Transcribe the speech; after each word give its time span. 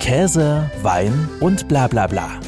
Käse, 0.00 0.70
Wein 0.82 1.28
und 1.40 1.68
bla 1.68 1.86
bla 1.86 2.06
bla. 2.06 2.40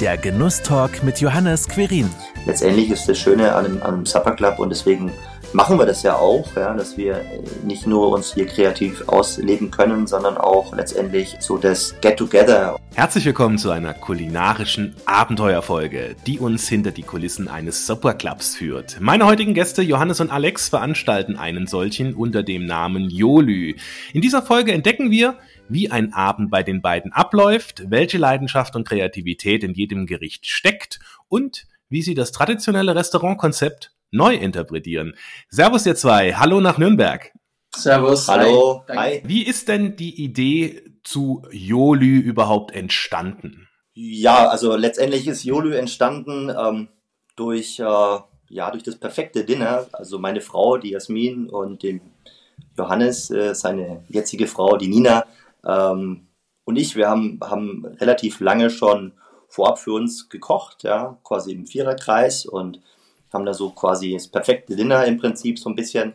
Der 0.00 0.16
Genusstalk 0.16 1.02
mit 1.02 1.20
Johannes 1.20 1.68
Querin. 1.68 2.08
Letztendlich 2.46 2.90
ist 2.90 3.08
das 3.08 3.18
Schöne 3.18 3.52
an 3.52 3.64
einem, 3.66 3.82
an 3.82 4.06
Supper 4.06 4.30
Club 4.30 4.60
und 4.60 4.70
deswegen 4.70 5.10
machen 5.52 5.78
wir 5.78 5.84
das 5.86 6.04
ja 6.04 6.14
auch, 6.14 6.46
ja, 6.54 6.72
dass 6.74 6.96
wir 6.96 7.22
nicht 7.64 7.88
nur 7.88 8.10
uns 8.10 8.34
hier 8.34 8.46
kreativ 8.46 9.02
ausleben 9.08 9.72
können, 9.72 10.06
sondern 10.06 10.36
auch 10.36 10.74
letztendlich 10.76 11.36
so 11.40 11.58
das 11.58 11.94
Get-Together. 12.00 12.76
Herzlich 12.94 13.24
willkommen 13.24 13.58
zu 13.58 13.70
einer 13.70 13.92
kulinarischen 13.92 14.94
Abenteuerfolge, 15.06 16.14
die 16.26 16.38
uns 16.38 16.68
hinter 16.68 16.92
die 16.92 17.02
Kulissen 17.02 17.48
eines 17.48 17.86
Superclubs 17.86 18.54
führt. 18.54 18.98
Meine 19.00 19.26
heutigen 19.26 19.54
Gäste 19.54 19.82
Johannes 19.82 20.20
und 20.20 20.30
Alex 20.30 20.68
veranstalten 20.68 21.36
einen 21.36 21.66
solchen 21.66 22.14
unter 22.14 22.44
dem 22.44 22.64
Namen 22.64 23.10
Jolü. 23.10 23.74
In 24.12 24.20
dieser 24.20 24.42
Folge 24.42 24.72
entdecken 24.72 25.10
wir, 25.10 25.36
wie 25.68 25.90
ein 25.90 26.12
Abend 26.12 26.50
bei 26.50 26.62
den 26.62 26.82
beiden 26.82 27.12
abläuft, 27.12 27.84
welche 27.88 28.18
Leidenschaft 28.18 28.76
und 28.76 28.86
Kreativität 28.86 29.64
in 29.64 29.74
jedem 29.74 30.06
Gericht 30.06 30.46
steckt 30.46 31.00
und 31.28 31.66
wie 31.88 32.02
sie 32.02 32.14
das 32.14 32.32
traditionelle 32.32 32.94
Restaurantkonzept 32.94 33.92
neu 34.10 34.34
interpretieren. 34.34 35.14
Servus 35.48 35.86
ihr 35.86 35.94
zwei, 35.94 36.34
hallo 36.34 36.60
nach 36.60 36.78
Nürnberg. 36.78 37.32
Servus. 37.74 38.28
Hallo. 38.28 38.84
Hi. 38.88 39.22
Wie 39.24 39.42
ist 39.42 39.68
denn 39.68 39.96
die 39.96 40.22
Idee 40.22 40.82
zu 41.04 41.42
Jolü 41.50 42.18
überhaupt 42.18 42.74
entstanden? 42.74 43.68
Ja, 43.94 44.48
also 44.48 44.76
letztendlich 44.76 45.26
ist 45.26 45.44
Jolü 45.44 45.74
entstanden 45.74 46.50
ähm, 46.50 46.88
durch, 47.36 47.78
äh, 47.78 47.82
ja, 47.82 48.70
durch 48.70 48.82
das 48.82 48.96
perfekte 48.96 49.44
Dinner. 49.44 49.86
Also 49.92 50.18
meine 50.18 50.40
Frau, 50.40 50.78
die 50.78 50.90
Jasmin 50.90 51.48
und 51.48 51.82
dem 51.82 52.00
Johannes, 52.76 53.30
äh, 53.30 53.54
seine 53.54 54.04
jetzige 54.08 54.46
Frau, 54.46 54.76
die 54.76 54.88
Nina, 54.88 55.24
ähm, 55.66 56.28
und 56.64 56.76
ich, 56.76 56.96
wir 56.96 57.08
haben, 57.08 57.38
haben 57.42 57.84
relativ 58.00 58.40
lange 58.40 58.70
schon 58.70 59.12
vorab 59.48 59.78
für 59.78 59.92
uns 59.92 60.28
gekocht, 60.28 60.82
ja, 60.82 61.18
quasi 61.22 61.52
im 61.52 61.66
Viererkreis 61.66 62.46
und 62.46 62.80
haben 63.32 63.46
da 63.46 63.54
so 63.54 63.70
quasi 63.70 64.12
das 64.14 64.28
perfekte 64.28 64.76
Dinner 64.76 65.04
im 65.04 65.18
Prinzip 65.18 65.58
so 65.58 65.68
ein 65.68 65.76
bisschen 65.76 66.14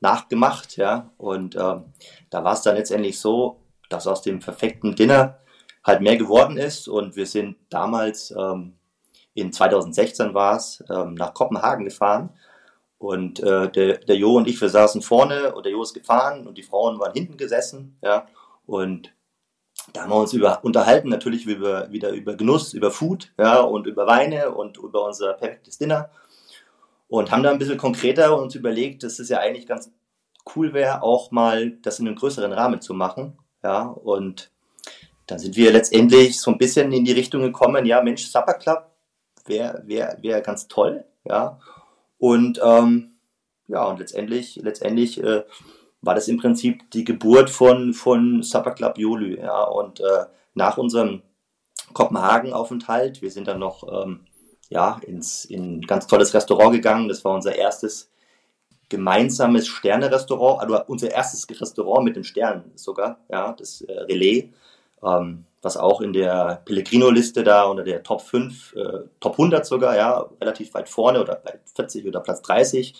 nachgemacht, 0.00 0.76
ja. 0.76 1.10
Und 1.16 1.56
ähm, 1.56 1.84
da 2.30 2.44
war 2.44 2.54
es 2.54 2.62
dann 2.62 2.76
letztendlich 2.76 3.20
so, 3.20 3.60
dass 3.88 4.06
aus 4.06 4.22
dem 4.22 4.40
perfekten 4.40 4.96
Dinner 4.96 5.38
halt 5.84 6.00
mehr 6.00 6.16
geworden 6.16 6.56
ist 6.56 6.88
und 6.88 7.16
wir 7.16 7.26
sind 7.26 7.56
damals 7.68 8.32
ähm, 8.36 8.74
in 9.34 9.52
2016 9.52 10.32
war 10.32 10.56
es 10.56 10.82
ähm, 10.88 11.14
nach 11.14 11.34
Kopenhagen 11.34 11.84
gefahren 11.84 12.30
und 12.98 13.40
äh, 13.40 13.70
der, 13.70 13.98
der 13.98 14.16
Jo 14.16 14.36
und 14.36 14.48
ich, 14.48 14.60
wir 14.60 14.68
saßen 14.68 15.02
vorne 15.02 15.54
und 15.54 15.66
der 15.66 15.72
Jo 15.72 15.82
ist 15.82 15.94
gefahren 15.94 16.46
und 16.46 16.56
die 16.56 16.62
Frauen 16.62 16.98
waren 16.98 17.12
hinten 17.12 17.36
gesessen, 17.36 17.98
ja. 18.02 18.26
Und 18.66 19.12
da 19.92 20.02
haben 20.02 20.10
wir 20.10 20.16
uns 20.16 20.32
über, 20.32 20.64
unterhalten, 20.64 21.08
natürlich 21.08 21.46
über, 21.46 21.90
wieder 21.90 22.10
über 22.10 22.34
Genuss, 22.34 22.72
über 22.72 22.90
Food, 22.90 23.32
ja, 23.38 23.60
und 23.60 23.86
über 23.86 24.06
Weine 24.06 24.50
und 24.52 24.78
über 24.78 25.04
unser 25.04 25.34
perfektes 25.34 25.78
Dinner. 25.78 26.10
Und 27.08 27.30
haben 27.30 27.42
da 27.42 27.50
ein 27.50 27.58
bisschen 27.58 27.76
konkreter 27.76 28.36
uns 28.40 28.54
überlegt, 28.54 29.02
dass 29.02 29.18
es 29.18 29.28
ja 29.28 29.38
eigentlich 29.38 29.66
ganz 29.66 29.90
cool 30.56 30.72
wäre, 30.72 31.02
auch 31.02 31.30
mal 31.30 31.72
das 31.82 31.98
in 31.98 32.06
einem 32.06 32.16
größeren 32.16 32.52
Rahmen 32.52 32.80
zu 32.80 32.94
machen, 32.94 33.38
ja. 33.62 33.82
Und 33.82 34.50
dann 35.26 35.38
sind 35.38 35.56
wir 35.56 35.72
letztendlich 35.72 36.40
so 36.40 36.50
ein 36.50 36.58
bisschen 36.58 36.92
in 36.92 37.04
die 37.04 37.12
Richtung 37.12 37.42
gekommen, 37.42 37.86
ja, 37.86 38.02
Mensch, 38.02 38.26
Supper 38.26 38.54
Club 38.54 38.90
wäre 39.46 39.82
wär, 39.86 40.18
wär 40.22 40.40
ganz 40.40 40.68
toll, 40.68 41.04
ja. 41.24 41.58
Und 42.18 42.60
ähm, 42.62 43.12
ja, 43.68 43.84
und 43.84 43.98
letztendlich, 43.98 44.56
letztendlich 44.56 45.22
äh, 45.22 45.44
war 46.04 46.14
das 46.14 46.28
im 46.28 46.38
Prinzip 46.38 46.90
die 46.90 47.04
Geburt 47.04 47.50
von, 47.50 47.94
von 47.94 48.42
Club 48.76 48.98
Jolü. 48.98 49.38
Ja, 49.40 49.64
und 49.64 50.00
äh, 50.00 50.26
nach 50.54 50.78
unserem 50.78 51.22
Kopenhagen-Aufenthalt, 51.92 53.22
wir 53.22 53.30
sind 53.30 53.48
dann 53.48 53.58
noch 53.58 53.84
ähm, 53.90 54.20
ja, 54.68 55.00
ins, 55.06 55.44
in 55.44 55.78
ein 55.78 55.80
ganz 55.82 56.06
tolles 56.06 56.34
Restaurant 56.34 56.72
gegangen. 56.72 57.08
Das 57.08 57.24
war 57.24 57.34
unser 57.34 57.54
erstes 57.54 58.10
gemeinsames 58.88 59.66
Sterne-Restaurant, 59.66 60.60
also 60.60 60.84
unser 60.86 61.10
erstes 61.10 61.46
Restaurant 61.60 62.04
mit 62.04 62.16
den 62.16 62.24
Sternen 62.24 62.72
sogar, 62.74 63.18
ja, 63.30 63.52
das 63.52 63.80
äh, 63.82 63.92
Relais, 64.00 64.50
ähm, 65.02 65.44
was 65.62 65.76
auch 65.76 66.00
in 66.00 66.12
der 66.12 66.62
Pellegrino-Liste 66.66 67.42
da 67.42 67.64
unter 67.64 67.82
der 67.82 68.02
Top 68.02 68.20
5, 68.20 68.74
äh, 68.76 68.98
Top 69.20 69.32
100 69.32 69.64
sogar, 69.64 69.96
ja, 69.96 70.28
relativ 70.40 70.74
weit 70.74 70.88
vorne 70.88 71.20
oder 71.20 71.36
bei 71.36 71.58
40 71.74 72.06
oder 72.06 72.20
Platz 72.20 72.42
30 72.42 72.94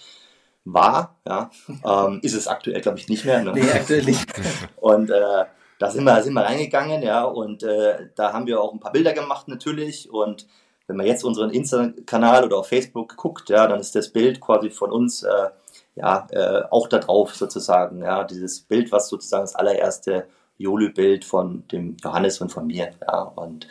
war. 0.64 1.16
Ja. 1.26 1.50
Ähm, 1.84 2.20
ist 2.22 2.34
es 2.34 2.48
aktuell, 2.48 2.80
glaube 2.80 2.98
ich, 2.98 3.08
nicht 3.08 3.24
mehr. 3.24 3.42
Ne? 3.42 3.52
Nee, 3.52 3.70
aktuell 3.70 4.04
nicht. 4.04 4.26
Und 4.76 5.10
äh, 5.10 5.44
da 5.78 5.90
sind 5.90 6.04
wir, 6.04 6.22
sind 6.22 6.34
wir 6.34 6.42
reingegangen, 6.42 7.02
ja, 7.02 7.24
und 7.24 7.62
äh, 7.62 8.08
da 8.14 8.32
haben 8.32 8.46
wir 8.46 8.60
auch 8.60 8.72
ein 8.72 8.80
paar 8.80 8.92
Bilder 8.92 9.12
gemacht 9.12 9.48
natürlich. 9.48 10.08
Und 10.10 10.46
wenn 10.86 10.96
man 10.96 11.06
jetzt 11.06 11.24
unseren 11.24 11.50
Insta-Kanal 11.50 12.44
oder 12.44 12.58
auf 12.58 12.68
Facebook 12.68 13.16
guckt, 13.16 13.48
ja, 13.48 13.66
dann 13.66 13.80
ist 13.80 13.94
das 13.94 14.10
Bild 14.10 14.40
quasi 14.40 14.70
von 14.70 14.92
uns 14.92 15.22
äh, 15.22 15.50
ja 15.96 16.26
äh, 16.30 16.62
auch 16.70 16.88
da 16.88 16.98
drauf 16.98 17.34
sozusagen. 17.34 18.02
Ja, 18.02 18.24
dieses 18.24 18.60
Bild, 18.60 18.92
was 18.92 19.08
sozusagen 19.08 19.42
das 19.42 19.56
allererste 19.56 20.26
Jolü-Bild 20.58 21.24
von 21.24 21.66
dem 21.68 21.96
Johannes 22.02 22.40
und 22.40 22.52
von 22.52 22.66
mir. 22.66 22.90
Ja, 23.06 23.22
und 23.22 23.66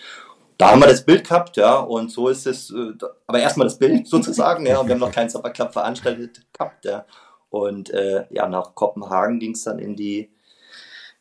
da 0.58 0.72
haben 0.72 0.82
wir 0.82 0.88
das 0.88 1.06
Bild 1.06 1.28
gehabt, 1.28 1.58
ja, 1.58 1.76
und 1.78 2.12
so 2.12 2.30
ist 2.30 2.48
es, 2.48 2.72
äh, 2.72 2.94
aber 3.28 3.40
erstmal 3.40 3.68
das 3.68 3.78
Bild 3.78 4.08
sozusagen, 4.10 4.66
ja, 4.66 4.80
und 4.80 4.88
wir 4.88 4.96
haben 4.96 5.00
noch 5.00 5.12
keinen 5.12 5.30
Supper 5.30 5.50
Club 5.50 5.74
veranstaltet 5.74 6.42
gehabt, 6.54 6.86
ja. 6.86 7.06
Und 7.50 7.92
äh, 7.92 8.26
ja, 8.32 8.50
nach 8.50 8.74
Kopenhagen 8.74 9.40
ging 9.40 9.52
es 9.52 9.64
dann 9.64 9.78
in 9.78 9.96
die 9.96 10.32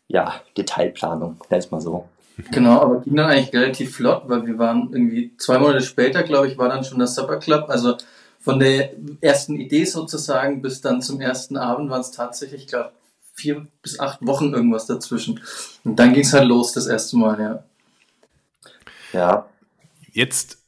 ja, 0.09 0.35
Detailplanung, 0.57 1.39
nenn 1.51 1.65
mal 1.71 1.81
so. 1.81 2.09
Genau, 2.51 2.81
aber 2.81 3.01
ging 3.01 3.17
dann 3.17 3.31
eigentlich 3.31 3.53
relativ 3.53 3.97
flott, 3.97 4.25
weil 4.27 4.47
wir 4.47 4.59
waren 4.59 4.91
irgendwie 4.93 5.37
zwei 5.37 5.59
Monate 5.59 5.83
später, 5.83 6.23
glaube 6.23 6.49
ich, 6.49 6.59
war 6.59 6.69
dann 6.69 6.85
schon 6.85 6.99
das 6.99 7.15
Supper 7.15 7.39
Club. 7.39 7.67
Also 7.69 7.97
von 8.41 8.59
der 8.59 8.93
ersten 9.21 9.57
Idee 9.57 9.85
sozusagen 9.85 10.63
bis 10.63 10.81
dann 10.81 11.03
zum 11.03 11.21
ersten 11.21 11.57
Abend 11.57 11.91
waren 11.91 12.01
es 12.01 12.11
tatsächlich, 12.11 12.63
ich 12.63 12.69
glaube, 12.69 12.93
vier 13.35 13.67
bis 13.83 14.01
acht 14.01 14.27
Wochen 14.27 14.53
irgendwas 14.53 14.87
dazwischen. 14.87 15.41
Und 15.85 15.99
dann 15.99 16.13
ging 16.13 16.23
es 16.23 16.33
halt 16.33 16.49
los 16.49 16.73
das 16.73 16.87
erste 16.87 17.17
Mal, 17.17 17.41
ja. 17.41 17.65
Ja. 19.13 19.47
Jetzt 20.13 20.59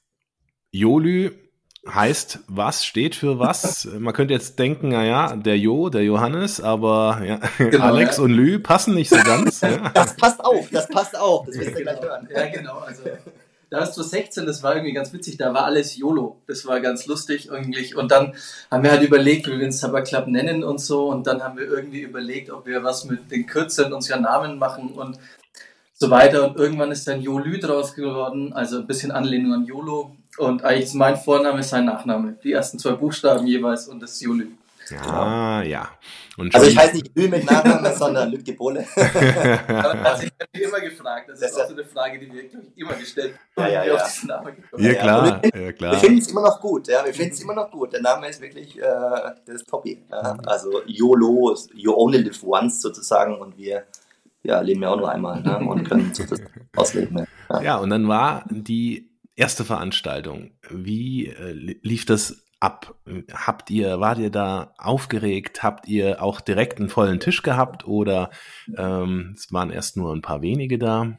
Jolü 0.70 1.32
heißt 1.86 2.40
was, 2.46 2.84
steht 2.84 3.14
für 3.14 3.38
was. 3.38 3.84
Man 3.98 4.14
könnte 4.14 4.34
jetzt 4.34 4.58
denken, 4.58 4.88
naja, 4.88 5.36
der 5.36 5.58
Jo, 5.58 5.90
der 5.90 6.02
Johannes, 6.04 6.60
aber 6.60 7.22
ja, 7.24 7.40
genau, 7.58 7.84
Alex 7.84 8.16
ja. 8.16 8.24
und 8.24 8.30
Lü 8.30 8.58
passen 8.58 8.94
nicht 8.94 9.10
so 9.10 9.16
ganz. 9.16 9.60
ja. 9.60 9.90
Das 9.94 10.16
passt 10.16 10.44
auch, 10.44 10.66
das 10.70 10.88
passt 10.88 11.18
auch, 11.18 11.46
das 11.46 11.56
wirst 11.56 11.76
du 11.76 11.82
gleich 11.82 12.00
hören. 12.00 12.28
Ja, 12.34 12.46
genau, 12.46 12.78
also 12.78 13.02
da 13.70 13.82
ist 13.82 13.96
du 13.96 14.02
16, 14.02 14.46
das 14.46 14.62
war 14.62 14.74
irgendwie 14.76 14.92
ganz 14.92 15.12
witzig, 15.12 15.36
da 15.36 15.52
war 15.52 15.64
alles 15.64 15.96
YOLO, 15.96 16.40
das 16.46 16.64
war 16.66 16.80
ganz 16.80 17.06
lustig 17.06 17.50
eigentlich 17.50 17.96
und 17.96 18.10
dann 18.12 18.34
haben 18.70 18.84
wir 18.84 18.92
halt 18.92 19.02
überlegt, 19.02 19.46
wie 19.46 19.52
wir 19.52 19.58
den 19.58 19.72
Supper 19.72 20.02
Club 20.02 20.28
nennen 20.28 20.62
und 20.62 20.78
so 20.78 21.08
und 21.08 21.26
dann 21.26 21.42
haben 21.42 21.58
wir 21.58 21.66
irgendwie 21.66 22.02
überlegt, 22.02 22.50
ob 22.50 22.66
wir 22.66 22.84
was 22.84 23.04
mit 23.04 23.30
den 23.30 23.46
Kürzeln 23.46 23.92
uns 23.92 24.08
ja 24.08 24.18
Namen 24.18 24.58
machen 24.58 24.90
und 24.90 25.18
so 25.94 26.10
weiter. 26.10 26.46
Und 26.46 26.56
irgendwann 26.56 26.90
ist 26.90 27.08
dann 27.08 27.22
Jolü 27.22 27.58
draus 27.58 27.94
geworden, 27.94 28.52
also 28.52 28.78
ein 28.78 28.86
bisschen 28.86 29.10
Anlehnung 29.10 29.54
an 29.54 29.64
YOLO. 29.64 30.16
Und 30.36 30.64
eigentlich 30.64 30.84
ist 30.84 30.94
mein 30.94 31.16
Vorname 31.16 31.62
sein 31.62 31.84
Nachname. 31.84 32.36
Die 32.42 32.52
ersten 32.52 32.78
zwei 32.78 32.92
Buchstaben 32.92 33.46
jeweils 33.46 33.88
und 33.88 34.00
das 34.00 34.12
ist 34.12 34.22
Jolü. 34.22 34.48
Ah, 34.92 35.62
ja. 35.62 35.88
also 36.52 36.66
ich 36.66 36.76
heiße 36.76 36.96
nicht 36.96 37.16
Lü 37.16 37.28
mit 37.28 37.50
Nachnamen, 37.50 37.94
sondern 37.96 38.30
Lütke 38.30 38.52
Bohle. 38.52 38.86
also 38.96 40.24
ich 40.24 40.32
habe 40.32 40.48
mich 40.52 40.62
immer 40.62 40.80
gefragt. 40.80 41.30
Das, 41.30 41.40
das 41.40 41.52
ist 41.52 41.60
auch 41.60 41.68
so 41.68 41.74
eine 41.74 41.84
Frage, 41.84 42.18
die 42.18 42.30
wir 42.30 42.42
immer 42.76 42.92
gestellt 42.94 43.34
haben. 43.56 43.72
Ja, 43.72 43.84
ja, 43.84 43.94
ja. 43.94 43.94
ja, 44.76 44.94
klar. 44.94 45.40
Wir, 45.42 45.62
ja, 45.62 45.72
klar. 45.72 45.92
Wir 45.92 45.98
finden 46.00 46.18
es 46.18 46.28
immer 46.28 46.42
noch 46.42 46.60
gut. 46.60 46.88
Ja, 46.88 47.04
wir 47.04 47.14
finden 47.14 47.32
es 47.32 47.40
immer 47.40 47.54
noch 47.54 47.70
gut. 47.70 47.94
Der 47.94 48.02
Name 48.02 48.28
ist 48.28 48.40
wirklich, 48.40 48.78
äh, 48.78 48.82
das 48.82 49.54
ist 49.54 49.68
Topi. 49.68 50.04
Ja. 50.10 50.36
Also 50.44 50.82
YOLO, 50.86 51.56
You 51.72 51.94
Only 51.94 52.18
Live 52.18 52.42
Once 52.42 52.82
sozusagen 52.82 53.38
und 53.38 53.56
wir 53.56 53.84
ja, 54.44 54.60
leben 54.60 54.82
ja 54.82 54.90
auch 54.90 54.98
nur 54.98 55.10
einmal 55.10 55.42
ne? 55.42 55.58
und 55.58 55.88
können 55.88 56.12
das 56.16 56.40
ausleben. 56.76 57.26
Ja. 57.48 57.62
ja, 57.62 57.76
und 57.78 57.90
dann 57.90 58.06
war 58.06 58.44
die 58.50 59.10
erste 59.34 59.64
Veranstaltung. 59.64 60.52
Wie 60.70 61.28
äh, 61.28 61.52
lief 61.82 62.04
das 62.04 62.44
ab? 62.60 62.94
Habt 63.32 63.70
ihr, 63.70 64.00
wart 64.00 64.18
ihr 64.18 64.30
da 64.30 64.74
aufgeregt? 64.78 65.62
Habt 65.62 65.88
ihr 65.88 66.22
auch 66.22 66.40
direkt 66.40 66.78
einen 66.78 66.90
vollen 66.90 67.20
Tisch 67.20 67.42
gehabt 67.42 67.86
oder 67.86 68.30
ähm, 68.76 69.34
es 69.36 69.52
waren 69.52 69.70
erst 69.70 69.96
nur 69.96 70.14
ein 70.14 70.22
paar 70.22 70.42
wenige 70.42 70.78
da? 70.78 71.18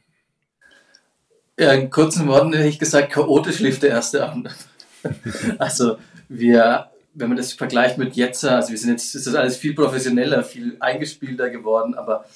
Ja, 1.58 1.72
in 1.72 1.90
kurzen 1.90 2.28
Worten 2.28 2.52
hätte 2.52 2.68
ich 2.68 2.78
gesagt, 2.78 3.12
chaotisch 3.12 3.60
lief 3.60 3.80
der 3.80 3.90
erste 3.90 4.28
Abend. 4.28 4.54
also 5.58 5.96
wir, 6.28 6.90
wenn 7.14 7.28
man 7.28 7.36
das 7.36 7.54
vergleicht 7.54 7.98
mit 7.98 8.14
jetzt, 8.14 8.44
also 8.44 8.70
wir 8.70 8.78
sind 8.78 8.90
jetzt, 8.90 9.14
ist 9.14 9.26
das 9.26 9.34
alles 9.34 9.56
viel 9.56 9.74
professioneller, 9.74 10.44
viel 10.44 10.76
eingespielter 10.80 11.48
geworden, 11.50 11.94
aber 11.94 12.26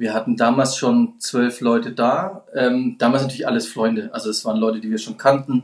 wir 0.00 0.14
hatten 0.14 0.34
damals 0.34 0.78
schon 0.78 1.20
zwölf 1.20 1.60
Leute 1.60 1.92
da. 1.92 2.46
Ähm, 2.54 2.96
damals 2.98 3.22
natürlich 3.22 3.46
alles 3.46 3.68
Freunde. 3.68 4.08
Also 4.14 4.30
es 4.30 4.46
waren 4.46 4.56
Leute, 4.56 4.80
die 4.80 4.90
wir 4.90 4.96
schon 4.96 5.18
kannten. 5.18 5.62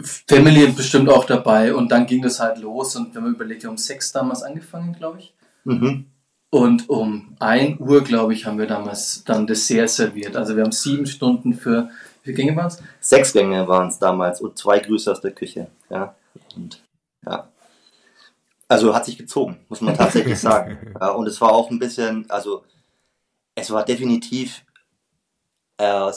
Family 0.00 0.68
bestimmt 0.68 1.08
auch 1.08 1.24
dabei. 1.24 1.74
Und 1.74 1.90
dann 1.90 2.06
ging 2.06 2.22
das 2.22 2.38
halt 2.38 2.58
los. 2.58 2.94
Und 2.94 3.16
wenn 3.16 3.24
man 3.24 3.34
überlegt, 3.34 3.64
wir 3.64 3.70
haben 3.70 3.78
sechs 3.78 4.12
damals 4.12 4.44
angefangen, 4.44 4.94
glaube 4.96 5.18
ich. 5.18 5.34
Mhm. 5.64 6.06
Und 6.50 6.88
um 6.88 7.34
1 7.40 7.80
Uhr, 7.80 8.04
glaube 8.04 8.32
ich, 8.32 8.46
haben 8.46 8.58
wir 8.58 8.68
damals 8.68 9.24
dann 9.24 9.48
Dessert 9.48 9.90
serviert. 9.90 10.36
Also 10.36 10.54
wir 10.54 10.62
haben 10.62 10.70
sieben 10.70 11.06
Stunden 11.06 11.54
für, 11.54 11.90
wie 12.22 12.32
viele 12.32 12.36
Gänge 12.36 12.56
waren 12.56 12.68
es? 12.68 12.80
Sechs 13.00 13.32
Gänge 13.32 13.66
waren 13.66 13.88
es 13.88 13.98
damals 13.98 14.40
und 14.40 14.56
zwei 14.56 14.78
Grüße 14.78 15.10
aus 15.10 15.20
der 15.20 15.32
Küche. 15.32 15.66
Ja. 15.90 16.14
Und, 16.54 16.80
ja. 17.26 17.48
Also 18.72 18.94
hat 18.94 19.04
sich 19.04 19.18
gezogen, 19.18 19.66
muss 19.68 19.82
man 19.82 19.94
tatsächlich 19.94 20.40
sagen. 20.40 20.94
Ja, 20.98 21.10
und 21.10 21.26
es 21.26 21.40
war 21.42 21.52
auch 21.52 21.70
ein 21.70 21.78
bisschen, 21.78 22.28
also 22.30 22.64
es 23.54 23.70
war 23.70 23.84
definitiv 23.84 24.64
äh, 25.76 26.10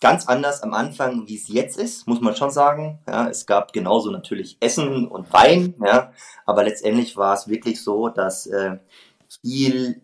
ganz 0.00 0.28
anders 0.28 0.62
am 0.62 0.72
Anfang, 0.72 1.26
wie 1.26 1.34
es 1.34 1.48
jetzt 1.48 1.76
ist, 1.76 2.06
muss 2.06 2.20
man 2.20 2.36
schon 2.36 2.52
sagen. 2.52 3.00
Ja, 3.08 3.28
es 3.28 3.44
gab 3.44 3.72
genauso 3.72 4.12
natürlich 4.12 4.56
Essen 4.60 5.08
und 5.08 5.32
Wein, 5.32 5.74
ja, 5.84 6.12
aber 6.44 6.62
letztendlich 6.62 7.16
war 7.16 7.34
es 7.34 7.48
wirklich 7.48 7.82
so, 7.82 8.08
dass 8.08 8.46
äh, 8.46 8.78
viel 9.42 10.00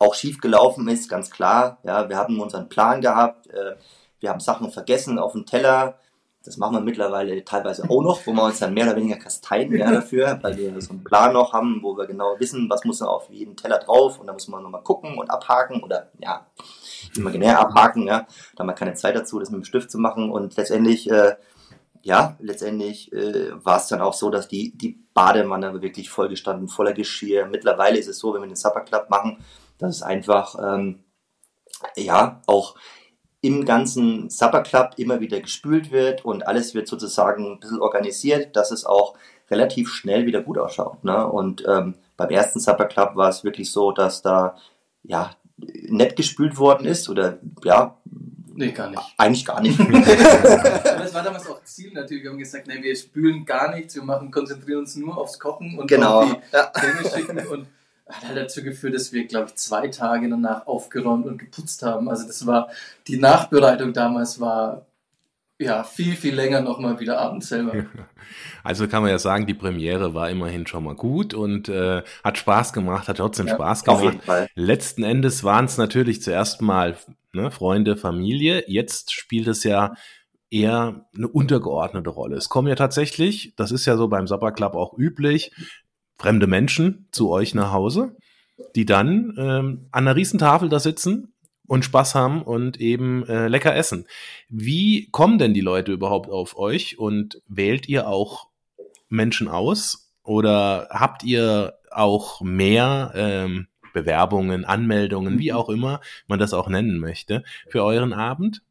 auch 0.00 0.14
schief 0.16 0.40
gelaufen 0.40 0.88
ist, 0.88 1.08
ganz 1.08 1.30
klar. 1.30 1.78
Ja, 1.84 2.08
wir 2.08 2.16
haben 2.16 2.40
unseren 2.40 2.68
Plan 2.68 3.00
gehabt, 3.00 3.46
äh, 3.46 3.76
wir 4.18 4.30
haben 4.30 4.40
Sachen 4.40 4.72
vergessen 4.72 5.20
auf 5.20 5.32
dem 5.32 5.46
Teller. 5.46 6.00
Das 6.42 6.56
machen 6.56 6.76
wir 6.76 6.80
mittlerweile 6.80 7.44
teilweise 7.44 7.84
auch 7.90 8.02
noch, 8.02 8.26
wo 8.26 8.32
wir 8.32 8.44
uns 8.44 8.58
dann 8.58 8.72
mehr 8.72 8.86
oder 8.86 8.96
weniger 8.96 9.16
kasteien 9.16 9.76
ja, 9.76 9.92
dafür, 9.92 10.38
weil 10.40 10.56
wir 10.56 10.80
so 10.80 10.90
einen 10.90 11.04
Plan 11.04 11.34
noch 11.34 11.52
haben, 11.52 11.80
wo 11.82 11.98
wir 11.98 12.06
genau 12.06 12.34
wissen, 12.38 12.70
was 12.70 12.84
muss 12.84 13.02
auf 13.02 13.28
jeden 13.28 13.56
Teller 13.56 13.78
drauf 13.78 14.18
und 14.18 14.26
da 14.26 14.32
muss 14.32 14.48
man 14.48 14.62
nochmal 14.62 14.82
gucken 14.82 15.18
und 15.18 15.30
abhaken 15.30 15.82
oder 15.82 16.10
ja, 16.18 16.46
imaginär 17.14 17.60
abhaken, 17.60 18.06
ja. 18.06 18.26
Da 18.56 18.60
haben 18.60 18.68
wir 18.68 18.72
keine 18.72 18.94
Zeit 18.94 19.16
dazu, 19.16 19.38
das 19.38 19.50
mit 19.50 19.60
dem 19.60 19.64
Stift 19.64 19.90
zu 19.90 19.98
machen 19.98 20.30
und 20.30 20.56
letztendlich, 20.56 21.10
äh, 21.10 21.36
ja, 22.00 22.36
letztendlich 22.40 23.12
äh, 23.12 23.50
war 23.62 23.76
es 23.76 23.88
dann 23.88 24.00
auch 24.00 24.14
so, 24.14 24.30
dass 24.30 24.48
die, 24.48 24.76
die 24.78 25.04
Badewanne 25.12 25.82
wirklich 25.82 26.08
vollgestanden, 26.08 26.68
voller 26.68 26.94
Geschirr. 26.94 27.48
Mittlerweile 27.48 27.98
ist 27.98 28.08
es 28.08 28.18
so, 28.18 28.32
wenn 28.32 28.40
wir 28.40 28.48
den 28.48 28.56
Supper 28.56 28.80
Club 28.80 29.10
machen, 29.10 29.44
dass 29.76 29.96
es 29.96 30.02
einfach, 30.02 30.56
ähm, 30.58 31.04
ja, 31.96 32.40
auch 32.46 32.76
im 33.42 33.64
ganzen 33.64 34.28
Supper 34.28 34.62
Club 34.62 34.92
immer 34.96 35.20
wieder 35.20 35.40
gespült 35.40 35.90
wird 35.90 36.24
und 36.24 36.46
alles 36.46 36.74
wird 36.74 36.88
sozusagen 36.88 37.52
ein 37.52 37.60
bisschen 37.60 37.80
organisiert, 37.80 38.54
dass 38.54 38.70
es 38.70 38.84
auch 38.84 39.14
relativ 39.50 39.92
schnell 39.92 40.26
wieder 40.26 40.42
gut 40.42 40.58
ausschaut. 40.58 41.02
Ne? 41.04 41.26
Und 41.26 41.64
ähm, 41.66 41.94
beim 42.16 42.30
ersten 42.30 42.60
Supper 42.60 42.84
Club 42.84 43.16
war 43.16 43.30
es 43.30 43.42
wirklich 43.42 43.72
so, 43.72 43.92
dass 43.92 44.22
da 44.22 44.56
ja 45.02 45.34
nett 45.56 46.16
gespült 46.16 46.58
worden 46.58 46.86
ist 46.86 47.08
oder 47.08 47.38
ja. 47.64 47.96
Nee, 48.54 48.72
gar 48.72 48.90
nicht. 48.90 49.02
Eigentlich 49.16 49.46
gar 49.46 49.60
nicht. 49.62 49.78
das 50.84 51.14
war 51.14 51.22
damals 51.22 51.48
auch 51.48 51.64
Ziel 51.64 51.92
natürlich. 51.92 52.22
Wir 52.22 52.30
haben 52.30 52.38
gesagt, 52.38 52.66
nee, 52.66 52.82
wir 52.82 52.94
spülen 52.94 53.46
gar 53.46 53.74
nichts, 53.74 53.94
wir 53.94 54.02
machen, 54.02 54.30
konzentrieren 54.30 54.80
uns 54.80 54.96
nur 54.96 55.16
aufs 55.16 55.38
Kochen 55.38 55.78
und 55.78 55.86
genau. 55.86 56.20
auf 56.20 56.30
die 56.30 56.56
ja. 56.56 57.10
schicken 57.10 57.38
und 57.46 57.66
hat 58.10 58.26
halt 58.26 58.36
dazu 58.36 58.62
geführt, 58.62 58.94
dass 58.94 59.12
wir, 59.12 59.26
glaube 59.26 59.46
ich, 59.48 59.56
zwei 59.56 59.88
Tage 59.88 60.28
danach 60.28 60.66
aufgeräumt 60.66 61.26
und 61.26 61.38
geputzt 61.38 61.82
haben. 61.82 62.08
Also 62.08 62.26
das 62.26 62.46
war, 62.46 62.68
die 63.06 63.18
Nachbereitung 63.18 63.92
damals 63.92 64.40
war 64.40 64.86
ja 65.58 65.84
viel, 65.84 66.16
viel 66.16 66.34
länger 66.34 66.62
nochmal 66.62 66.98
wieder 67.00 67.18
abends 67.18 67.48
selber. 67.48 67.86
Also 68.62 68.86
kann 68.86 69.02
man 69.02 69.10
ja 69.10 69.18
sagen, 69.18 69.46
die 69.46 69.54
Premiere 69.54 70.12
war 70.12 70.28
immerhin 70.28 70.66
schon 70.66 70.84
mal 70.84 70.94
gut 70.94 71.32
und 71.32 71.70
äh, 71.70 72.02
hat 72.22 72.36
Spaß 72.36 72.74
gemacht, 72.74 73.08
hat 73.08 73.16
trotzdem 73.16 73.46
ja, 73.46 73.54
Spaß 73.54 73.84
gemacht. 73.84 74.18
Letzten 74.54 75.02
Endes 75.02 75.42
waren 75.42 75.64
es 75.64 75.78
natürlich 75.78 76.22
zuerst 76.22 76.60
mal 76.60 76.96
ne, 77.32 77.50
Freunde, 77.50 77.96
Familie. 77.96 78.64
Jetzt 78.66 79.14
spielt 79.14 79.48
es 79.48 79.64
ja 79.64 79.94
eher 80.50 81.06
eine 81.16 81.28
untergeordnete 81.28 82.10
Rolle. 82.10 82.36
Es 82.36 82.48
kommen 82.48 82.68
ja 82.68 82.74
tatsächlich, 82.74 83.54
das 83.56 83.72
ist 83.72 83.86
ja 83.86 83.96
so 83.96 84.08
beim 84.08 84.26
Supper 84.26 84.52
Club 84.52 84.74
auch 84.74 84.96
üblich, 84.98 85.52
fremde 86.20 86.46
Menschen 86.46 87.08
zu 87.12 87.30
euch 87.30 87.54
nach 87.54 87.72
Hause, 87.72 88.14
die 88.76 88.84
dann 88.84 89.34
ähm, 89.38 89.86
an 89.90 90.06
einer 90.06 90.16
Riesentafel 90.16 90.68
da 90.68 90.78
sitzen 90.78 91.32
und 91.66 91.84
Spaß 91.84 92.14
haben 92.14 92.42
und 92.42 92.78
eben 92.78 93.26
äh, 93.26 93.48
lecker 93.48 93.74
essen. 93.74 94.06
Wie 94.50 95.08
kommen 95.12 95.38
denn 95.38 95.54
die 95.54 95.62
Leute 95.62 95.92
überhaupt 95.92 96.28
auf 96.28 96.58
euch 96.58 96.98
und 96.98 97.40
wählt 97.48 97.88
ihr 97.88 98.06
auch 98.06 98.48
Menschen 99.08 99.48
aus 99.48 100.12
oder 100.22 100.88
habt 100.90 101.24
ihr 101.24 101.78
auch 101.90 102.42
mehr 102.42 103.12
ähm, 103.14 103.68
Bewerbungen, 103.94 104.66
Anmeldungen, 104.66 105.38
wie 105.38 105.54
auch 105.54 105.70
immer 105.70 106.02
man 106.26 106.38
das 106.38 106.52
auch 106.52 106.68
nennen 106.68 106.98
möchte, 106.98 107.44
für 107.68 107.82
euren 107.82 108.12
Abend? 108.12 108.62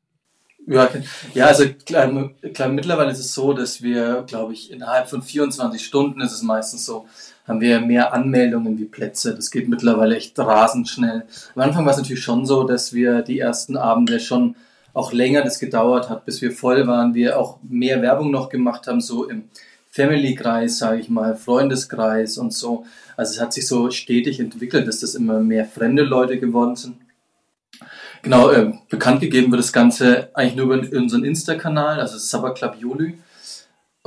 Ja, 0.70 0.88
ja 1.34 1.48
also 1.48 1.68
klar, 1.68 2.32
klar, 2.54 2.70
mittlerweile 2.70 3.12
ist 3.12 3.20
es 3.20 3.34
so, 3.34 3.54
dass 3.54 3.82
wir, 3.82 4.24
glaube 4.28 4.54
ich, 4.54 4.72
innerhalb 4.72 5.10
von 5.10 5.24
24 5.24 5.84
Stunden 5.84 6.22
ist 6.22 6.32
es 6.32 6.44
meistens 6.44 6.86
so, 6.86 7.08
haben 7.50 7.62
wir 7.62 7.82
mehr 7.82 8.14
Anmeldungen 8.14 8.78
wie 8.78 8.86
Plätze. 8.86 9.36
Das 9.36 9.50
geht 9.50 9.68
mittlerweile 9.68 10.16
echt 10.16 10.38
rasend 10.38 10.88
schnell. 10.88 11.26
Am 11.56 11.64
Anfang 11.64 11.84
war 11.84 11.92
es 11.92 11.98
natürlich 11.98 12.24
schon 12.24 12.46
so, 12.46 12.64
dass 12.64 12.94
wir 12.94 13.24
die 13.24 13.40
ersten 13.40 13.76
Abende 13.76 14.20
schon 14.20 14.56
auch 14.94 15.12
länger 15.12 15.42
das 15.42 15.60
gedauert 15.60 16.10
hat, 16.10 16.26
bis 16.26 16.42
wir 16.42 16.52
voll 16.52 16.86
waren. 16.88 17.16
Wir 17.16 17.40
auch 17.40 17.58
mehr 17.68 18.02
Werbung 18.04 18.30
noch 18.30 18.50
gemacht 18.50 18.86
haben, 18.88 19.02
so 19.02 19.28
im 19.28 19.46
Family-Kreis, 19.90 20.78
sage 20.78 21.02
ich 21.02 21.10
mal, 21.10 21.36
Freundeskreis 21.36 22.38
und 22.38 22.54
so. 22.54 22.86
Also 23.18 23.34
es 23.34 23.42
hat 23.42 23.52
sich 23.54 23.68
so 23.68 23.90
stetig 23.90 24.40
entwickelt, 24.40 24.88
dass 24.88 25.00
das 25.00 25.16
immer 25.16 25.40
mehr 25.40 25.66
fremde 25.66 26.04
Leute 26.04 26.40
geworden 26.40 26.76
sind. 26.76 26.98
Genau, 28.22 28.52
äh, 28.52 28.74
bekannt 28.90 29.22
gegeben 29.22 29.52
wird 29.52 29.60
das 29.60 29.74
Ganze 29.74 30.30
eigentlich 30.36 30.56
nur 30.56 30.76
über 30.76 30.98
unseren 30.98 31.24
Insta-Kanal, 31.24 32.00
also 32.00 32.18
Sabber 32.18 32.54
Club 32.54 32.76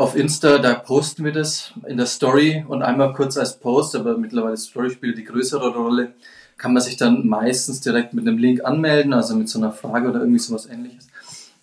auf 0.03 0.17
Insta, 0.17 0.59
da 0.59 0.75
posten 0.75 1.25
wir 1.25 1.31
das 1.31 1.73
in 1.87 1.97
der 1.97 2.07
Story 2.07 2.65
und 2.67 2.83
einmal 2.83 3.13
kurz 3.13 3.37
als 3.37 3.59
Post, 3.61 3.95
aber 3.95 4.19
mittlerweile 4.19 4.57
Story 4.57 4.91
spielt 4.91 5.17
die 5.17 5.25
größere 5.25 5.73
Rolle, 5.73 6.15
kann 6.59 6.73
man 6.73 6.83
sich 6.83 6.97
dann 6.97 7.25
meistens 7.27 7.81
direkt 7.81 8.13
mit 8.13 8.27
einem 8.27 8.37
Link 8.37 8.65
anmelden, 8.65 9.13
also 9.13 9.37
mit 9.37 9.49
so 9.49 9.61
einer 9.61 9.71
Frage 9.71 10.09
oder 10.09 10.19
irgendwie 10.19 10.41
sowas 10.41 10.67
ähnliches. 10.67 11.07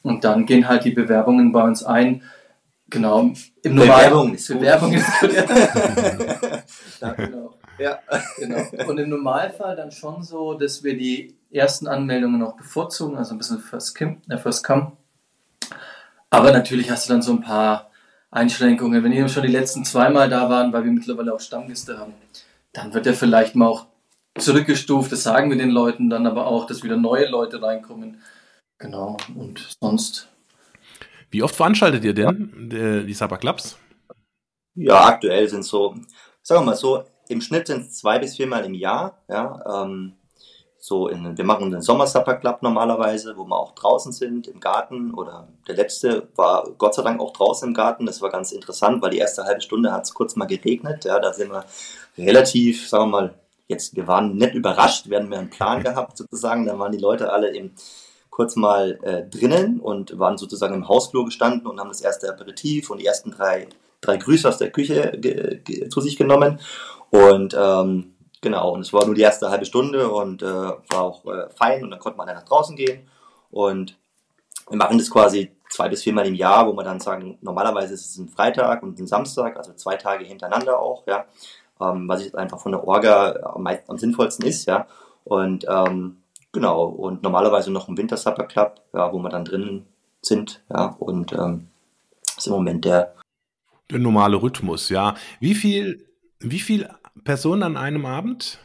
Und 0.04 0.24
dann 0.24 0.46
gehen 0.46 0.70
halt 0.70 0.86
die 0.86 0.92
Bewerbungen 0.92 1.52
bei 1.52 1.64
uns 1.64 1.84
ein. 1.84 2.24
Genau. 2.90 3.34
Im 3.62 3.76
Bewerbung 3.76 4.34
ist 4.34 4.48
gut. 4.48 4.60
Bewerbung 4.60 4.94
ist 4.94 5.20
gut. 5.20 5.34
ja, 7.02 7.12
genau. 7.18 7.54
Ja. 7.78 8.00
genau. 8.38 8.88
Und 8.88 8.98
im 9.00 9.10
Normalfall 9.10 9.76
dann 9.76 9.92
schon 9.92 10.24
so, 10.24 10.54
dass 10.54 10.82
wir 10.82 10.98
die 10.98 11.36
ersten 11.52 11.88
Anmeldungen 11.88 12.42
auch 12.42 12.56
bevorzugen, 12.56 13.18
also 13.18 13.36
ein 13.36 13.38
bisschen 13.38 13.60
First 13.60 13.98
Come. 13.98 14.18
Äh, 14.30 14.38
first 14.38 14.64
come. 14.64 14.94
Aber 16.30 16.54
natürlich 16.54 16.90
hast 16.90 17.10
du 17.10 17.14
dann 17.14 17.22
so 17.22 17.34
ein 17.34 17.42
paar 17.42 17.89
Einschränkungen. 18.32 19.04
Wenn 19.04 19.12
ihr 19.12 19.28
schon 19.30 19.44
die 19.44 19.52
letzten 19.52 19.86
zweimal 19.86 20.30
da 20.30 20.50
waren, 20.50 20.72
weil 20.74 20.86
wir 20.86 20.92
mittlerweile 20.92 21.34
auch 21.34 21.40
Stammgäste 21.40 21.98
haben, 21.98 22.14
dann 22.74 22.94
wird 22.94 23.08
er 23.08 23.14
vielleicht 23.14 23.56
mal 23.56 23.68
auch 23.68 23.88
zurückgestuft. 24.38 25.12
Das 25.12 25.24
sagen 25.24 25.50
wir 25.50 25.58
den 25.58 25.72
Leuten 25.72 26.10
dann 26.10 26.28
aber 26.28 26.48
auch, 26.48 26.66
dass 26.66 26.84
wieder 26.84 26.98
neue 26.98 27.28
Leute 27.28 27.62
reinkommen. 27.62 28.22
Genau. 28.78 29.18
Und 29.36 29.78
sonst. 29.82 30.30
Wie 31.32 31.44
oft 31.44 31.56
veranstaltet 31.56 32.04
ihr 32.04 32.14
denn 32.14 32.70
ja. 32.72 33.02
die 33.02 33.14
Sabba 33.14 33.38
Clubs? 33.38 33.78
Ja, 34.76 35.08
aktuell 35.08 35.48
sind 35.48 35.66
so, 35.66 35.96
sagen 36.42 36.62
wir 36.62 36.66
mal 36.68 36.76
so, 36.76 37.04
im 37.28 37.42
Schnitt 37.42 37.68
sind 37.68 37.82
es 37.82 37.98
zwei 37.98 38.18
bis 38.20 38.36
viermal 38.36 38.66
im 38.66 38.74
Jahr. 38.74 39.22
Ja, 39.28 39.84
ähm, 39.84 40.14
so 40.80 41.10
in, 41.10 41.38
wir 41.38 41.46
machen 41.46 41.72
den 41.72 41.82
Sommersupper 41.82 42.36
Club 42.36 42.62
normalerweise, 42.62 43.36
wo 43.36 43.44
wir 43.44 43.58
auch 43.58 43.76
draußen 43.76 44.14
sind 44.14 44.48
im 44.48 44.60
Garten 44.60 45.14
oder 45.14 45.48
der 45.68 45.76
letzte 45.76 46.30
war 46.36 46.68
Gott 46.78 46.96
sei 46.96 47.04
Dank 47.04 47.20
auch 47.20 47.34
draußen 47.34 47.68
im 47.68 47.74
Garten. 47.74 48.06
Das 48.06 48.22
war 48.22 48.30
ganz 48.30 48.52
interessant, 48.52 49.02
weil 49.02 49.12
die 49.12 49.18
erste 49.18 49.44
halbe 49.44 49.62
Stunde 49.62 49.92
hat 49.92 50.06
es 50.06 50.14
kurz 50.14 50.36
mal 50.36 50.46
geregnet. 50.46 51.04
Ja, 51.04 51.20
da 51.20 51.34
sind 51.34 51.52
wir 51.52 51.66
relativ, 52.18 52.88
sagen 52.88 53.12
wir 53.12 53.22
mal, 53.22 53.34
jetzt, 53.68 53.96
wir 53.96 54.08
waren 54.08 54.36
nicht 54.36 54.54
überrascht, 54.54 55.10
wir 55.10 55.18
hatten 55.18 55.34
einen 55.34 55.50
Plan 55.50 55.84
gehabt 55.84 56.18
sozusagen. 56.18 56.66
Da 56.66 56.80
waren 56.80 56.92
die 56.92 56.98
Leute 56.98 57.32
alle 57.32 57.50
im, 57.56 57.72
kurz 58.30 58.56
mal 58.56 59.00
äh, 59.04 59.24
drinnen 59.30 59.82
und 59.82 60.18
waren 60.18 60.38
sozusagen 60.38 60.76
im 60.76 60.88
Hausflur 60.88 61.26
gestanden 61.26 61.68
und 61.68 61.80
haben 61.80 61.90
das 61.90 62.02
erste 62.02 62.30
Aperitif 62.30 62.90
und 62.90 63.00
die 63.00 63.06
ersten 63.06 63.32
drei, 63.32 63.68
drei 64.00 64.16
Grüße 64.16 64.48
aus 64.48 64.58
der 64.58 64.72
Küche 64.72 65.20
zu 65.90 66.00
sich 66.00 66.16
genommen. 66.16 66.60
Und 67.12 67.56
ähm, 67.58 68.16
Genau, 68.42 68.72
und 68.72 68.82
es 68.82 68.94
war 68.94 69.06
nur 69.06 69.16
die 69.16 69.22
erste 69.22 69.50
halbe 69.50 69.66
Stunde 69.66 70.10
und 70.10 70.42
äh, 70.42 70.46
war 70.46 71.02
auch 71.02 71.26
äh, 71.26 71.50
fein 71.50 71.84
und 71.84 71.92
dann 71.92 72.00
konnte 72.00 72.18
man 72.18 72.28
dann 72.28 72.38
nach 72.38 72.46
draußen 72.46 72.76
gehen. 72.76 73.08
Und 73.52 73.98
wir 74.70 74.78
machen 74.78 74.98
das 74.98 75.12
quasi 75.12 75.52
zwei 75.70 75.90
bis 75.90 76.04
viermal 76.04 76.26
im 76.26 76.36
Jahr, 76.36 76.68
wo 76.68 76.74
wir 76.74 76.84
dann 76.84 77.00
sagen, 77.00 77.38
normalerweise 77.42 77.94
ist 77.94 78.10
es 78.10 78.18
ein 78.18 78.30
Freitag 78.30 78.82
und 78.84 78.98
ein 79.00 79.08
Samstag, 79.08 79.58
also 79.58 79.74
zwei 79.74 79.96
Tage 79.96 80.26
hintereinander 80.26 80.80
auch, 80.80 81.06
ja. 81.08 81.26
Ähm, 81.82 82.08
was 82.08 82.24
jetzt 82.24 82.36
einfach 82.36 82.60
von 82.60 82.74
der 82.74 82.86
Orga 82.86 83.54
am, 83.56 83.68
am 83.68 83.98
sinnvollsten 83.98 84.46
ist, 84.46 84.66
ja. 84.66 84.88
Und 85.26 85.66
ähm, 85.70 86.18
genau, 86.52 86.86
und 86.86 87.24
normalerweise 87.24 87.72
noch 87.72 87.88
ein 87.88 87.98
Winter 87.98 88.18
Supper 88.18 88.46
Club, 88.46 88.82
ja, 88.94 89.12
wo 89.12 89.20
wir 89.20 89.30
dann 89.30 89.46
drinnen 89.46 89.86
sind, 90.22 90.62
ja, 90.70 90.96
und 91.00 91.34
ähm, 91.34 91.68
ist 92.38 92.48
im 92.48 92.54
Moment 92.54 92.86
der 92.86 93.16
der 93.92 94.00
normale 94.00 94.42
Rhythmus, 94.42 94.90
ja. 94.90 95.16
Wie 95.40 95.56
viel, 95.56 96.06
wie 96.40 96.60
viel 96.60 96.88
Personen 97.24 97.64
an 97.64 97.78
einem 97.78 98.06
Abend? 98.06 98.60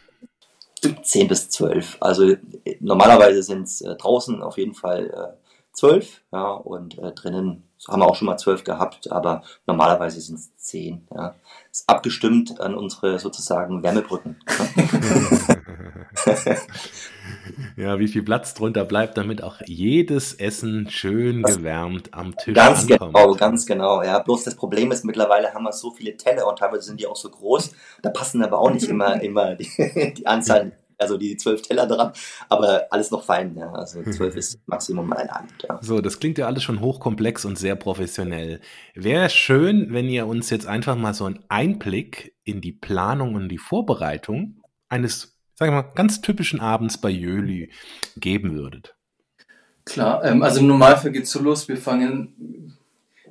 10 1.03 1.29
bis 1.29 1.49
12. 1.51 1.97
Also 2.01 2.35
normalerweise 2.81 3.43
sind 3.43 3.63
es 3.63 3.81
äh, 3.81 3.95
draußen 3.97 4.43
auf 4.43 4.59
jeden 4.59 4.75
Fall 4.75 5.11
äh, 5.11 5.45
12, 5.73 6.23
ja, 6.33 6.51
und 6.53 6.99
äh, 6.99 7.13
drinnen 7.13 7.65
haben 7.89 8.01
wir 8.01 8.07
auch 8.07 8.15
schon 8.17 8.27
mal 8.27 8.39
12 8.39 8.65
gehabt, 8.65 9.11
aber 9.11 9.43
normalerweise 9.67 10.21
sind 10.21 10.39
es 10.39 10.55
10, 10.57 11.09
ja. 11.15 11.35
Ist 11.71 11.89
abgestimmt 11.89 12.61
an 12.61 12.75
unsere 12.75 13.19
sozusagen 13.19 13.83
Wärmebrücken. 13.83 14.41
Ne? 14.47 15.41
ja, 17.77 17.99
wie 17.99 18.09
viel 18.09 18.23
Platz 18.23 18.55
drunter 18.55 18.85
bleibt, 18.85 19.17
damit 19.17 19.43
auch 19.43 19.61
jedes 19.67 20.35
Essen 20.35 20.89
schön 20.91 21.43
das 21.43 21.57
gewärmt 21.57 22.13
am 22.13 22.37
Tisch 22.37 22.55
ganz 22.55 22.91
ankommt. 22.91 23.15
Genau, 23.15 23.35
ganz 23.35 23.67
genau. 23.67 24.03
Ja, 24.03 24.19
bloß 24.19 24.45
das 24.45 24.57
Problem 24.57 24.93
ist, 24.93 25.05
mittlerweile 25.05 25.55
haben 25.55 25.65
wir 25.65 25.73
so 25.73 25.91
viele 25.91 26.17
Teller 26.17 26.47
und 26.49 26.59
teilweise 26.59 26.83
sind 26.83 27.01
die 27.01 27.07
auch 27.07 27.17
so 27.17 27.31
groß, 27.31 27.75
da 28.03 28.11
passen 28.11 28.43
aber 28.43 28.59
auch 28.59 28.71
nicht 28.71 28.89
immer, 28.89 29.21
immer 29.23 29.55
die, 29.55 30.15
die 30.17 30.27
Anzahl 30.27 30.73
also 30.99 31.17
die 31.17 31.37
zwölf 31.37 31.63
Teller 31.63 31.87
dran, 31.87 32.13
aber 32.49 32.87
alles 32.91 33.11
noch 33.11 33.25
fein. 33.25 33.57
Ja. 33.57 33.73
Also 33.73 34.03
zwölf 34.03 34.37
ist 34.37 34.61
Maximum 34.67 35.13
ein 35.13 35.29
Abend. 35.29 35.53
Ja. 35.69 35.79
So, 35.83 36.01
das 36.01 36.21
klingt 36.21 36.39
ja 36.39 36.47
alles 36.47 36.63
schon 36.63 36.81
hochkomplex 36.81 37.45
und 37.45 37.59
sehr 37.59 37.77
professionell. 37.77 38.61
Wäre 38.95 39.31
schön, 39.31 39.93
wenn 39.93 40.09
ihr 40.09 40.27
uns 40.27 40.51
jetzt 40.51 40.67
einfach 40.67 40.97
mal 40.97 41.15
so 41.15 41.25
einen 41.25 41.45
Einblick 41.49 42.35
in 42.45 42.61
die 42.61 42.73
Planung 42.73 43.35
und 43.35 43.49
die 43.49 43.59
Vorbereitung 43.59 44.63
eines, 44.89 45.34
sagen 45.55 45.73
wir 45.73 45.83
mal, 45.83 45.93
ganz 45.95 46.21
typischen 46.21 46.61
Abends 46.61 46.99
bei 46.99 47.11
Jöli 47.11 47.71
geben 48.17 48.55
würdet. 48.55 48.95
Klar, 49.85 50.25
ähm, 50.25 50.43
also 50.43 50.61
im 50.61 50.67
Normalfall 50.67 51.13
geht 51.13 51.25
es 51.25 51.31
so 51.31 51.41
los, 51.41 51.69
wir 51.69 51.77
fangen 51.77 52.79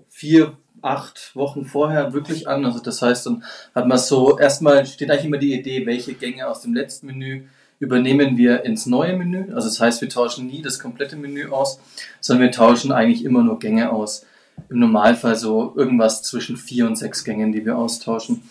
vier, 0.09 0.57
acht 0.81 1.35
Wochen 1.35 1.65
vorher 1.65 2.13
wirklich 2.13 2.47
an. 2.47 2.65
Also 2.65 2.79
das 2.79 3.01
heißt, 3.01 3.25
dann 3.25 3.43
hat 3.73 3.87
man 3.87 3.97
so, 3.97 4.37
erstmal 4.37 4.85
steht 4.85 5.09
eigentlich 5.09 5.25
immer 5.25 5.37
die 5.37 5.53
Idee, 5.53 5.85
welche 5.85 6.13
Gänge 6.13 6.47
aus 6.47 6.61
dem 6.61 6.73
letzten 6.73 7.07
Menü 7.07 7.47
übernehmen 7.79 8.37
wir 8.37 8.63
ins 8.63 8.85
neue 8.85 9.17
Menü. 9.17 9.53
Also 9.53 9.67
das 9.67 9.79
heißt, 9.79 10.01
wir 10.01 10.09
tauschen 10.09 10.47
nie 10.47 10.61
das 10.61 10.79
komplette 10.79 11.15
Menü 11.15 11.49
aus, 11.49 11.79
sondern 12.21 12.47
wir 12.47 12.51
tauschen 12.51 12.91
eigentlich 12.91 13.25
immer 13.25 13.43
nur 13.43 13.59
Gänge 13.59 13.91
aus. 13.91 14.25
Im 14.69 14.79
Normalfall 14.79 15.35
so 15.35 15.73
irgendwas 15.75 16.21
zwischen 16.21 16.57
vier 16.57 16.85
und 16.85 16.95
sechs 16.95 17.23
Gängen, 17.23 17.51
die 17.51 17.65
wir 17.65 17.77
austauschen. 17.77 18.43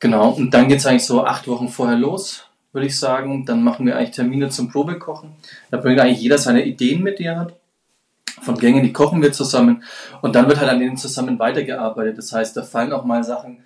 Genau, 0.00 0.30
und 0.30 0.52
dann 0.52 0.68
geht 0.68 0.78
es 0.78 0.86
eigentlich 0.86 1.06
so 1.06 1.24
acht 1.24 1.48
Wochen 1.48 1.68
vorher 1.68 1.96
los, 1.96 2.47
würde 2.72 2.86
ich 2.86 2.98
sagen. 2.98 3.44
Dann 3.44 3.62
machen 3.62 3.86
wir 3.86 3.96
eigentlich 3.96 4.16
Termine 4.16 4.48
zum 4.50 4.70
Probekochen. 4.70 5.30
Da 5.70 5.78
bringt 5.78 6.00
eigentlich 6.00 6.20
jeder 6.20 6.38
seine 6.38 6.64
Ideen 6.64 7.02
mit, 7.02 7.18
die 7.18 7.24
er 7.24 7.38
hat 7.38 7.54
von 8.42 8.58
Gängen, 8.58 8.82
die 8.82 8.92
kochen 8.92 9.22
wir 9.22 9.32
zusammen 9.32 9.82
und 10.22 10.34
dann 10.34 10.48
wird 10.48 10.60
halt 10.60 10.70
an 10.70 10.78
denen 10.78 10.96
zusammen 10.96 11.38
weitergearbeitet. 11.38 12.18
Das 12.18 12.32
heißt, 12.32 12.56
da 12.56 12.62
fallen 12.62 12.92
auch 12.92 13.04
mal 13.04 13.24
Sachen 13.24 13.58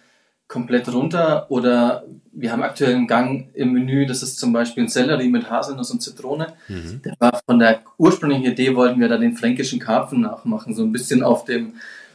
komplett 0.49 0.92
runter 0.92 1.47
oder 1.50 2.04
wir 2.32 2.52
haben 2.52 2.62
aktuell 2.62 2.94
einen 2.94 3.06
Gang 3.06 3.49
im 3.54 3.73
Menü, 3.73 4.06
das 4.06 4.23
ist 4.23 4.38
zum 4.38 4.52
Beispiel 4.52 4.85
ein 4.85 4.88
Sellerie 4.88 5.28
mit 5.28 5.50
Haselnuss 5.50 5.90
und 5.90 6.02
Zitrone. 6.02 6.54
Mhm. 6.68 7.00
Der 7.02 7.14
war 7.18 7.40
von 7.44 7.59
der 7.59 7.80
ursprünglichen 7.99 8.52
Idee, 8.52 8.75
wollten 8.75 9.00
wir 9.00 9.09
da 9.09 9.18
den 9.18 9.37
fränkischen 9.37 9.80
Karpfen 9.80 10.21
nachmachen, 10.21 10.75
so 10.75 10.82
ein 10.82 10.92
bisschen 10.92 11.23
auf 11.23 11.44
dem 11.44 11.75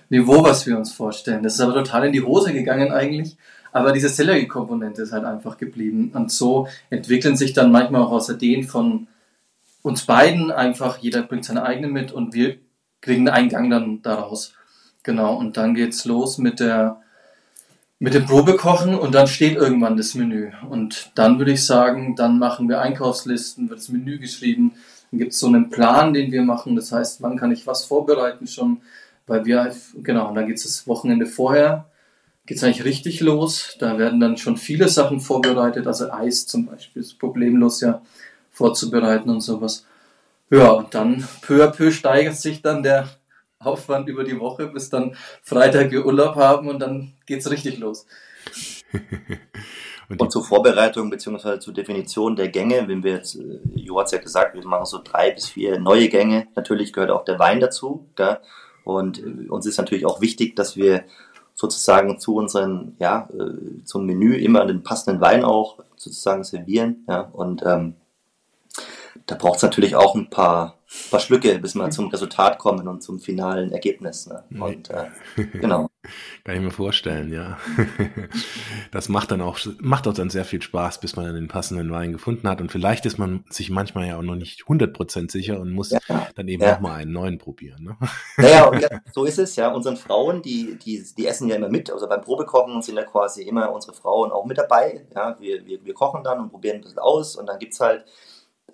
Niveau, 0.10 0.44
was 0.44 0.66
wir 0.66 0.78
uns 0.78 0.94
vorstellen. 0.94 1.44
Das 1.44 1.56
ist 1.56 1.62
aber 1.62 1.74
total 1.74 2.06
in 2.06 2.14
die 2.14 2.22
Hose 2.22 2.54
gegangen 2.54 2.92
eigentlich. 2.92 3.38
Aber 3.72 3.92
diese 3.92 4.10
Sellerie-Komponente 4.10 5.02
ist 5.02 5.12
halt 5.12 5.26
einfach 5.26 5.58
geblieben. 5.58 6.12
Und 6.14 6.32
so 6.32 6.68
entwickeln 6.90 7.36
sich 7.36 7.54
dann 7.54 7.72
manchmal 7.72 8.02
auch 8.02 8.12
aus 8.12 8.30
Ideen 8.30 8.64
von 8.64 9.08
uns 9.82 10.06
beiden 10.06 10.52
einfach, 10.52 10.98
jeder 10.98 11.22
bringt 11.24 11.46
seine 11.46 11.64
eigene 11.64 11.88
mit 11.88 12.12
und 12.12 12.34
wir 12.34 12.58
kriegen 13.02 13.30
einen 13.30 13.50
Gang 13.50 13.70
dann 13.70 14.02
daraus. 14.02 14.54
Genau, 15.04 15.36
und 15.36 15.56
dann 15.56 15.76
geht's 15.76 16.06
los 16.06 16.38
mit 16.38 16.60
der 16.60 17.02
mit 18.00 18.14
dem 18.14 18.26
Probekochen 18.26 18.94
und 18.96 19.16
dann 19.16 19.28
steht 19.28 19.56
irgendwann 19.56 19.98
das 19.98 20.14
Menü. 20.14 20.52
Und 20.70 21.12
dann 21.16 21.40
würde 21.40 21.54
ich 21.54 21.66
sagen, 21.66 22.16
dann 22.16 22.38
machen 22.38 22.70
wir 22.70 22.80
Einkaufslisten, 22.80 23.70
wird 23.70 23.80
das 23.80 23.90
Menü 23.90 24.20
geschrieben, 24.20 24.74
dann 25.10 25.20
gibt 25.20 25.34
es 25.34 25.40
so 25.40 25.48
einen 25.48 25.70
Plan, 25.70 26.14
den 26.14 26.32
wir 26.32 26.44
machen. 26.44 26.76
Das 26.76 26.92
heißt, 26.92 27.22
wann 27.22 27.38
kann 27.38 27.52
ich 27.52 27.66
was 27.66 27.86
vorbereiten 27.86 28.46
schon, 28.46 28.82
weil 29.26 29.46
wir, 29.46 29.74
genau, 30.04 30.30
und 30.30 30.36
dann 30.36 30.48
geht 30.48 30.58
es 30.58 30.64
das 30.64 30.88
Wochenende 30.88 31.26
vorher, 31.26 31.86
geht 32.48 32.58
es 32.58 32.64
eigentlich 32.64 32.86
richtig 32.86 33.20
los. 33.20 33.76
Da 33.78 34.00
werden 34.00 34.20
dann 34.20 34.38
schon 34.38 34.58
viele 34.58 34.88
Sachen 34.88 35.20
vorbereitet, 35.20 35.86
also 35.86 36.10
Eis 36.12 36.48
zum 36.48 36.66
Beispiel 36.66 37.02
ist 37.02 37.20
problemlos 37.20 37.82
ja 37.82 38.02
vorzubereiten 38.52 39.30
und 39.30 39.42
sowas. 39.42 39.86
Ja, 40.50 40.72
und 40.72 40.96
dann 40.96 41.28
peu 41.42 41.64
à 41.64 41.68
peu 41.68 41.92
steigert 41.92 42.38
sich 42.38 42.62
dann 42.62 42.82
der 42.82 43.10
Aufwand 43.60 44.08
über 44.08 44.24
die 44.24 44.40
Woche, 44.40 44.68
bis 44.68 44.90
dann 44.90 45.16
Freitag 45.44 45.92
wir 45.92 46.06
Urlaub 46.06 46.36
haben 46.36 46.70
und 46.70 46.80
dann 46.80 47.14
geht 47.26 47.42
es 47.42 47.52
richtig 47.52 47.80
los. 47.80 48.06
und, 50.08 50.22
und, 50.22 50.32
zur 50.32 50.46
Vorbereitung 50.46 51.10
bzw. 51.10 51.60
zur 51.60 51.74
Definition 51.74 52.38
der 52.38 52.48
Gänge, 52.48 52.88
wenn 52.88 53.04
wir 53.04 53.16
jetzt, 53.16 53.36
äh, 53.36 53.60
Jo 53.76 54.00
hat 54.00 54.06
es 54.06 54.14
ja 54.14 54.20
gesagt, 54.20 54.56
wir 54.56 54.66
machen 54.66 54.86
so 54.86 55.02
drei 55.04 55.32
bis 55.32 55.50
vier 55.50 55.80
neue 55.80 56.08
Gänge. 56.08 56.48
Natürlich 56.56 56.94
gehört 56.94 57.12
auch 57.12 57.26
der 57.26 57.40
Wein 57.40 57.60
dazu. 57.60 58.08
Gell? 58.16 58.38
Und 58.86 59.20
äh, 59.20 59.50
uns 59.50 59.66
ist 59.66 59.78
natürlich 59.78 60.06
auch 60.06 60.22
wichtig, 60.22 60.56
dass 60.56 60.78
wir 60.78 61.04
sozusagen 61.58 62.20
zu 62.20 62.36
unseren, 62.36 62.96
ja, 63.00 63.28
äh, 63.34 63.84
zum 63.84 64.06
Menü 64.06 64.36
immer 64.36 64.66
den 64.66 64.84
passenden 64.84 65.20
Wein 65.22 65.44
auch 65.44 65.80
sozusagen 65.96 66.44
servieren. 66.44 67.04
Ja? 67.10 67.22
Und 67.34 67.64
ähm, 67.66 67.96
da 69.28 69.36
braucht 69.36 69.58
es 69.58 69.62
natürlich 69.62 69.94
auch 69.96 70.16
ein 70.16 70.30
paar, 70.30 70.78
paar 71.12 71.20
Schlücke, 71.20 71.60
bis 71.60 71.76
wir 71.76 71.90
zum 71.90 72.08
Resultat 72.08 72.58
kommen 72.58 72.88
und 72.88 73.04
zum 73.04 73.20
finalen 73.20 73.74
Ergebnis. 73.74 74.26
Ne? 74.26 74.42
Und 74.58 74.90
äh, 74.90 75.08
genau. 75.52 75.90
Kann 76.46 76.56
ich 76.56 76.62
mir 76.62 76.72
vorstellen, 76.72 77.34
ja. 77.34 77.58
Das 78.92 79.10
macht 79.10 79.32
dann 79.32 79.42
auch, 79.42 79.60
macht 79.80 80.08
auch 80.08 80.14
dann 80.14 80.30
sehr 80.30 80.46
viel 80.46 80.62
Spaß, 80.62 81.02
bis 81.02 81.18
man 81.18 81.26
dann 81.26 81.36
den 81.36 81.50
passenden 81.50 81.92
Wein 81.92 82.14
gefunden 82.14 82.48
hat. 82.48 82.62
Und 82.62 82.72
vielleicht 82.72 83.06
ist 83.06 83.18
man 83.18 83.44
sich 83.50 83.70
manchmal 83.70 84.08
ja 84.08 84.18
auch 84.18 84.22
noch 84.22 84.36
nicht 84.36 84.62
100% 84.64 85.30
sicher 85.30 85.60
und 85.60 85.74
muss 85.74 85.92
ja, 85.92 86.00
dann 86.36 86.48
eben 86.48 86.64
ja. 86.64 86.78
auch 86.78 86.80
mal 86.80 86.96
einen 86.96 87.12
neuen 87.12 87.38
probieren. 87.38 87.84
Ne? 87.84 87.98
Naja, 88.38 88.70
und 88.70 88.80
ja, 88.80 88.88
so 89.12 89.26
ist 89.26 89.40
es, 89.40 89.58
ja. 89.58 89.74
Unseren 89.74 89.98
Frauen, 89.98 90.42
die, 90.42 90.80
die, 90.80 91.04
die 91.18 91.28
essen 91.28 91.50
ja 91.50 91.58
immer 91.58 91.70
mit. 91.70 91.92
Also 91.92 92.08
beim 92.08 92.22
Probekochen 92.22 92.82
sind 92.82 92.96
ja 92.96 93.04
quasi 93.04 93.44
immer 93.44 93.74
unsere 93.74 93.94
Frauen 93.94 94.32
auch 94.32 94.46
mit 94.46 94.58
dabei. 94.58 95.06
Ja, 95.14 95.36
wir, 95.38 95.66
wir, 95.66 95.84
wir 95.84 95.94
kochen 95.94 96.24
dann 96.24 96.40
und 96.40 96.50
probieren 96.50 96.78
ein 96.78 96.82
bisschen 96.82 97.00
aus 97.00 97.36
und 97.36 97.48
dann 97.48 97.60
gibt 97.60 97.74
es 97.74 97.82
halt 97.82 98.06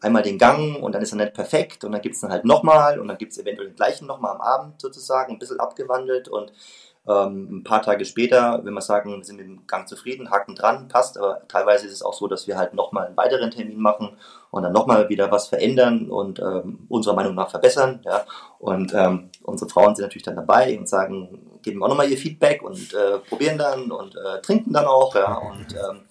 einmal 0.02 0.24
den 0.24 0.38
Gang 0.38 0.82
und 0.82 0.94
dann 0.94 1.02
ist 1.02 1.14
er 1.14 1.18
nicht 1.18 1.34
perfekt 1.34 1.84
und 1.84 1.92
dann 1.92 2.02
gibt 2.02 2.16
es 2.16 2.22
dann 2.22 2.32
halt 2.32 2.46
nochmal 2.46 3.00
und 3.00 3.08
dann 3.08 3.18
gibt 3.18 3.32
es 3.32 3.40
eventuell 3.40 3.70
den 3.70 3.76
gleichen 3.76 4.08
nochmal 4.08 4.32
am 4.32 4.42
Abend 4.42 4.82
sozusagen, 4.82 5.34
ein 5.34 5.40
bisschen 5.40 5.60
abgewandelt 5.60 6.28
und 6.28 6.52
ähm, 7.06 7.58
ein 7.58 7.64
paar 7.64 7.82
Tage 7.82 8.06
später, 8.06 8.62
wenn 8.64 8.74
wir 8.74 8.82
sagen, 8.82 9.18
wir 9.18 9.24
sind 9.26 9.36
mit 9.36 9.46
dem 9.46 9.68
Gang 9.68 9.88
zufrieden, 9.90 10.32
haken 10.32 10.56
dran, 10.56 10.88
passt, 10.88 11.18
aber 11.18 11.42
teilweise 11.50 11.86
ist 11.86 11.94
es 11.94 12.02
auch 12.02 12.14
so, 12.14 12.28
dass 12.28 12.48
wir 12.48 12.58
halt 12.58 12.74
nochmal 12.74 13.08
einen 13.08 13.18
weiteren 13.18 13.52
Termin 13.52 13.80
machen 13.80 14.18
und 14.52 14.64
dann 14.64 14.72
nochmal 14.72 15.10
wieder 15.10 15.30
was 15.30 15.48
verändern 15.48 16.10
und 16.10 16.40
ähm, 16.40 16.86
unserer 16.88 17.16
Meinung 17.16 17.36
nach 17.36 17.50
verbessern. 17.50 18.00
Ja? 18.06 18.26
Und 18.60 18.94
ähm, 18.94 19.32
unsere 19.42 19.70
Frauen 19.70 19.96
sind 19.96 20.04
natürlich 20.04 20.24
dann 20.24 20.38
dabei 20.38 20.78
und 20.78 20.88
sagen, 20.88 21.60
geben 21.62 21.84
auch 21.84 21.90
nochmal 21.90 22.10
ihr 22.10 22.18
Feedback 22.18 22.64
und 22.64 22.94
äh, 22.94 23.20
probieren 23.20 23.58
dann 23.58 23.92
und 23.92 24.16
äh, 24.16 24.40
trinken 24.42 24.72
dann 24.72 24.86
auch. 24.86 25.14
Ja? 25.16 25.36
Und 25.40 25.74
ähm, 25.74 26.04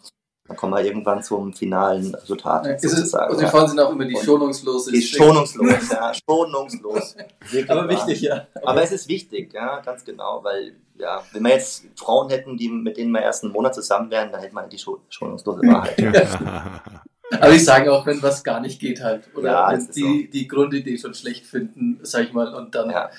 dann 0.49 0.57
kommen 0.57 0.75
wir 0.75 0.85
irgendwann 0.85 1.23
zum 1.23 1.53
finalen 1.53 2.15
Resultat. 2.15 2.67
Ja, 2.67 2.79
sozusagen. 2.79 3.33
Und 3.33 3.41
die 3.41 3.47
Frauen 3.47 3.69
sind 3.69 3.79
auch 3.79 3.93
immer 3.93 4.05
die 4.05 4.17
schonungslose. 4.17 4.91
Die 4.91 5.03
schonungslos, 5.03 5.91
ja, 5.91 6.13
schonungslos. 6.15 7.17
Aber 7.69 7.89
wichtig, 7.89 8.23
ja. 8.23 8.47
Aber, 8.55 8.69
Aber 8.69 8.83
es 8.83 8.93
ist 8.93 9.09
wichtig, 9.09 9.55
ja, 9.55 9.81
ganz 9.81 10.05
genau, 10.05 10.43
weil, 10.43 10.75
ja, 10.99 11.23
wenn 11.33 11.43
wir 11.45 11.51
jetzt 11.51 11.85
Frauen 11.97 12.29
hätten, 12.29 12.57
die, 12.57 12.69
mit 12.69 12.97
denen 12.97 13.13
wir 13.13 13.23
erst 13.23 13.45
einen 13.45 13.53
Monat 13.53 13.75
zusammen 13.75 14.11
wären, 14.11 14.33
dann 14.33 14.41
hätten 14.41 14.55
wir 14.55 14.67
die 14.67 14.79
schonungslose 14.79 15.61
Wahrheit. 15.63 15.99
Ja. 16.01 16.83
Aber 17.41 17.53
ich 17.53 17.65
sage 17.65 17.91
auch, 17.93 18.05
wenn 18.05 18.23
was 18.23 18.45
gar 18.45 18.61
nicht 18.61 18.81
geht 18.81 19.03
halt. 19.03 19.29
Oder 19.35 19.53
ja, 19.53 19.73
wenn 19.73 19.89
die, 19.95 20.25
so. 20.27 20.33
die 20.33 20.49
Grundidee 20.49 20.99
schon 20.99 21.15
schlecht 21.15 21.47
finden, 21.47 21.99
sag 22.03 22.25
ich 22.25 22.33
mal, 22.33 22.53
und 22.55 22.75
dann 22.75 22.91
ja 22.91 23.11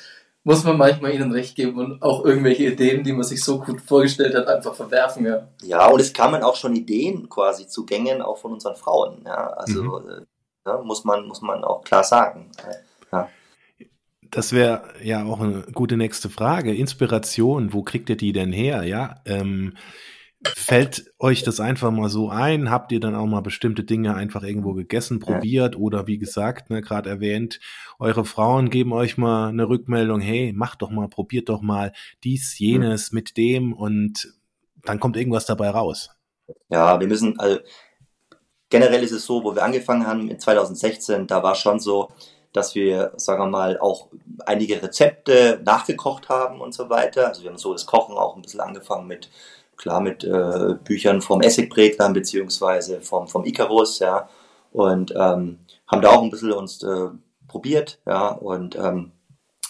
muss 0.43 0.63
man 0.63 0.77
manchmal 0.77 1.13
ihnen 1.13 1.31
recht 1.31 1.55
geben 1.55 1.77
und 1.77 2.01
auch 2.01 2.25
irgendwelche 2.25 2.65
Ideen, 2.65 3.03
die 3.03 3.13
man 3.13 3.23
sich 3.23 3.43
so 3.43 3.59
gut 3.59 3.81
vorgestellt 3.81 4.35
hat, 4.35 4.47
einfach 4.47 4.75
verwerfen, 4.75 5.25
ja. 5.25 5.47
Ja, 5.61 5.87
und 5.87 6.01
es 6.01 6.11
kamen 6.11 6.43
auch 6.43 6.55
schon 6.55 6.75
Ideen 6.75 7.29
quasi 7.29 7.67
zu 7.67 7.85
Gängen 7.85 8.21
auch 8.21 8.37
von 8.37 8.53
unseren 8.53 8.75
Frauen, 8.75 9.21
ja. 9.25 9.47
Also 9.53 9.83
mhm. 9.83 10.09
Äh, 10.09 10.21
ja, 10.65 10.81
muss 10.81 11.03
man, 11.03 11.27
muss 11.27 11.41
man 11.41 11.63
auch 11.63 11.83
klar 11.83 12.03
sagen. 12.03 12.51
Ja. 13.11 13.29
Das 14.31 14.51
wäre 14.51 14.83
ja 15.03 15.23
auch 15.25 15.39
eine 15.39 15.63
gute 15.73 15.95
nächste 15.95 16.29
Frage. 16.29 16.73
Inspiration, 16.73 17.71
wo 17.71 17.83
kriegt 17.83 18.09
ihr 18.09 18.17
die 18.17 18.31
denn 18.31 18.51
her? 18.51 18.83
Ja, 18.83 19.21
ähm, 19.25 19.75
Fällt 20.45 21.13
euch 21.19 21.43
das 21.43 21.59
einfach 21.59 21.91
mal 21.91 22.09
so 22.09 22.29
ein? 22.29 22.69
Habt 22.69 22.91
ihr 22.91 22.99
dann 22.99 23.15
auch 23.15 23.25
mal 23.25 23.41
bestimmte 23.41 23.83
Dinge 23.83 24.15
einfach 24.15 24.43
irgendwo 24.43 24.73
gegessen, 24.73 25.19
probiert 25.19 25.77
oder 25.77 26.07
wie 26.07 26.17
gesagt, 26.17 26.69
ne, 26.69 26.81
gerade 26.81 27.09
erwähnt, 27.09 27.59
eure 27.99 28.25
Frauen 28.25 28.69
geben 28.69 28.91
euch 28.93 29.17
mal 29.17 29.49
eine 29.49 29.69
Rückmeldung, 29.69 30.19
hey, 30.19 30.51
macht 30.53 30.81
doch 30.81 30.89
mal, 30.89 31.07
probiert 31.07 31.49
doch 31.49 31.61
mal 31.61 31.93
dies, 32.23 32.57
jenes 32.59 33.11
mhm. 33.11 33.15
mit 33.15 33.37
dem 33.37 33.73
und 33.73 34.33
dann 34.83 34.99
kommt 34.99 35.15
irgendwas 35.17 35.45
dabei 35.45 35.69
raus. 35.69 36.09
Ja, 36.69 36.99
wir 36.99 37.07
müssen, 37.07 37.39
also 37.39 37.59
generell 38.69 39.03
ist 39.03 39.11
es 39.11 39.25
so, 39.25 39.43
wo 39.43 39.55
wir 39.55 39.63
angefangen 39.63 40.05
haben 40.05 40.29
in 40.29 40.39
2016, 40.39 41.27
da 41.27 41.41
war 41.43 41.55
schon 41.55 41.79
so, 41.79 42.09
dass 42.53 42.75
wir, 42.75 43.13
sagen 43.17 43.43
wir 43.43 43.49
mal, 43.49 43.79
auch 43.79 44.09
einige 44.45 44.81
Rezepte 44.81 45.61
nachgekocht 45.65 46.29
haben 46.29 46.61
und 46.61 46.73
so 46.73 46.89
weiter. 46.89 47.27
Also 47.27 47.41
wir 47.41 47.49
haben 47.49 47.57
so 47.57 47.73
das 47.73 47.85
Kochen 47.85 48.15
auch 48.15 48.35
ein 48.35 48.43
bisschen 48.43 48.59
angefangen 48.59 49.07
mit 49.07 49.29
klar 49.77 50.01
mit 50.01 50.23
äh, 50.23 50.75
Büchern 50.83 51.21
vom 51.21 51.41
Essigbreglern 51.41 52.13
beziehungsweise 52.13 53.01
vom, 53.01 53.27
vom 53.27 53.45
Icarus, 53.45 53.99
ja, 53.99 54.29
und 54.71 55.11
ähm, 55.11 55.59
haben 55.87 56.01
da 56.01 56.09
auch 56.09 56.23
ein 56.23 56.31
bisschen 56.31 56.51
uns 56.53 56.81
äh, 56.83 57.09
probiert, 57.47 57.99
ja, 58.05 58.29
und 58.29 58.75
ähm, 58.75 59.11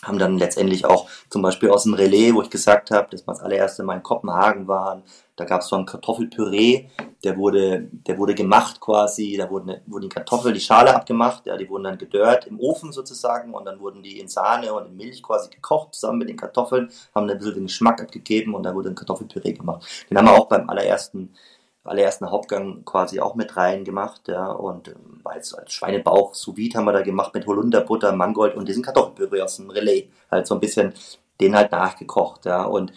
haben 0.03 0.19
dann 0.19 0.37
letztendlich 0.37 0.85
auch 0.85 1.09
zum 1.29 1.41
Beispiel 1.41 1.69
aus 1.69 1.83
dem 1.83 1.93
Relais, 1.93 2.33
wo 2.33 2.41
ich 2.41 2.49
gesagt 2.49 2.91
habe, 2.91 3.07
dass 3.09 3.25
wir 3.25 3.33
das 3.33 3.41
allererste 3.41 3.83
Mal 3.83 3.95
in 3.95 4.03
Kopenhagen 4.03 4.67
waren, 4.67 5.03
da 5.35 5.45
gab 5.45 5.61
es 5.61 5.67
so 5.67 5.75
ein 5.75 5.87
Kartoffelpüree, 5.87 6.85
der 7.23 7.37
wurde, 7.37 7.89
der 7.91 8.17
wurde 8.19 8.35
gemacht 8.35 8.79
quasi, 8.79 9.35
da 9.35 9.49
wurden, 9.49 9.77
wurden 9.87 10.03
die 10.03 10.09
Kartoffeln, 10.09 10.53
die 10.53 10.59
Schale 10.59 10.95
abgemacht, 10.95 11.47
ja, 11.47 11.57
die 11.57 11.67
wurden 11.67 11.85
dann 11.85 11.97
gedörrt 11.97 12.45
im 12.45 12.59
Ofen 12.59 12.91
sozusagen 12.91 13.53
und 13.53 13.65
dann 13.65 13.79
wurden 13.79 14.03
die 14.03 14.19
in 14.19 14.27
Sahne 14.27 14.71
und 14.73 14.85
in 14.85 14.95
Milch 14.95 15.23
quasi 15.23 15.49
gekocht 15.49 15.95
zusammen 15.95 16.19
mit 16.19 16.29
den 16.29 16.37
Kartoffeln, 16.37 16.89
haben 17.15 17.27
dann 17.27 17.37
ein 17.37 17.39
bisschen 17.39 17.55
den 17.55 17.65
Geschmack 17.65 18.01
abgegeben 18.01 18.53
und 18.53 18.63
da 18.63 18.75
wurde 18.75 18.89
ein 18.89 18.95
Kartoffelpüree 18.95 19.53
gemacht. 19.53 20.05
Den 20.09 20.17
haben 20.17 20.25
wir 20.25 20.33
auch 20.33 20.47
beim 20.47 20.69
allerersten 20.69 21.33
allerersten 21.83 22.29
Hauptgang 22.31 22.85
quasi 22.85 23.19
auch 23.19 23.35
mit 23.35 23.57
rein 23.57 23.83
gemacht, 23.83 24.27
ja, 24.27 24.51
und 24.51 24.87
ähm, 24.87 25.21
als, 25.23 25.53
als 25.53 25.73
Schweinebauch 25.73 26.33
sous 26.33 26.55
vide 26.55 26.77
haben 26.77 26.85
wir 26.85 26.93
da 26.93 27.01
gemacht 27.01 27.33
mit 27.33 27.45
Holunderbutter, 27.45 28.13
Mangold 28.13 28.55
und 28.55 28.67
diesen 28.67 28.83
Kartoffelpüree 28.83 29.41
aus 29.41 29.57
dem 29.57 29.69
Relais, 29.69 30.07
halt 30.31 30.47
so 30.47 30.55
ein 30.55 30.61
bisschen 30.61 30.93
den 31.41 31.55
halt 31.55 31.71
nachgekocht, 31.71 32.45
ja, 32.45 32.63
und 32.63 32.93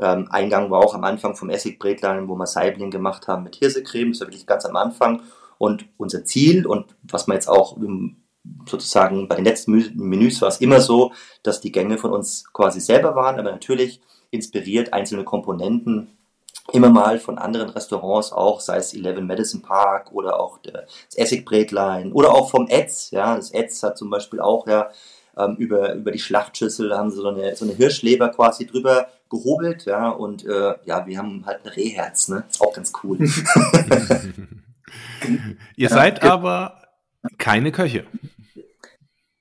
ähm, 0.00 0.26
Eingang 0.30 0.70
war 0.70 0.80
auch 0.80 0.94
am 0.94 1.04
Anfang 1.04 1.36
vom 1.36 1.50
Essigbrätlein, 1.50 2.28
wo 2.28 2.34
wir 2.34 2.46
Saibling 2.46 2.90
gemacht 2.90 3.28
haben 3.28 3.44
mit 3.44 3.56
Hirsecreme, 3.56 4.10
das 4.10 4.20
war 4.20 4.28
wirklich 4.28 4.46
ganz 4.46 4.64
am 4.66 4.76
Anfang 4.76 5.22
und 5.58 5.86
unser 5.96 6.24
Ziel 6.24 6.66
und 6.66 6.96
was 7.02 7.28
wir 7.28 7.34
jetzt 7.34 7.48
auch 7.48 7.76
sozusagen 8.66 9.28
bei 9.28 9.36
den 9.36 9.44
letzten 9.44 9.72
Menüs 9.94 10.42
war 10.42 10.48
es 10.48 10.60
immer 10.60 10.80
so, 10.80 11.12
dass 11.42 11.60
die 11.60 11.72
Gänge 11.72 11.98
von 11.98 12.12
uns 12.12 12.52
quasi 12.52 12.80
selber 12.80 13.14
waren, 13.14 13.38
aber 13.38 13.50
natürlich 13.50 14.00
inspiriert 14.30 14.92
einzelne 14.92 15.24
Komponenten 15.24 16.18
immer 16.74 16.90
mal 16.90 17.18
von 17.18 17.38
anderen 17.38 17.70
Restaurants 17.70 18.32
auch, 18.32 18.60
sei 18.60 18.76
es 18.76 18.94
Eleven 18.94 19.26
Madison 19.26 19.62
Park 19.62 20.12
oder 20.12 20.40
auch 20.40 20.58
das 20.58 21.14
Essigbrätlein 21.14 22.12
oder 22.12 22.32
auch 22.32 22.50
vom 22.50 22.66
Etz, 22.68 23.10
ja, 23.10 23.36
das 23.36 23.50
Etz 23.52 23.82
hat 23.82 23.96
zum 23.96 24.10
Beispiel 24.10 24.40
auch 24.40 24.66
ja 24.66 24.90
ähm, 25.36 25.56
über, 25.56 25.94
über 25.94 26.10
die 26.10 26.18
Schlachtschüssel 26.18 26.96
haben 26.96 27.10
sie 27.10 27.16
so 27.16 27.28
eine, 27.28 27.56
so 27.56 27.64
eine 27.64 27.74
Hirschleber 27.74 28.28
quasi 28.28 28.66
drüber 28.66 29.08
gehobelt, 29.30 29.84
ja, 29.84 30.10
und 30.10 30.44
äh, 30.44 30.74
ja, 30.84 31.06
wir 31.06 31.18
haben 31.18 31.44
halt 31.46 31.64
ein 31.64 31.70
Rehherz, 31.70 32.28
ne, 32.28 32.44
ist 32.48 32.60
auch 32.60 32.72
ganz 32.72 32.92
cool. 33.02 33.18
Ihr 35.76 35.88
seid 35.88 36.22
aber 36.22 36.82
keine 37.38 37.72
Köche. 37.72 38.04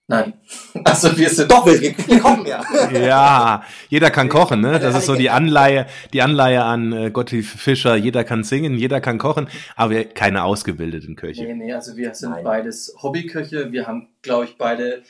Nein. 0.08 0.34
Also 0.86 1.18
wir 1.18 1.30
sind. 1.30 1.50
Doch, 1.50 1.66
wir, 1.66 1.80
wir 2.08 2.20
kochen 2.20 2.46
ja. 2.46 2.62
ja, 2.92 3.64
jeder 3.90 4.12
kann 4.12 4.28
kochen, 4.28 4.60
ne? 4.60 4.80
Das 4.80 4.96
ist 4.96 5.06
so 5.06 5.16
die 5.16 5.30
Anleihe, 5.30 5.86
die 6.12 6.22
Anleihe 6.22 6.64
an 6.64 6.92
äh, 6.92 7.12
Gottlieb 7.12 7.46
Fischer. 7.46 7.96
Jeder 7.96 8.24
kann 8.24 8.44
singen, 8.44 8.78
jeder 8.78 9.00
kann 9.00 9.18
kochen, 9.18 9.48
aber 9.76 10.04
keine 10.04 10.44
ausgebildeten 10.44 11.16
Köche. 11.16 11.44
Nee, 11.44 11.54
nee, 11.54 11.74
also 11.74 11.96
wir 11.96 12.14
sind 12.16 12.32
Nein. 12.32 12.44
beides 12.44 12.96
Hobbyköche. 13.02 13.72
Wir 13.72 13.88
haben, 13.88 14.10
glaube 14.22 14.46
ich, 14.46 14.58
beide 14.58 15.04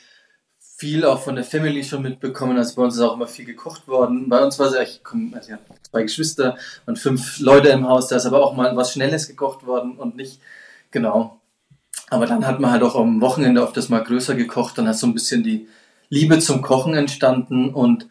viel 0.76 1.04
auch 1.04 1.22
von 1.22 1.34
der 1.34 1.44
Family 1.44 1.82
schon 1.82 2.02
mitbekommen. 2.02 2.56
Also 2.56 2.76
bei 2.76 2.82
uns 2.82 2.94
ist 2.94 3.00
auch 3.00 3.14
immer 3.14 3.26
viel 3.26 3.44
gekocht 3.44 3.88
worden. 3.88 4.28
Bei 4.28 4.44
uns 4.44 4.58
war 4.58 4.66
es 4.66 4.74
ja, 4.74 4.82
ich 4.82 5.02
komme, 5.02 5.34
also 5.34 5.52
ja, 5.52 5.58
zwei 5.90 6.02
Geschwister 6.02 6.56
und 6.86 6.98
fünf 6.98 7.40
Leute 7.40 7.68
im 7.68 7.88
Haus. 7.88 8.08
Da 8.08 8.16
ist 8.16 8.26
aber 8.26 8.44
auch 8.44 8.54
mal 8.54 8.76
was 8.76 8.92
Schnelles 8.92 9.28
gekocht 9.28 9.66
worden 9.66 9.96
und 9.96 10.16
nicht, 10.16 10.40
genau. 10.90 11.40
Aber 12.10 12.26
dann 12.26 12.46
hat 12.46 12.60
man 12.60 12.70
halt 12.70 12.82
auch 12.82 12.96
am 12.96 13.20
Wochenende 13.20 13.62
oft 13.62 13.76
das 13.76 13.88
mal 13.88 14.02
größer 14.04 14.34
gekocht, 14.34 14.78
dann 14.78 14.88
hat 14.88 14.96
so 14.96 15.06
ein 15.06 15.14
bisschen 15.14 15.42
die 15.42 15.68
Liebe 16.10 16.38
zum 16.38 16.62
Kochen 16.62 16.94
entstanden 16.94 17.70
und 17.70 18.08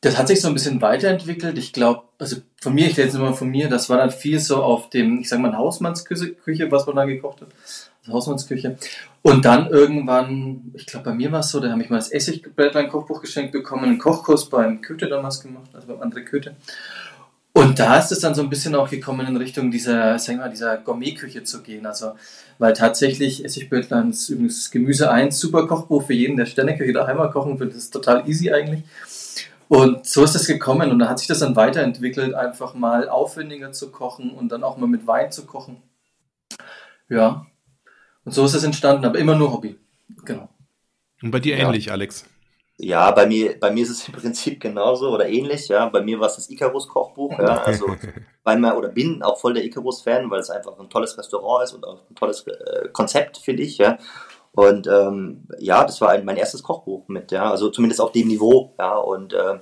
das 0.00 0.16
hat 0.16 0.28
sich 0.28 0.40
so 0.40 0.48
ein 0.48 0.54
bisschen 0.54 0.80
weiterentwickelt. 0.80 1.58
Ich 1.58 1.72
glaube, 1.72 2.04
also 2.18 2.36
von 2.60 2.72
mir, 2.74 2.86
ich 2.86 2.96
rede 2.96 3.08
jetzt 3.08 3.14
immer 3.14 3.34
von 3.34 3.50
mir, 3.50 3.68
das 3.68 3.90
war 3.90 3.98
dann 3.98 4.10
viel 4.10 4.40
so 4.40 4.62
auf 4.62 4.88
dem, 4.88 5.20
ich 5.20 5.28
sag 5.28 5.40
mal, 5.40 5.56
Hausmannsküche, 5.56 6.70
was 6.70 6.86
man 6.86 6.96
da 6.96 7.04
gekocht 7.04 7.42
hat. 7.42 7.48
Also 8.02 8.12
Hausmannsküche. 8.14 8.78
Und 9.20 9.44
dann 9.44 9.68
irgendwann, 9.68 10.72
ich 10.74 10.86
glaube, 10.86 11.10
bei 11.10 11.14
mir 11.14 11.30
war 11.32 11.40
es 11.40 11.50
so, 11.50 11.60
da 11.60 11.70
habe 11.70 11.82
ich 11.82 11.90
mal 11.90 11.96
das 11.96 12.10
Essigblättlein-Kochbuch 12.10 13.20
geschenkt 13.20 13.52
bekommen, 13.52 13.84
einen 13.84 13.98
Kochkurs 13.98 14.48
beim 14.48 14.80
Köthe 14.80 15.08
damals 15.08 15.40
gemacht, 15.40 15.68
also 15.74 15.88
beim 15.88 16.00
André 16.00 16.22
Köthe. 16.22 16.56
Und 17.60 17.78
da 17.78 17.98
ist 17.98 18.10
es 18.10 18.20
dann 18.20 18.34
so 18.34 18.42
ein 18.42 18.48
bisschen 18.48 18.74
auch 18.74 18.88
gekommen 18.88 19.26
in 19.26 19.36
Richtung 19.36 19.70
dieser, 19.70 20.18
sagen 20.18 20.38
wir 20.38 20.46
mal, 20.46 20.50
dieser 20.50 20.78
Gourmetküche 20.78 21.44
zu 21.44 21.62
gehen. 21.62 21.84
Also, 21.84 22.12
weil 22.58 22.72
tatsächlich 22.72 23.44
Essigböttland 23.44 24.14
ist 24.14 24.30
übrigens 24.30 24.70
Gemüse 24.70 25.10
1, 25.10 25.38
super 25.38 25.66
Kochbuch 25.66 26.06
für 26.06 26.14
jeden, 26.14 26.36
der 26.36 26.46
Sterneküche 26.46 26.94
daheim 26.94 27.18
mal 27.18 27.30
kochen 27.30 27.60
will. 27.60 27.68
Das 27.68 27.76
ist 27.76 27.90
total 27.90 28.26
easy 28.26 28.50
eigentlich. 28.50 28.82
Und 29.68 30.06
so 30.06 30.24
ist 30.24 30.34
es 30.34 30.46
gekommen 30.46 30.90
und 30.90 30.98
da 30.98 31.08
hat 31.08 31.18
sich 31.18 31.28
das 31.28 31.40
dann 31.40 31.54
weiterentwickelt, 31.54 32.34
einfach 32.34 32.74
mal 32.74 33.08
aufwendiger 33.08 33.72
zu 33.72 33.92
kochen 33.92 34.30
und 34.30 34.50
dann 34.50 34.64
auch 34.64 34.78
mal 34.78 34.88
mit 34.88 35.06
Wein 35.06 35.30
zu 35.30 35.44
kochen. 35.44 35.76
Ja. 37.08 37.46
Und 38.24 38.32
so 38.32 38.44
ist 38.46 38.54
es 38.54 38.64
entstanden, 38.64 39.04
aber 39.04 39.18
immer 39.18 39.36
nur 39.36 39.52
Hobby. 39.52 39.76
Genau. 40.24 40.48
Und 41.22 41.30
bei 41.30 41.40
dir 41.40 41.56
ja. 41.56 41.66
ähnlich, 41.66 41.92
Alex? 41.92 42.24
Ja, 42.82 43.10
bei 43.10 43.26
mir, 43.26 43.60
bei 43.60 43.70
mir 43.70 43.82
ist 43.82 43.90
es 43.90 44.08
im 44.08 44.14
Prinzip 44.14 44.58
genauso 44.58 45.10
oder 45.10 45.28
ähnlich. 45.28 45.68
Ja, 45.68 45.86
bei 45.90 46.00
mir 46.00 46.18
war 46.18 46.28
es 46.28 46.36
das 46.36 46.48
Icarus-Kochbuch. 46.48 47.38
Ja, 47.38 47.62
also 47.62 47.86
weil 48.44 48.58
man 48.58 48.76
oder 48.76 48.88
bin 48.88 49.22
auch 49.22 49.38
voll 49.38 49.52
der 49.52 49.64
Icarus-Fan, 49.64 50.30
weil 50.30 50.40
es 50.40 50.48
einfach 50.48 50.78
ein 50.78 50.88
tolles 50.88 51.16
Restaurant 51.18 51.64
ist 51.64 51.74
und 51.74 51.86
auch 51.86 51.98
ein 52.08 52.14
tolles 52.14 52.46
äh, 52.46 52.88
Konzept 52.92 53.36
finde 53.36 53.62
ich. 53.62 53.76
Ja, 53.76 53.98
und 54.52 54.86
ähm, 54.86 55.46
ja, 55.58 55.84
das 55.84 56.00
war 56.00 56.10
ein, 56.10 56.24
mein 56.24 56.38
erstes 56.38 56.62
Kochbuch 56.62 57.06
mit. 57.08 57.32
Ja, 57.32 57.50
also 57.50 57.68
zumindest 57.70 58.00
auf 58.00 58.12
dem 58.12 58.28
Niveau. 58.28 58.74
Ja, 58.78 58.96
und 58.96 59.34
äh, 59.34 59.58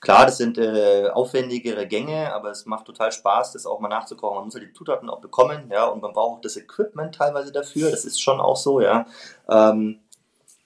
klar, 0.00 0.24
das 0.24 0.38
sind 0.38 0.56
äh, 0.56 1.08
aufwendigere 1.12 1.88
Gänge, 1.88 2.32
aber 2.32 2.50
es 2.50 2.66
macht 2.66 2.86
total 2.86 3.10
Spaß, 3.10 3.52
das 3.52 3.66
auch 3.66 3.80
mal 3.80 3.88
nachzukochen. 3.88 4.36
Man 4.36 4.44
muss 4.44 4.54
halt 4.54 4.64
die 4.64 4.72
Zutaten 4.72 5.10
auch 5.10 5.20
bekommen. 5.20 5.70
Ja, 5.72 5.86
und 5.86 6.00
man 6.00 6.12
braucht 6.12 6.38
auch 6.38 6.40
das 6.40 6.56
Equipment 6.56 7.16
teilweise 7.16 7.50
dafür. 7.50 7.90
Das 7.90 8.04
ist 8.04 8.22
schon 8.22 8.40
auch 8.40 8.56
so. 8.56 8.80
Ja. 8.80 9.06
Ähm, 9.48 10.03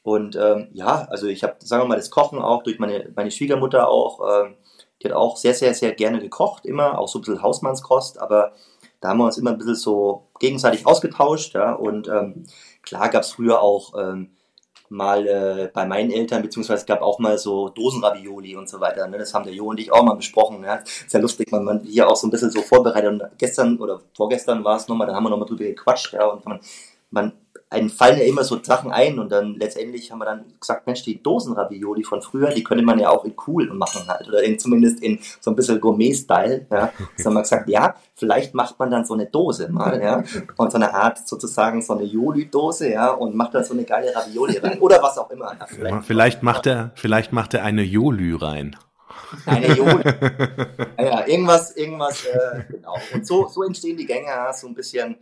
und 0.08 0.36
ähm, 0.36 0.68
ja, 0.72 1.06
also 1.10 1.26
ich 1.26 1.42
habe, 1.42 1.56
sagen 1.58 1.82
wir 1.82 1.88
mal, 1.88 1.96
das 1.96 2.10
Kochen 2.10 2.38
auch 2.38 2.62
durch 2.62 2.78
meine, 2.78 3.10
meine 3.14 3.30
Schwiegermutter 3.30 3.88
auch, 3.88 4.20
ähm, 4.20 4.54
die 5.02 5.08
hat 5.08 5.12
auch 5.14 5.36
sehr, 5.36 5.52
sehr, 5.52 5.74
sehr 5.74 5.92
gerne 5.92 6.18
gekocht, 6.18 6.64
immer, 6.64 6.98
auch 6.98 7.08
so 7.08 7.18
ein 7.18 7.22
bisschen 7.22 7.42
Hausmannskost, 7.42 8.18
aber 8.18 8.52
da 9.00 9.10
haben 9.10 9.18
wir 9.18 9.26
uns 9.26 9.36
immer 9.36 9.50
ein 9.50 9.58
bisschen 9.58 9.74
so 9.74 10.28
gegenseitig 10.40 10.86
ausgetauscht, 10.86 11.54
ja, 11.54 11.74
und 11.74 12.08
ähm, 12.08 12.44
klar 12.82 13.10
gab 13.10 13.22
es 13.22 13.32
früher 13.32 13.60
auch 13.60 13.92
ähm, 13.98 14.30
mal 14.88 15.26
äh, 15.26 15.70
bei 15.74 15.84
meinen 15.84 16.10
Eltern, 16.10 16.40
beziehungsweise 16.40 16.80
es 16.80 16.86
gab 16.86 17.02
auch 17.02 17.18
mal 17.18 17.36
so 17.36 17.68
Dosenravioli 17.68 18.56
und 18.56 18.68
so 18.68 18.80
weiter, 18.80 19.06
ne? 19.08 19.18
das 19.18 19.34
haben 19.34 19.44
der 19.44 19.52
Jo 19.52 19.66
und 19.66 19.78
ich 19.78 19.92
auch 19.92 20.04
mal 20.04 20.14
besprochen, 20.14 20.64
ja, 20.64 20.76
ist 20.76 21.12
lustig, 21.12 21.52
man, 21.52 21.64
man 21.64 21.80
hier 21.80 22.08
auch 22.08 22.16
so 22.16 22.26
ein 22.26 22.30
bisschen 22.30 22.50
so 22.50 22.62
vorbereitet 22.62 23.10
und 23.10 23.22
gestern 23.36 23.76
oder 23.78 24.00
vorgestern 24.16 24.64
war 24.64 24.76
es 24.76 24.88
nochmal, 24.88 25.06
da 25.06 25.14
haben 25.14 25.24
wir 25.24 25.30
nochmal 25.30 25.48
drüber 25.48 25.64
gequatscht, 25.64 26.14
ja, 26.14 26.26
und 26.26 26.46
man, 26.46 26.60
man 27.10 27.32
einen 27.70 27.90
fallen 27.90 28.18
ja 28.18 28.24
immer 28.24 28.44
so 28.44 28.62
Sachen 28.62 28.90
ein 28.90 29.18
und 29.18 29.30
dann 29.30 29.54
letztendlich 29.56 30.10
haben 30.10 30.18
wir 30.18 30.24
dann 30.24 30.44
gesagt, 30.58 30.86
Mensch, 30.86 31.02
die 31.02 31.22
Dosenravioli 31.22 32.02
von 32.02 32.22
früher, 32.22 32.48
die 32.50 32.64
könnte 32.64 32.84
man 32.84 32.98
ja 32.98 33.10
auch 33.10 33.24
in 33.24 33.34
cool 33.46 33.66
machen 33.74 34.08
halt 34.08 34.26
oder 34.28 34.42
in, 34.42 34.58
zumindest 34.58 35.00
in 35.02 35.18
so 35.40 35.50
ein 35.50 35.56
bisschen 35.56 35.80
Gourmet-Style, 35.80 36.66
ja. 36.70 36.92
Das 37.16 37.26
haben 37.26 37.34
wir 37.34 37.42
gesagt, 37.42 37.68
ja, 37.68 37.94
vielleicht 38.14 38.54
macht 38.54 38.78
man 38.78 38.90
dann 38.90 39.04
so 39.04 39.14
eine 39.14 39.26
Dose 39.26 39.68
mal, 39.68 40.00
ja, 40.02 40.24
und 40.56 40.72
so 40.72 40.76
eine 40.76 40.94
Art 40.94 41.28
sozusagen 41.28 41.82
so 41.82 41.92
eine 41.92 42.04
Joli-Dose, 42.04 42.90
ja, 42.90 43.10
und 43.10 43.34
macht 43.34 43.54
da 43.54 43.62
so 43.62 43.74
eine 43.74 43.84
geile 43.84 44.14
Ravioli 44.14 44.56
rein 44.58 44.78
oder 44.80 45.02
was 45.02 45.18
auch 45.18 45.30
immer. 45.30 45.54
Ja, 45.58 45.66
vielleicht, 45.66 46.06
vielleicht 46.06 46.42
macht 46.42 46.66
er, 46.66 46.92
vielleicht 46.94 47.32
macht 47.32 47.52
er 47.52 47.64
eine 47.64 47.82
Jolü 47.82 48.36
rein. 48.36 48.76
Eine 49.44 49.74
Joli. 49.74 50.04
ja, 50.98 51.26
irgendwas, 51.26 51.76
irgendwas, 51.76 52.24
äh, 52.24 52.62
genau. 52.70 52.94
Und 53.12 53.26
so, 53.26 53.46
so 53.48 53.62
entstehen 53.62 53.98
die 53.98 54.06
Gänge, 54.06 54.30
so 54.54 54.66
ein 54.68 54.74
bisschen 54.74 55.16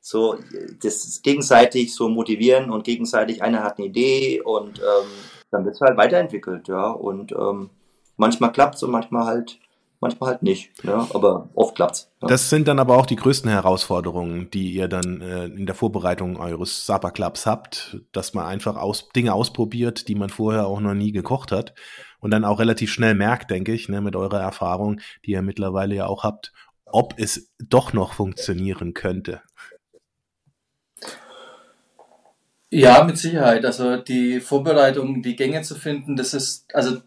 so 0.00 0.36
das 0.82 1.20
gegenseitig 1.22 1.94
so 1.94 2.08
motivieren 2.08 2.70
und 2.70 2.84
gegenseitig 2.84 3.42
einer 3.42 3.62
hat 3.62 3.78
eine 3.78 3.88
Idee 3.88 4.40
und 4.40 4.78
ähm, 4.78 5.08
dann 5.50 5.64
wird 5.64 5.74
es 5.74 5.80
halt 5.80 5.96
weiterentwickelt, 5.96 6.68
ja. 6.68 6.90
Und 6.90 7.32
ähm, 7.32 7.70
manchmal 8.16 8.52
klappt 8.52 8.76
es 8.76 8.82
und 8.82 8.90
manchmal 8.90 9.26
halt, 9.26 9.58
manchmal 10.00 10.30
halt 10.30 10.42
nicht, 10.42 10.70
ja, 10.84 11.08
aber 11.12 11.48
oft 11.54 11.74
klappt's. 11.74 12.10
Ja. 12.20 12.28
Das 12.28 12.50
sind 12.50 12.68
dann 12.68 12.78
aber 12.78 12.96
auch 12.96 13.06
die 13.06 13.16
größten 13.16 13.50
Herausforderungen, 13.50 14.50
die 14.50 14.72
ihr 14.72 14.88
dann 14.88 15.20
äh, 15.20 15.46
in 15.46 15.66
der 15.66 15.74
Vorbereitung 15.74 16.38
eures 16.38 16.86
Supper 16.86 17.10
Clubs 17.10 17.46
habt, 17.46 17.98
dass 18.12 18.34
man 18.34 18.46
einfach 18.46 18.76
aus, 18.76 19.08
Dinge 19.10 19.34
ausprobiert, 19.34 20.08
die 20.08 20.14
man 20.14 20.30
vorher 20.30 20.66
auch 20.66 20.80
noch 20.80 20.94
nie 20.94 21.12
gekocht 21.12 21.52
hat 21.52 21.74
und 22.20 22.30
dann 22.30 22.44
auch 22.44 22.58
relativ 22.58 22.92
schnell 22.92 23.14
merkt, 23.14 23.50
denke 23.50 23.72
ich, 23.72 23.88
ne, 23.88 24.00
mit 24.00 24.16
eurer 24.16 24.40
Erfahrung, 24.40 25.00
die 25.24 25.32
ihr 25.32 25.42
mittlerweile 25.42 25.94
ja 25.94 26.06
auch 26.06 26.24
habt, 26.24 26.52
ob 26.90 27.14
es 27.18 27.52
doch 27.58 27.92
noch 27.92 28.14
funktionieren 28.14 28.94
könnte. 28.94 29.42
Ja, 32.70 33.02
mit 33.04 33.16
Sicherheit. 33.16 33.64
Also 33.64 33.96
die 33.96 34.40
Vorbereitung, 34.40 35.22
die 35.22 35.36
Gänge 35.36 35.62
zu 35.62 35.74
finden, 35.74 36.16
das 36.16 36.34
ist 36.34 36.66
also 36.74 36.98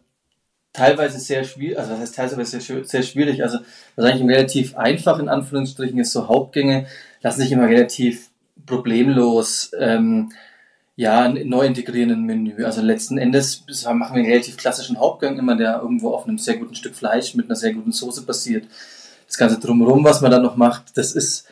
teilweise 0.73 1.19
sehr 1.19 1.43
schwierig, 1.43 1.77
also 1.77 1.91
das 1.91 1.99
heißt 1.99 2.15
teilweise 2.15 2.59
sehr, 2.59 2.85
sehr 2.85 3.03
schwierig. 3.03 3.43
Also 3.43 3.59
was 3.95 4.05
eigentlich 4.05 4.27
relativ 4.27 4.75
einfach 4.75 5.19
in 5.19 5.29
Anführungsstrichen 5.29 5.99
ist, 5.99 6.13
so 6.13 6.27
Hauptgänge 6.27 6.87
lassen 7.21 7.41
sich 7.41 7.51
immer 7.51 7.67
relativ 7.67 8.29
problemlos 8.65 9.71
ähm, 9.77 10.31
ja, 10.95 11.27
neu 11.29 11.65
integrieren 11.65 12.09
in 12.11 12.23
Menü. 12.23 12.63
Also 12.63 12.81
letzten 12.81 13.17
Endes 13.17 13.63
machen 13.85 14.15
wir 14.15 14.21
einen 14.21 14.31
relativ 14.31 14.57
klassischen 14.57 14.99
Hauptgang 14.99 15.37
immer, 15.37 15.55
der 15.55 15.79
irgendwo 15.81 16.11
auf 16.11 16.27
einem 16.27 16.37
sehr 16.37 16.57
guten 16.57 16.75
Stück 16.75 16.95
Fleisch 16.95 17.35
mit 17.35 17.45
einer 17.47 17.55
sehr 17.55 17.73
guten 17.73 17.91
Soße 17.91 18.23
basiert. 18.23 18.65
Das 19.27 19.37
Ganze 19.37 19.59
drumherum, 19.59 20.03
was 20.03 20.21
man 20.21 20.31
dann 20.31 20.43
noch 20.43 20.57
macht, 20.57 20.97
das 20.97 21.13
ist 21.13 21.47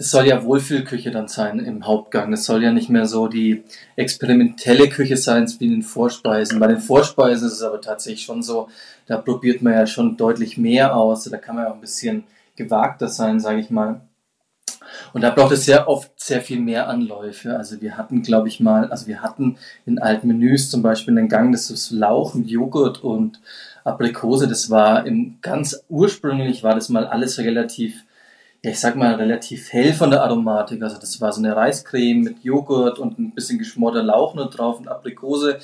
das 0.00 0.12
soll 0.12 0.26
ja 0.26 0.42
Wohlfühlküche 0.42 1.10
dann 1.10 1.28
sein 1.28 1.58
im 1.58 1.86
Hauptgang. 1.86 2.30
Das 2.30 2.46
soll 2.46 2.62
ja 2.62 2.72
nicht 2.72 2.88
mehr 2.88 3.04
so 3.04 3.28
die 3.28 3.64
experimentelle 3.96 4.88
Küche 4.88 5.18
sein 5.18 5.46
wie 5.58 5.66
in 5.66 5.72
den 5.72 5.82
Vorspeisen. 5.82 6.58
Bei 6.58 6.68
den 6.68 6.80
Vorspeisen 6.80 7.46
ist 7.46 7.52
es 7.52 7.62
aber 7.62 7.82
tatsächlich 7.82 8.22
schon 8.22 8.42
so, 8.42 8.70
da 9.04 9.18
probiert 9.18 9.60
man 9.60 9.74
ja 9.74 9.86
schon 9.86 10.16
deutlich 10.16 10.56
mehr 10.56 10.96
aus. 10.96 11.24
Da 11.24 11.36
kann 11.36 11.54
man 11.54 11.64
ja 11.64 11.70
auch 11.70 11.74
ein 11.74 11.82
bisschen 11.82 12.24
gewagter 12.56 13.08
sein, 13.08 13.40
sage 13.40 13.60
ich 13.60 13.68
mal. 13.68 14.00
Und 15.12 15.20
da 15.20 15.28
braucht 15.28 15.52
es 15.52 15.66
sehr 15.66 15.86
oft 15.86 16.10
sehr 16.16 16.40
viel 16.40 16.60
mehr 16.60 16.88
Anläufe. 16.88 17.54
Also 17.54 17.82
wir 17.82 17.98
hatten, 17.98 18.22
glaube 18.22 18.48
ich 18.48 18.58
mal, 18.58 18.90
also 18.90 19.06
wir 19.06 19.20
hatten 19.20 19.58
in 19.84 19.98
alten 19.98 20.28
Menüs 20.28 20.70
zum 20.70 20.80
Beispiel 20.80 21.18
einen 21.18 21.28
Gang, 21.28 21.52
das 21.52 21.70
ist 21.70 21.90
Lauch 21.90 22.34
und 22.34 22.48
Joghurt 22.48 23.04
und 23.04 23.38
Aprikose. 23.84 24.48
Das 24.48 24.70
war 24.70 25.04
im 25.04 25.36
ganz 25.42 25.84
ursprünglich 25.90 26.62
war 26.62 26.74
das 26.74 26.88
mal 26.88 27.06
alles 27.06 27.38
relativ 27.38 28.06
ich 28.62 28.78
sag 28.78 28.94
mal, 28.94 29.14
relativ 29.14 29.72
hell 29.72 29.94
von 29.94 30.10
der 30.10 30.22
Aromatik. 30.22 30.82
Also 30.82 30.98
das 30.98 31.18
war 31.20 31.32
so 31.32 31.40
eine 31.40 31.56
Reiscreme 31.56 32.20
mit 32.20 32.44
Joghurt 32.44 32.98
und 32.98 33.18
ein 33.18 33.34
bisschen 33.34 33.58
geschmorter 33.58 34.02
Lauch 34.02 34.34
nur 34.34 34.50
drauf 34.50 34.78
und 34.78 34.88
Aprikose. 34.88 35.58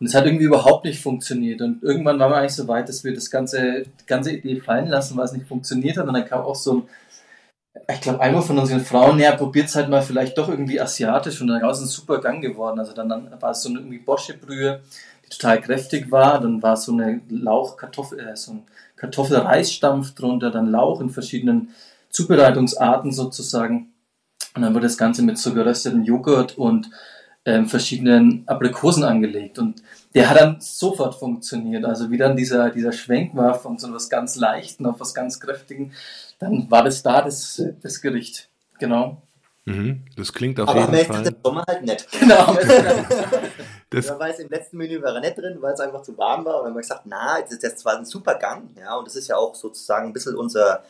Und 0.00 0.06
es 0.06 0.14
hat 0.14 0.26
irgendwie 0.26 0.46
überhaupt 0.46 0.84
nicht 0.84 1.00
funktioniert. 1.00 1.60
Und 1.62 1.82
irgendwann 1.82 2.18
waren 2.18 2.32
wir 2.32 2.38
eigentlich 2.38 2.54
so 2.54 2.66
weit, 2.66 2.88
dass 2.88 3.04
wir 3.04 3.14
das 3.14 3.30
ganze, 3.30 3.82
die 3.82 4.06
ganze 4.06 4.32
Idee 4.32 4.60
fallen 4.60 4.88
lassen, 4.88 5.16
weil 5.16 5.26
es 5.26 5.32
nicht 5.32 5.46
funktioniert 5.46 5.96
hat. 5.96 6.08
Und 6.08 6.14
dann 6.14 6.24
kam 6.24 6.40
auch 6.40 6.56
so 6.56 6.78
ein, 6.78 6.82
ich 7.88 8.00
glaube, 8.00 8.20
einmal 8.20 8.42
von 8.42 8.58
unseren 8.58 8.80
Frauen, 8.80 9.20
ja, 9.20 9.36
probiert 9.36 9.68
es 9.68 9.76
halt 9.76 9.88
mal 9.88 10.02
vielleicht 10.02 10.36
doch 10.36 10.48
irgendwie 10.48 10.80
asiatisch. 10.80 11.40
Und 11.40 11.48
dann 11.48 11.62
war 11.62 11.70
es 11.70 11.80
ein 11.80 11.86
super 11.86 12.20
Gang 12.20 12.42
geworden. 12.42 12.80
Also 12.80 12.92
dann, 12.94 13.08
dann 13.08 13.30
war 13.40 13.52
es 13.52 13.62
so 13.62 13.68
eine 13.68 13.78
irgendwie 13.78 13.98
Bosche-Brühe, 13.98 14.80
die 15.24 15.28
total 15.28 15.60
kräftig 15.60 16.10
war. 16.10 16.40
Dann 16.40 16.60
war 16.60 16.76
so 16.76 16.90
eine 16.90 17.20
Lauch-Kartoffel, 17.28 18.18
äh, 18.18 18.36
so 18.36 18.54
ein 18.54 18.62
Kartoffel-Reisstampf 18.96 20.16
drunter, 20.16 20.50
dann 20.50 20.72
Lauch 20.72 21.00
in 21.00 21.10
verschiedenen 21.10 21.68
Zubereitungsarten 22.10 23.12
sozusagen. 23.12 23.92
Und 24.54 24.62
dann 24.62 24.74
wird 24.74 24.84
das 24.84 24.98
Ganze 24.98 25.22
mit 25.22 25.38
so 25.38 25.54
gerösteten 25.54 26.04
Joghurt 26.04 26.58
und 26.58 26.90
ähm, 27.44 27.66
verschiedenen 27.66 28.44
Aprikosen 28.46 29.04
angelegt. 29.04 29.58
Und 29.58 29.82
der 30.14 30.28
hat 30.28 30.38
dann 30.38 30.60
sofort 30.60 31.14
funktioniert. 31.14 31.84
Also 31.84 32.10
wie 32.10 32.18
dann 32.18 32.36
dieser, 32.36 32.70
dieser 32.70 32.92
Schwenk 32.92 33.34
war 33.34 33.54
von 33.54 33.78
so 33.78 33.88
etwas 33.88 34.10
ganz 34.10 34.36
Leichten 34.36 34.86
auf 34.86 35.00
was 35.00 35.14
ganz 35.14 35.40
Kräftigen, 35.40 35.92
dann 36.38 36.70
war 36.70 36.84
das 36.84 37.02
da 37.02 37.22
das, 37.22 37.62
das 37.82 38.00
Gericht. 38.00 38.48
Genau. 38.78 39.22
Mhm, 39.66 40.04
das 40.16 40.32
klingt 40.32 40.58
auf 40.58 40.68
Aber 40.68 40.80
jeden 40.80 41.06
Fall. 41.06 41.16
Aber 41.16 41.28
am 41.28 41.36
Sommer 41.44 41.64
halt 41.68 41.84
nett. 41.84 42.06
Genau. 42.18 42.56
das 43.90 44.08
man 44.08 44.18
weiß, 44.18 44.38
im 44.40 44.48
letzten 44.48 44.78
Menü 44.78 45.02
war 45.02 45.14
er 45.14 45.20
nicht 45.20 45.36
drin, 45.36 45.58
weil 45.60 45.74
es 45.74 45.80
einfach 45.80 46.02
zu 46.02 46.16
warm 46.16 46.44
war. 46.44 46.56
Und 46.56 46.60
dann 46.60 46.66
haben 46.68 46.76
wir 46.76 46.80
gesagt, 46.80 47.02
na, 47.04 47.40
das 47.42 47.52
ist 47.52 47.78
zwar 47.78 47.98
ein 47.98 48.04
super 48.04 48.34
Gang, 48.36 48.70
ja, 48.78 48.96
und 48.96 49.06
das 49.06 49.16
ist 49.16 49.28
ja 49.28 49.36
auch 49.36 49.54
sozusagen 49.54 50.08
ein 50.08 50.12
bisschen 50.12 50.34
unser, 50.34 50.82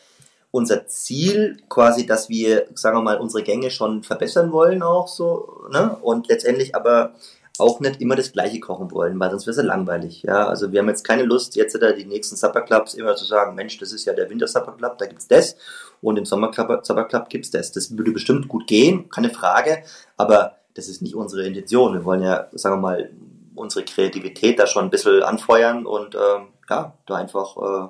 unser 0.51 0.85
Ziel 0.87 1.57
quasi, 1.69 2.05
dass 2.05 2.29
wir, 2.29 2.67
sagen 2.75 2.97
wir 2.97 3.01
mal, 3.01 3.17
unsere 3.17 3.43
Gänge 3.43 3.71
schon 3.71 4.03
verbessern 4.03 4.51
wollen 4.51 4.83
auch 4.83 5.07
so, 5.07 5.65
ne? 5.71 5.97
Und 6.01 6.27
letztendlich 6.27 6.75
aber 6.75 7.13
auch 7.57 7.79
nicht 7.79 8.01
immer 8.01 8.15
das 8.15 8.31
Gleiche 8.31 8.59
kochen 8.59 8.91
wollen, 8.91 9.19
weil 9.19 9.29
sonst 9.29 9.45
wäre 9.45 9.51
es 9.51 9.57
ja 9.57 9.63
langweilig. 9.63 10.23
Ja, 10.23 10.47
also 10.47 10.71
wir 10.71 10.79
haben 10.79 10.89
jetzt 10.89 11.03
keine 11.03 11.23
Lust, 11.23 11.55
jetzt 11.55 11.79
da 11.79 11.91
die 11.91 12.05
nächsten 12.05 12.35
Supper 12.35 12.61
Clubs 12.61 12.93
immer 12.93 13.15
zu 13.15 13.25
sagen, 13.25 13.55
Mensch, 13.55 13.77
das 13.77 13.93
ist 13.93 14.05
ja 14.05 14.13
der 14.13 14.29
Winter 14.29 14.47
Supper 14.47 14.73
Club, 14.73 14.97
da 14.97 15.05
gibt's 15.05 15.27
das 15.27 15.55
und 16.01 16.17
im 16.17 16.25
Sommer 16.25 16.51
Supper 16.53 17.05
Club 17.05 17.29
gibt's 17.29 17.51
das. 17.51 17.71
Das 17.71 17.95
würde 17.95 18.11
bestimmt 18.11 18.47
gut 18.47 18.67
gehen, 18.67 19.09
keine 19.09 19.29
Frage, 19.29 19.83
aber 20.17 20.57
das 20.73 20.87
ist 20.87 21.01
nicht 21.01 21.15
unsere 21.15 21.45
Intention. 21.45 21.93
Wir 21.93 22.05
wollen 22.05 22.23
ja, 22.23 22.47
sagen 22.53 22.77
wir 22.77 22.81
mal, 22.81 23.11
unsere 23.55 23.85
Kreativität 23.85 24.57
da 24.57 24.65
schon 24.65 24.85
ein 24.85 24.89
bisschen 24.89 25.21
anfeuern 25.23 25.85
und 25.85 26.15
ähm, 26.15 26.47
ja, 26.69 26.93
da 27.05 27.15
einfach 27.15 27.57
äh, 27.57 27.89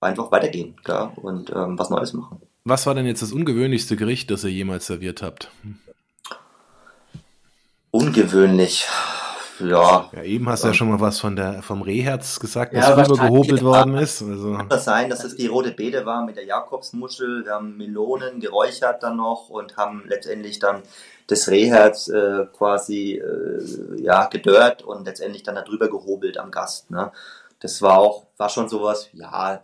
einfach 0.00 0.30
weitergehen 0.30 0.76
klar, 0.82 1.12
und 1.16 1.50
ähm, 1.50 1.78
was 1.78 1.90
Neues 1.90 2.12
machen. 2.12 2.40
Was 2.64 2.86
war 2.86 2.94
denn 2.94 3.06
jetzt 3.06 3.22
das 3.22 3.32
ungewöhnlichste 3.32 3.96
Gericht, 3.96 4.30
das 4.30 4.44
ihr 4.44 4.50
jemals 4.50 4.86
serviert 4.86 5.22
habt? 5.22 5.50
Ungewöhnlich. 7.90 8.86
Ja. 9.60 10.08
ja. 10.12 10.22
Eben 10.22 10.48
hast 10.48 10.62
du 10.62 10.68
ja 10.68 10.74
schon 10.74 10.88
mal 10.88 11.00
was 11.00 11.18
von 11.18 11.34
der, 11.34 11.62
vom 11.62 11.82
Rehherz 11.82 12.38
gesagt, 12.38 12.74
was 12.74 12.88
ja, 12.88 12.94
rübergehobelt 12.94 13.62
worden 13.62 13.96
ist. 13.96 14.22
Also. 14.22 14.54
Kann 14.54 14.68
das 14.68 14.84
sein, 14.84 15.10
dass 15.10 15.24
es 15.24 15.36
die 15.36 15.46
rote 15.46 15.72
Beete 15.72 16.06
war 16.06 16.24
mit 16.24 16.36
der 16.36 16.44
Jakobsmuschel. 16.44 17.44
Wir 17.44 17.54
haben 17.54 17.76
Melonen 17.76 18.40
geräuchert 18.40 19.02
dann 19.02 19.16
noch 19.16 19.48
und 19.48 19.76
haben 19.76 20.04
letztendlich 20.06 20.58
dann 20.58 20.82
das 21.26 21.48
Rehherz 21.48 22.08
äh, 22.08 22.46
quasi 22.56 23.14
äh, 23.14 24.02
ja, 24.02 24.26
gedörrt 24.26 24.82
und 24.82 25.06
letztendlich 25.06 25.42
dann 25.42 25.56
darüber 25.56 25.88
gehobelt 25.88 26.38
am 26.38 26.50
Gast. 26.50 26.90
Ne? 26.90 27.12
Das 27.60 27.82
war 27.82 27.98
auch, 27.98 28.26
war 28.36 28.48
schon 28.48 28.68
sowas, 28.68 29.10
ja, 29.12 29.60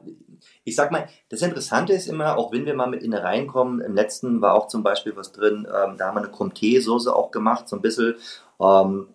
ich 0.65 0.77
sag 0.77 0.91
mal, 0.91 1.09
das 1.29 1.43
Interessante 1.43 1.93
ist 1.93 2.09
immer, 2.09 2.39
auch 2.39 2.53
wenn 2.53 2.67
wir 2.67 2.75
mal 2.75 2.89
mit 2.89 3.03
Innereien 3.03 3.47
kommen, 3.47 3.81
im 3.81 3.95
letzten 3.95 4.41
war 4.41 4.55
auch 4.55 4.69
zum 4.69 4.83
Beispiel 4.83 5.15
was 5.17 5.33
drin, 5.33 5.67
ähm, 5.69 5.97
da 5.99 6.07
haben 6.07 6.17
wir 6.17 6.23
eine 6.23 6.33
Comté-Soße 6.33 7.15
auch 7.15 7.31
gemacht, 7.31 7.69
so 7.69 7.77
ein 7.77 7.83
bisschen 7.83 8.15
ähm, 8.61 9.09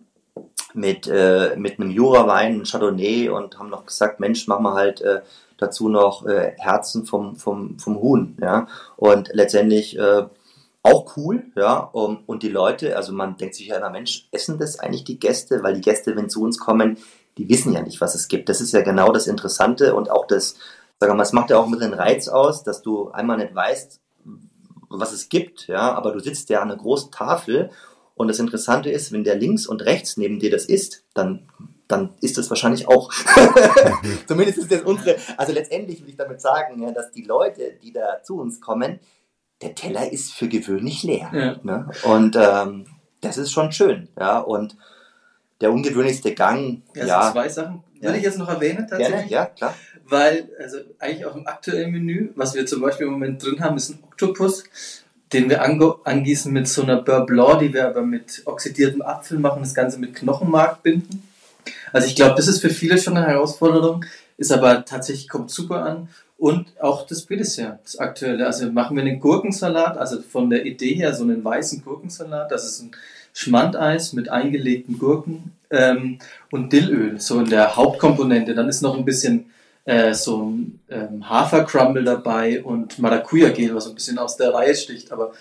mit, 0.73 1.07
äh, 1.07 1.55
mit 1.57 1.79
einem 1.79 1.89
Jura-Wein, 1.89 2.53
einem 2.53 2.63
Chardonnay 2.65 3.29
und 3.29 3.57
haben 3.57 3.69
noch 3.69 3.85
gesagt, 3.85 4.19
Mensch, 4.19 4.47
machen 4.47 4.63
wir 4.63 4.75
halt 4.75 5.01
äh, 5.01 5.21
dazu 5.57 5.89
noch 5.89 6.25
äh, 6.25 6.53
Herzen 6.57 7.05
vom, 7.05 7.35
vom, 7.35 7.79
vom 7.79 7.99
Huhn, 7.99 8.38
ja, 8.39 8.67
und 8.95 9.29
letztendlich 9.33 9.97
äh, 9.97 10.25
auch 10.83 11.17
cool, 11.17 11.43
ja, 11.55 11.79
und 11.79 12.41
die 12.43 12.49
Leute, 12.49 12.95
also 12.95 13.12
man 13.12 13.35
denkt 13.38 13.55
sich 13.55 13.67
ja 13.67 13.77
immer, 13.77 13.89
Mensch, 13.89 14.29
essen 14.31 14.59
das 14.59 14.79
eigentlich 14.79 15.03
die 15.03 15.19
Gäste, 15.19 15.62
weil 15.62 15.73
die 15.73 15.81
Gäste, 15.81 16.15
wenn 16.15 16.29
zu 16.29 16.41
uns 16.41 16.57
kommen, 16.57 16.97
die 17.38 17.49
wissen 17.49 17.73
ja 17.73 17.81
nicht, 17.81 18.01
was 18.01 18.15
es 18.15 18.27
gibt. 18.27 18.49
Das 18.49 18.62
ist 18.62 18.73
ja 18.73 18.81
genau 18.81 19.12
das 19.12 19.27
Interessante 19.27 19.95
und 19.95 20.09
auch 20.12 20.27
das, 20.27 20.55
Sag 20.99 21.15
mal, 21.15 21.23
es 21.23 21.33
macht 21.33 21.49
ja 21.49 21.57
auch 21.57 21.67
mit 21.67 21.81
den 21.81 21.93
Reiz 21.93 22.27
aus, 22.27 22.63
dass 22.63 22.81
du 22.81 23.09
einmal 23.12 23.38
nicht 23.38 23.55
weißt, 23.55 24.01
was 24.89 25.13
es 25.13 25.29
gibt, 25.29 25.67
ja, 25.67 25.93
aber 25.93 26.12
du 26.12 26.19
sitzt 26.19 26.49
ja 26.49 26.62
an 26.62 26.71
einer 26.71 26.79
großen 26.79 27.12
Tafel 27.12 27.69
und 28.15 28.27
das 28.27 28.39
Interessante 28.39 28.89
ist, 28.89 29.12
wenn 29.12 29.23
der 29.23 29.35
links 29.35 29.65
und 29.65 29.83
rechts 29.85 30.17
neben 30.17 30.39
dir 30.39 30.51
das 30.51 30.65
isst, 30.65 31.03
dann 31.13 31.47
dann 31.89 32.12
ist 32.21 32.38
das 32.38 32.49
wahrscheinlich 32.51 32.88
auch. 32.88 33.12
Zumindest 34.27 34.59
ist 34.59 34.71
das 34.71 34.83
unsere. 34.83 35.17
Also 35.38 35.53
letztendlich 35.53 36.01
will 36.01 36.09
ich 36.09 36.17
damit 36.17 36.39
sagen, 36.39 36.83
ja, 36.83 36.91
dass 36.91 37.12
die 37.12 37.23
Leute, 37.23 37.73
die 37.81 37.91
da 37.91 38.21
zu 38.21 38.39
uns 38.39 38.62
kommen, 38.62 38.99
der 39.62 39.73
Teller 39.73 40.12
ist 40.12 40.31
für 40.31 40.47
gewöhnlich 40.47 41.01
leer. 41.03 41.31
Ja. 41.33 41.55
Ne? 41.63 41.89
Und 42.03 42.38
ähm, 42.39 42.85
das 43.21 43.38
ist 43.38 43.51
schon 43.51 43.71
schön. 43.71 44.07
Ja, 44.17 44.38
und 44.38 44.77
der 45.62 45.71
ungewöhnlichste 45.71 46.35
Gang. 46.35 46.83
Ja, 46.93 47.05
ja. 47.05 47.31
zwei 47.31 47.49
Sachen 47.49 47.83
würde 47.99 48.17
ich 48.17 48.23
jetzt 48.23 48.38
noch 48.38 48.49
erwähnen 48.49 48.88
tatsächlich. 48.88 49.27
Gerne, 49.27 49.31
ja, 49.31 49.45
klar. 49.47 49.73
Weil, 50.10 50.50
also 50.60 50.78
eigentlich 50.98 51.26
auch 51.26 51.36
im 51.36 51.48
aktuellen 51.48 51.91
Menü, 51.91 52.30
was 52.36 52.56
wir 52.56 52.65
zum 52.65 52.82
Beispiel 52.82 53.08
im 53.08 53.13
Moment 53.13 53.43
drin 53.43 53.60
haben, 53.60 53.78
ist 53.78 53.89
ein 53.89 54.00
Oktopus, 54.04 54.63
den 55.34 55.50
wir 55.50 55.62
angießen 55.62 56.52
mit 56.52 56.67
so 56.67 56.82
einer 56.82 57.02
Beurre 57.02 57.26
Blanc, 57.26 57.60
die 57.60 57.74
wir 57.74 57.88
aber 57.88 58.02
mit 58.02 58.41
oxidiertem 58.45 59.02
Apfel 59.02 59.38
machen, 59.38 59.62
das 59.62 59.76
Ganze 59.76 60.00
mit 60.00 60.15
Knochenmark 60.15 60.82
binden. 60.82 61.24
Also 61.93 62.08
ich 62.08 62.15
glaube, 62.15 62.36
das 62.36 62.48
ist 62.48 62.62
für 62.62 62.69
viele 62.69 62.98
schon 62.98 63.17
eine 63.17 63.28
Herausforderung, 63.28 64.06
ist 64.38 64.52
aber 64.52 64.86
tatsächlich, 64.86 65.30
kommt 65.30 65.52
super 65.52 65.84
an. 65.84 66.10
Und 66.38 66.67
auch 66.80 67.06
das 67.06 67.24
Bildessert, 67.24 67.80
das 67.84 67.98
aktuelle. 67.98 68.45
Also 68.45 68.72
machen 68.72 68.95
wir 68.95 69.04
einen 69.04 69.19
Gurkensalat, 69.19 69.98
also 69.98 70.22
von 70.22 70.50
der 70.50 70.65
Idee 70.65 70.93
her 70.93 71.13
so 71.13 71.24
einen 71.24 71.43
weißen 71.43 71.84
Gurkensalat. 71.84 72.50
Das 72.50 72.65
ist 72.65 72.82
ein 72.82 72.91
Schmandeis 73.34 74.13
mit 74.13 74.30
eingelegten 74.30 74.98
Gurken 74.98 75.52
ähm, 75.69 76.19
und 76.50 76.72
Dillöl, 76.72 77.19
so 77.19 77.41
in 77.41 77.50
der 77.50 77.76
Hauptkomponente. 77.76 78.56
Dann 78.56 78.69
ist 78.69 78.82
noch 78.82 78.98
ein 78.98 79.04
bisschen 79.04 79.52
äh, 79.86 80.13
so 80.13 80.44
ein 80.44 80.80
ähm, 80.89 81.30
Hafercrumble 81.30 82.04
dabei 82.04 82.63
und 82.63 83.00
Maracuja-Gel, 83.00 83.74
was 83.74 83.86
so 83.86 83.89
ein 83.92 83.96
bisschen 83.96 84.20
aus 84.20 84.38
der 84.38 84.54
Reihe 84.54 84.76
sticht. 84.76 85.12
Aber 85.12 85.34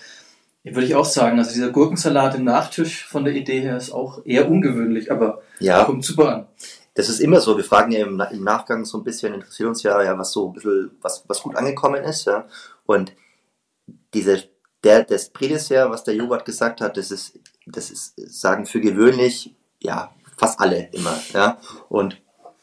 würde 0.63 0.85
ich 0.85 0.95
auch 0.95 1.05
sagen, 1.05 1.39
also 1.39 1.53
dieser 1.53 1.71
Gurkensalat 1.71 2.35
im 2.35 2.43
Nachtisch 2.43 3.05
von 3.05 3.23
der 3.23 3.33
Idee 3.33 3.61
her 3.61 3.77
ist 3.77 3.91
auch 3.91 4.25
eher 4.25 4.49
ungewöhnlich, 4.49 5.11
aber 5.11 5.41
ja. 5.59 5.83
kommt 5.85 6.03
super 6.03 6.35
an. 6.35 6.47
Das 6.95 7.07
ist 7.07 7.19
immer 7.19 7.39
so. 7.39 7.55
Wir 7.55 7.63
fragen 7.63 7.91
ja 7.91 8.05
im, 8.05 8.21
im, 8.31 8.43
Nachgang 8.43 8.83
so 8.83 8.97
ein 8.97 9.03
bisschen, 9.03 9.33
interessiert 9.33 9.69
uns 9.69 9.83
ja, 9.83 10.01
ja 10.03 10.17
was 10.17 10.31
so 10.33 10.49
ein 10.49 10.53
bisschen, 10.53 10.91
was, 11.01 11.23
was 11.27 11.41
gut 11.41 11.55
angekommen 11.55 12.03
ist. 12.03 12.25
Ja? 12.25 12.47
Und 12.85 13.13
diese, 14.13 14.43
der, 14.83 15.03
das 15.03 15.29
Prädessert, 15.29 15.89
was 15.89 16.03
der 16.03 16.15
Joghurt 16.15 16.45
gesagt 16.45 16.81
hat, 16.81 16.97
das 16.97 17.11
ist, 17.11 17.39
das 17.65 17.89
ist, 17.89 18.15
sagen 18.17 18.65
für 18.65 18.81
gewöhnlich, 18.81 19.55
ja, 19.79 20.11
fast 20.37 20.59
alle 20.59 20.89
immer. 20.91 21.17
Ja? 21.33 21.57
Und 21.87 22.21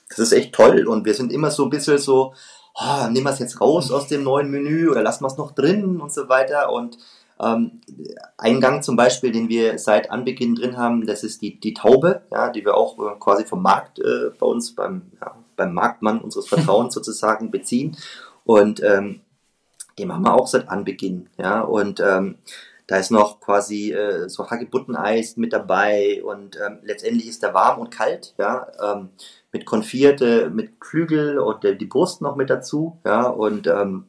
das 0.09 0.19
ist 0.19 0.33
echt 0.33 0.55
toll. 0.55 0.87
Und 0.87 1.05
wir 1.05 1.15
sind 1.15 1.33
immer 1.33 1.51
so 1.51 1.65
ein 1.65 1.71
bisschen 1.71 1.99
so, 1.99 2.35
oh, 2.75 3.09
nehmen 3.11 3.27
wir 3.27 3.33
es 3.33 3.39
jetzt 3.39 3.61
raus 3.61 3.91
aus 3.91 4.09
dem 4.09 4.23
neuen 4.23 4.51
Menü 4.51 4.91
oder 4.91 5.03
lassen 5.03 5.25
wir 5.25 5.29
es 5.29 5.37
noch 5.37 5.53
drin 5.53 6.01
und 6.01 6.13
so 6.13 6.29
weiter. 6.29 6.73
Und 6.73 6.99
ähm, 7.41 7.81
ein 8.39 8.61
Gang 8.61 8.83
zum 8.83 8.97
Beispiel, 8.97 9.33
den 9.33 9.49
wir 9.49 9.79
seit 9.79 10.11
Anbeginn 10.11 10.55
drin 10.55 10.77
haben, 10.77 11.07
das 11.07 11.23
ist 11.23 11.43
die, 11.43 11.61
die 11.61 11.75
Taube, 11.75 12.23
ja, 12.31 12.51
die 12.51 12.65
wir 12.65 12.77
auch 12.77 12.99
äh, 12.99 13.19
quasi 13.19 13.45
vom 13.45 13.63
Markt 13.63 13.99
äh, 13.99 14.31
bei 14.39 14.47
uns, 14.47 14.75
beim, 14.75 15.03
ja, 15.21 15.37
beim 15.57 15.75
Marktmann 15.75 16.21
unseres 16.21 16.49
Vertrauens 16.49 16.95
sozusagen 16.95 17.51
beziehen. 17.51 17.97
Und 18.45 18.83
ähm, 18.83 19.21
den 19.99 20.09
machen 20.09 20.25
wir 20.25 20.35
auch 20.35 20.47
seit 20.47 20.69
Anbeginn. 20.69 21.29
Ja, 21.39 21.61
und 21.61 22.01
ähm, 22.01 22.37
da 22.87 22.97
ist 22.97 23.11
noch 23.11 23.41
quasi 23.41 23.93
äh, 23.93 24.29
so 24.29 24.49
Hagebutteneis 24.49 25.37
mit 25.37 25.53
dabei 25.53 26.23
und 26.25 26.57
ähm, 26.57 26.79
letztendlich 26.83 27.29
ist 27.29 27.43
der 27.43 27.55
warm 27.55 27.81
und 27.81 27.91
kalt, 27.91 28.35
ja, 28.39 28.69
ähm, 28.83 29.11
mit 29.53 29.67
konfierte, 29.67 30.51
mit 30.51 30.73
Flügel 30.85 31.39
und 31.39 31.65
äh, 31.65 31.77
die 31.77 31.87
Brust 31.87 32.23
noch 32.23 32.37
mit 32.37 32.49
dazu, 32.49 33.01
ja, 33.05 33.23
und 33.23 33.67
ähm, 33.67 34.07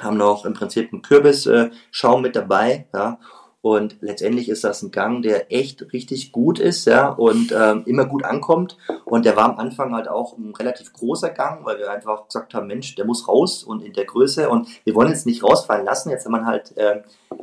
haben 0.00 0.16
noch 0.16 0.44
im 0.44 0.54
Prinzip 0.54 0.92
einen 0.92 1.02
Kürbisschaum 1.02 2.22
mit 2.22 2.34
dabei, 2.34 2.86
ja. 2.92 3.18
Und 3.62 3.96
letztendlich 4.00 4.48
ist 4.48 4.64
das 4.64 4.82
ein 4.82 4.90
Gang, 4.90 5.20
der 5.22 5.52
echt 5.52 5.92
richtig 5.92 6.32
gut 6.32 6.58
ist, 6.58 6.86
ja, 6.86 7.10
und 7.10 7.52
ähm, 7.52 7.82
immer 7.84 8.06
gut 8.06 8.24
ankommt. 8.24 8.78
Und 9.04 9.26
der 9.26 9.36
war 9.36 9.50
am 9.50 9.58
Anfang 9.58 9.94
halt 9.94 10.08
auch 10.08 10.38
ein 10.38 10.54
relativ 10.54 10.94
großer 10.94 11.28
Gang, 11.28 11.66
weil 11.66 11.78
wir 11.78 11.90
einfach 11.90 12.26
gesagt 12.26 12.54
haben, 12.54 12.68
Mensch, 12.68 12.94
der 12.94 13.04
muss 13.04 13.28
raus 13.28 13.62
und 13.62 13.82
in 13.82 13.92
der 13.92 14.06
Größe. 14.06 14.48
Und 14.48 14.68
wir 14.84 14.94
wollen 14.94 15.10
jetzt 15.10 15.26
nicht 15.26 15.42
rausfallen 15.42 15.84
lassen. 15.84 16.08
Jetzt 16.08 16.24
haben 16.24 16.32
wir 16.32 16.46
halt 16.46 16.74
äh, 16.78 17.02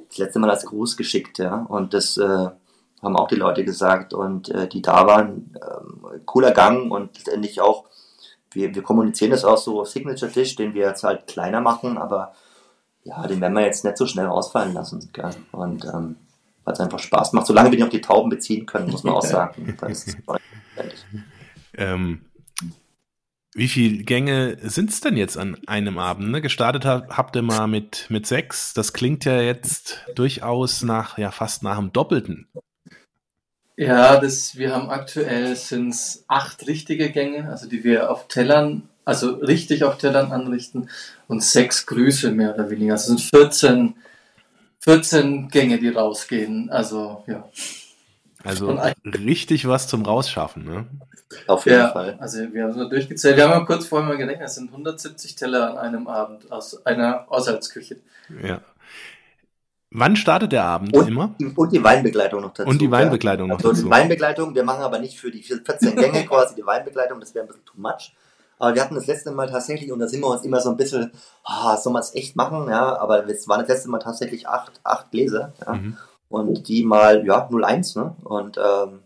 das 0.10 0.18
letzte 0.18 0.40
Mal 0.40 0.50
als 0.50 0.66
Gruß 0.66 0.98
geschickt, 0.98 1.38
ja. 1.38 1.68
Und 1.70 1.94
das 1.94 2.18
äh, 2.18 2.48
haben 3.04 3.16
auch 3.16 3.28
die 3.28 3.36
Leute 3.36 3.64
gesagt 3.64 4.14
und 4.14 4.50
äh, 4.50 4.68
die 4.68 4.82
da 4.82 5.06
waren. 5.06 5.56
Äh, 5.56 6.20
cooler 6.26 6.52
Gang 6.52 6.92
und 6.92 7.16
letztendlich 7.16 7.62
auch, 7.62 7.86
wir, 8.52 8.74
wir 8.74 8.82
kommunizieren 8.82 9.32
das 9.32 9.46
auch 9.46 9.58
so 9.58 9.84
Signature-Tisch, 9.84 10.56
den 10.56 10.74
wir 10.74 10.88
jetzt 10.88 11.04
halt 11.04 11.28
kleiner 11.28 11.62
machen, 11.62 11.98
aber 12.00 12.34
ja, 13.08 13.26
den 13.26 13.42
werden 13.42 13.54
wir 13.54 13.64
jetzt 13.64 13.86
nicht 13.86 13.98
so 13.98 14.06
schnell 14.06 14.26
rausfallen 14.26 14.74
lassen. 14.74 15.10
Gell? 15.14 15.32
Und 15.52 15.86
ähm, 15.86 16.18
weil 16.64 16.74
es 16.74 16.80
einfach 16.80 17.00
Spaß 17.00 17.34
macht. 17.34 17.48
Solange 17.48 17.72
wir 17.72 17.78
nicht 17.78 17.86
auf 17.86 17.90
die 17.90 18.02
Tauben 18.02 18.30
beziehen 18.30 18.66
können, 18.66 18.92
muss 18.92 19.04
man 19.04 19.16
auch 19.16 19.24
sagen. 19.24 19.78
ähm, 21.78 22.22
wie 23.54 23.70
viele 23.70 24.04
Gänge 24.04 24.58
sind 24.62 24.90
es 24.90 25.00
denn 25.00 25.16
jetzt 25.16 25.38
an 25.38 25.58
einem 25.66 25.98
Abend? 25.98 26.30
Ne? 26.30 26.42
Gestartet 26.42 26.86
habt 26.86 27.36
ihr 27.38 27.42
mal 27.42 27.68
mit, 27.68 28.08
mit 28.10 28.28
sechs. 28.28 28.74
Das 28.74 28.92
klingt 28.92 29.24
ja 29.24 29.40
jetzt 29.40 30.06
durchaus 30.14 30.84
nach, 30.84 31.18
ja, 31.18 31.32
fast 31.32 31.64
nach 31.64 31.78
dem 31.78 31.94
Doppelten. 31.94 32.48
Ja, 33.78 34.20
das, 34.20 34.58
wir 34.58 34.74
haben 34.74 34.90
aktuell 34.90 35.56
sind's 35.56 36.26
acht 36.28 36.68
richtige 36.68 37.12
Gänge, 37.12 37.50
also 37.50 37.70
die 37.70 37.84
wir 37.84 38.12
auf 38.12 38.28
Tellern 38.28 38.90
also 39.08 39.36
richtig 39.36 39.86
auf 39.86 39.98
Tellern 39.98 40.34
anrichten 40.34 40.90
und 41.30 41.42
sechs 41.42 41.86
Grüße 41.86 42.32
mehr 42.32 42.54
oder 42.54 42.70
weniger. 42.70 42.94
Also 42.94 43.16
sind 43.16 43.22
14, 43.22 43.96
14 44.82 45.48
Gänge, 45.48 45.80
die 45.80 45.88
rausgehen. 45.88 46.70
Also 46.70 47.24
ja. 47.26 47.48
Also 48.44 48.78
richtig 49.06 49.66
was 49.66 49.88
zum 49.88 50.04
Rausschaffen, 50.04 50.66
ne? 50.66 50.88
Auf 51.48 51.66
jeden 51.66 51.80
ja, 51.80 51.90
Fall. 51.90 52.18
Also 52.20 52.54
wir 52.54 52.64
haben 52.64 52.72
es 52.72 52.76
nur 52.76 52.90
durchgezählt. 52.90 53.38
Wir 53.38 53.48
haben 53.48 53.66
kurz 53.66 53.88
vorher 53.88 54.10
mal 54.10 54.18
gerechnet, 54.18 54.48
es 54.48 54.56
sind 54.56 54.72
170 54.72 55.36
Teller 55.36 55.72
an 55.72 55.78
einem 55.78 56.08
Abend 56.08 56.52
aus 56.52 56.86
einer 56.86 57.28
Haushaltsküche. 57.30 57.98
Ja. 58.44 58.60
Wann 59.90 60.18
startet 60.18 60.52
der 60.52 60.66
Abend 60.66 60.94
und, 60.94 61.08
immer? 61.08 61.34
Und 61.56 61.72
die 61.72 61.82
Weinbegleitung 61.82 62.42
noch 62.42 62.54
dazu. 62.54 62.70
Und 62.70 62.82
die 62.82 62.92
Weinbegleitung 62.92 63.48
ja. 63.48 63.54
noch 63.54 63.60
also 63.60 63.72
dazu. 63.72 63.86
Die 63.86 63.90
Weinbegleitung, 63.90 64.54
wir 64.54 64.66
machen 64.66 64.84
aber 64.84 65.00
nicht 65.00 65.18
für 65.18 65.32
die 65.32 65.44
14 65.44 65.96
Gänge 65.96 66.26
quasi 66.28 66.56
die 66.56 66.66
Weinbegleitung, 66.66 67.22
das 67.22 67.34
wäre 67.34 67.46
ein 67.46 67.48
bisschen 67.48 67.66
too 67.66 67.80
much. 67.80 68.12
Aber 68.60 68.74
wir 68.74 68.84
hatten 68.84 68.96
das 68.96 69.08
letzte 69.08 69.32
Mal 69.32 69.50
tatsächlich, 69.50 69.92
und 69.92 70.00
da 70.00 70.08
sind 70.08 70.22
wir 70.22 70.28
uns 70.28 70.44
immer 70.44 70.60
so 70.62 70.70
ein 70.70 70.78
bisschen, 70.78 71.12
ah, 71.44 71.78
soll 71.78 71.94
man 71.94 72.02
es 72.02 72.16
echt 72.16 72.36
machen, 72.36 72.68
ja, 72.70 72.98
aber 72.98 73.28
es 73.28 73.48
waren 73.48 73.60
das 73.60 73.70
letzte 73.70 73.90
Mal 73.90 74.00
tatsächlich 74.00 74.48
acht, 74.48 74.80
acht 74.84 75.12
Gläser, 75.12 75.54
ja. 75.66 75.74
Mhm. 75.74 75.98
Und 76.30 76.68
die 76.68 76.84
mal, 76.84 77.26
ja, 77.26 77.48
0,1, 77.48 77.98
ne? 77.98 78.16
Und 78.24 78.58
ähm, 78.58 79.04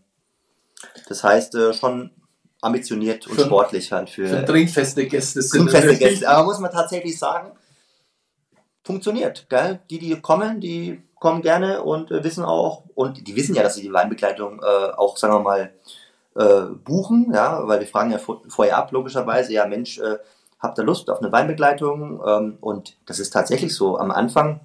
das 1.08 1.24
heißt 1.24 1.54
äh, 1.54 1.74
schon 1.74 2.10
ambitioniert 2.62 3.28
und 3.28 3.36
schon, 3.36 3.46
sportlich 3.46 3.92
halt 3.92 4.10
für. 4.10 4.28
Schon 4.28 4.46
trinkfeste 4.46 5.06
Gäste 5.06 5.42
sind. 5.42 5.70
Trinkfeste 5.70 5.98
Gäste, 5.98 6.30
aber 6.30 6.46
muss 6.46 6.60
man 6.60 6.72
tatsächlich 6.72 7.20
sagen, 7.20 7.52
funktioniert, 8.84 9.48
gell? 9.50 9.80
Die, 9.90 10.00
die 10.00 10.20
kommen, 10.20 10.62
die 10.62 11.04
kommen 11.20 11.42
gerne 11.42 11.84
und 11.84 12.12
äh, 12.12 12.24
wissen 12.24 12.44
auch, 12.44 12.86
und 12.96 13.28
die 13.28 13.36
wissen 13.36 13.54
ja, 13.54 13.64
dass 13.64 13.76
sie 13.76 13.84
die 13.84 13.94
Weinbegleitung 13.94 14.62
äh, 14.64 14.92
auch, 14.94 15.18
sagen 15.18 15.34
wir 15.34 15.40
mal, 15.40 15.74
äh, 16.36 16.62
buchen, 16.84 17.32
ja, 17.34 17.68
weil 17.68 17.80
wir 17.80 17.88
fragen 17.88 18.12
ja 18.12 18.20
vorher 18.20 18.78
ab, 18.78 18.92
logischerweise, 18.92 19.54
ja 19.54 19.66
Mensch, 19.66 20.00
äh, 20.00 20.18
habt 20.60 20.78
ihr 20.78 20.84
Lust 20.84 21.10
auf 21.10 21.22
eine 21.22 21.32
Weinbegleitung? 21.32 22.22
Ähm, 22.26 22.58
und 22.62 22.98
das 23.06 23.20
ist 23.20 23.32
tatsächlich 23.32 23.76
so. 23.76 23.98
Am 23.98 24.12
Anfang 24.12 24.62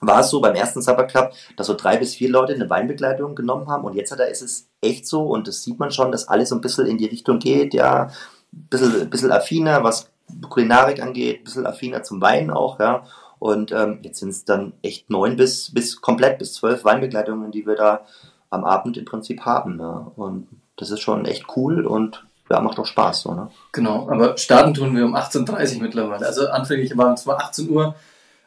war 0.00 0.20
es 0.20 0.30
so 0.30 0.40
beim 0.40 0.54
ersten 0.54 0.82
Supper 0.82 1.04
Club, 1.04 1.32
dass 1.56 1.66
so 1.66 1.74
drei 1.74 1.96
bis 1.96 2.14
vier 2.14 2.30
Leute 2.30 2.54
eine 2.54 2.68
Weinbegleitung 2.68 3.34
genommen 3.34 3.68
haben 3.68 3.84
und 3.84 3.94
jetzt 3.94 4.12
da 4.12 4.24
ist 4.24 4.42
es 4.42 4.68
echt 4.80 5.06
so 5.06 5.22
und 5.22 5.48
das 5.48 5.62
sieht 5.62 5.78
man 5.78 5.90
schon, 5.90 6.12
dass 6.12 6.28
alles 6.28 6.50
so 6.50 6.54
ein 6.56 6.60
bisschen 6.60 6.86
in 6.86 6.98
die 6.98 7.06
Richtung 7.06 7.38
geht, 7.38 7.74
ja, 7.74 8.04
ein 8.52 8.68
bisschen, 8.68 9.10
bisschen 9.10 9.32
affiner, 9.32 9.82
was 9.82 10.10
Kulinarik 10.48 11.02
angeht, 11.02 11.40
ein 11.40 11.44
bisschen 11.44 11.66
affiner 11.66 12.02
zum 12.02 12.20
Wein 12.20 12.50
auch, 12.50 12.78
ja. 12.80 13.04
Und 13.38 13.72
ähm, 13.72 13.98
jetzt 14.02 14.20
sind 14.20 14.30
es 14.30 14.44
dann 14.44 14.72
echt 14.82 15.10
neun 15.10 15.36
bis, 15.36 15.72
bis 15.74 16.00
komplett 16.00 16.38
bis 16.38 16.54
zwölf 16.54 16.84
Weinbegleitungen, 16.84 17.50
die 17.50 17.66
wir 17.66 17.74
da 17.74 18.06
am 18.48 18.64
Abend 18.64 18.96
im 18.96 19.04
Prinzip 19.04 19.42
haben. 19.42 19.78
Ja. 19.80 20.12
Und 20.16 20.48
das 20.76 20.90
ist 20.90 21.00
schon 21.00 21.24
echt 21.24 21.44
cool 21.56 21.86
und 21.86 22.24
ja, 22.50 22.60
macht 22.60 22.78
auch 22.78 22.86
Spaß. 22.86 23.22
So, 23.22 23.34
ne? 23.34 23.50
Genau, 23.72 24.08
aber 24.10 24.36
starten 24.36 24.74
tun 24.74 24.96
wir 24.96 25.04
um 25.04 25.16
18.30 25.16 25.76
Uhr 25.76 25.82
mittlerweile. 25.82 26.26
Also 26.26 26.48
anfänglich 26.48 26.96
waren 26.96 27.14
es 27.14 27.22
zwar 27.22 27.40
18 27.40 27.70
Uhr, 27.70 27.94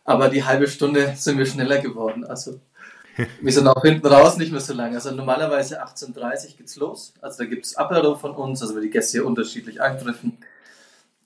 aber 0.05 0.29
die 0.29 0.43
halbe 0.43 0.67
Stunde 0.67 1.13
sind 1.15 1.37
wir 1.37 1.45
schneller 1.45 1.79
geworden. 1.79 2.25
Also 2.25 2.59
wir 3.41 3.51
sind 3.51 3.67
auch 3.67 3.81
hinten 3.81 4.05
raus 4.05 4.37
nicht 4.37 4.51
mehr 4.51 4.61
so 4.61 4.73
lange. 4.73 4.95
Also 4.95 5.11
normalerweise 5.11 5.83
18.30 5.83 6.13
Uhr 6.13 6.57
geht's 6.57 6.75
los. 6.75 7.13
Also 7.21 7.39
da 7.39 7.45
gibt 7.45 7.65
es 7.65 7.75
Apero 7.75 8.15
von 8.15 8.31
uns, 8.31 8.61
also 8.61 8.75
wir 8.75 8.81
die 8.81 8.89
Gäste 8.89 9.19
hier 9.19 9.25
unterschiedlich 9.25 9.81
angriffen. 9.81 10.37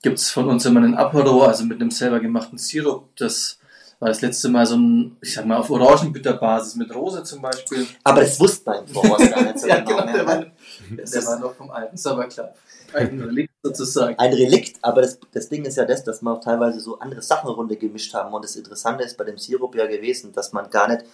Gibt 0.02 0.18
es 0.18 0.30
von 0.30 0.48
uns 0.48 0.64
immer 0.64 0.80
einen 0.80 0.96
Apero, 0.96 1.44
also 1.44 1.64
mit 1.64 1.80
einem 1.80 1.90
selber 1.90 2.18
gemachten 2.18 2.58
Sirup. 2.58 3.14
Das 3.16 3.58
war 4.00 4.08
das 4.08 4.20
letzte 4.20 4.48
Mal 4.48 4.66
so 4.66 4.76
ein, 4.76 5.16
ich 5.20 5.32
sag 5.32 5.46
mal, 5.46 5.58
auf 5.58 5.70
Orangenbitterbasis 5.70 6.74
mit 6.74 6.92
Rose 6.92 7.22
zum 7.22 7.40
Beispiel. 7.40 7.86
Aber 8.02 8.22
das 8.22 8.40
wusste 8.40 8.68
man 8.68 8.84
im 8.84 8.88
Voraus 8.92 9.30
gar 9.30 9.42
nicht 9.42 9.60
so 9.60 9.66
ja, 9.68 9.78
genau. 9.78 10.00
genau 10.00 10.12
der, 10.12 10.26
war, 10.26 10.46
der 10.90 11.26
war 11.26 11.38
noch 11.38 11.54
vom 11.54 11.70
alten 11.70 11.96
Sabberclub. 11.96 12.54
Ein 12.92 13.20
Relikt 13.20 13.52
sozusagen. 13.62 14.18
Ein 14.18 14.32
Relikt, 14.32 14.76
aber 14.82 15.02
das, 15.02 15.18
das 15.32 15.48
Ding 15.48 15.64
ist 15.64 15.76
ja 15.76 15.84
das, 15.84 16.04
dass 16.04 16.22
wir 16.22 16.32
auch 16.32 16.40
teilweise 16.40 16.80
so 16.80 16.98
andere 16.98 17.22
Sachen 17.22 17.48
runter 17.48 17.76
gemischt 17.76 18.12
haben. 18.14 18.34
Und 18.34 18.44
das 18.44 18.56
Interessante 18.56 19.04
ist 19.04 19.16
bei 19.16 19.24
dem 19.24 19.38
Sirup 19.38 19.74
ja 19.74 19.86
gewesen, 19.86 20.32
dass 20.32 20.52
man 20.52 20.68
gar 20.70 20.88
nicht 20.88 21.04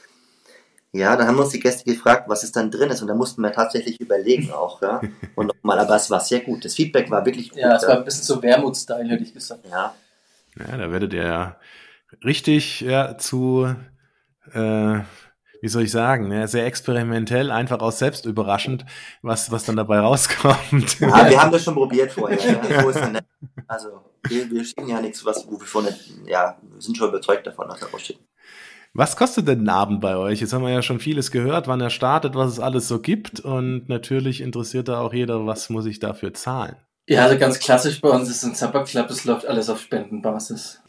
ja, 0.92 1.14
dann 1.16 1.26
haben 1.26 1.38
uns 1.38 1.50
die 1.50 1.60
Gäste 1.60 1.84
gefragt, 1.84 2.28
was 2.28 2.42
es 2.42 2.52
dann 2.52 2.70
drin 2.70 2.90
ist 2.90 3.02
und 3.02 3.08
da 3.08 3.14
mussten 3.14 3.42
wir 3.42 3.52
tatsächlich 3.52 4.00
überlegen 4.00 4.50
auch, 4.52 4.80
ja. 4.80 5.02
Und 5.34 5.48
nochmal, 5.48 5.78
aber 5.78 5.96
es 5.96 6.10
war 6.10 6.20
sehr 6.20 6.40
gut. 6.40 6.64
Das 6.64 6.74
Feedback 6.74 7.10
war 7.10 7.26
wirklich 7.26 7.50
gut. 7.50 7.58
Ja, 7.58 7.76
es 7.76 7.86
war 7.86 7.98
ein 7.98 8.04
bisschen 8.04 8.24
so 8.24 8.42
Wermut-Style, 8.42 9.08
hätte 9.08 9.22
ich 9.22 9.34
gesagt. 9.34 9.66
Ja. 9.70 9.94
Ja, 10.58 10.76
da 10.76 10.90
werdet 10.90 11.12
ihr 11.12 11.24
ja 11.24 11.56
richtig 12.24 12.80
ja, 12.80 13.18
zu, 13.18 13.74
äh, 14.52 15.00
wie 15.60 15.68
soll 15.68 15.82
ich 15.84 15.90
sagen, 15.90 16.28
ne, 16.28 16.46
sehr 16.48 16.66
experimentell, 16.66 17.50
einfach 17.50 17.80
auch 17.80 17.92
selbst 17.92 18.26
überraschend, 18.26 18.84
was, 19.22 19.50
was 19.50 19.64
dann 19.64 19.76
dabei 19.76 20.00
rauskommt. 20.00 21.00
Ja, 21.00 21.28
wir 21.28 21.42
haben 21.42 21.52
das 21.52 21.64
schon 21.64 21.74
probiert 21.74 22.12
vorher. 22.12 22.38
Ja. 22.38 23.20
Also, 23.66 24.04
wir, 24.28 24.50
wir 24.50 24.64
schicken 24.64 24.88
ja 24.88 25.00
nichts, 25.00 25.24
was, 25.24 25.46
wo 25.48 25.58
wir 25.58 25.66
vorne, 25.66 25.94
ja, 26.26 26.58
wir 26.62 26.80
sind 26.80 26.96
schon 26.96 27.08
überzeugt 27.08 27.46
davon, 27.46 27.68
dass 27.68 27.80
wir 27.80 27.88
rausschicken. 27.88 28.24
Was 28.94 29.16
kostet 29.16 29.46
denn 29.46 29.64
ein 29.64 29.68
Abend 29.68 30.00
bei 30.00 30.16
euch? 30.16 30.40
Jetzt 30.40 30.52
haben 30.52 30.64
wir 30.64 30.70
ja 30.70 30.82
schon 30.82 30.98
vieles 30.98 31.30
gehört, 31.30 31.68
wann 31.68 31.80
er 31.80 31.90
startet, 31.90 32.34
was 32.34 32.52
es 32.52 32.60
alles 32.60 32.88
so 32.88 33.00
gibt. 33.00 33.40
Und 33.40 33.88
natürlich 33.88 34.40
interessiert 34.40 34.88
da 34.88 35.00
auch 35.00 35.12
jeder, 35.12 35.46
was 35.46 35.68
muss 35.70 35.86
ich 35.86 35.98
dafür 35.98 36.34
zahlen? 36.34 36.76
Ja, 37.06 37.24
also 37.24 37.38
ganz 37.38 37.58
klassisch 37.58 38.00
bei 38.00 38.10
uns 38.10 38.28
ist 38.28 38.44
ein 38.44 38.54
Supper 38.54 38.84
Club, 38.84 39.08
es 39.10 39.24
läuft 39.24 39.46
alles 39.46 39.70
auf 39.70 39.80
Spendenbasis. 39.80 40.82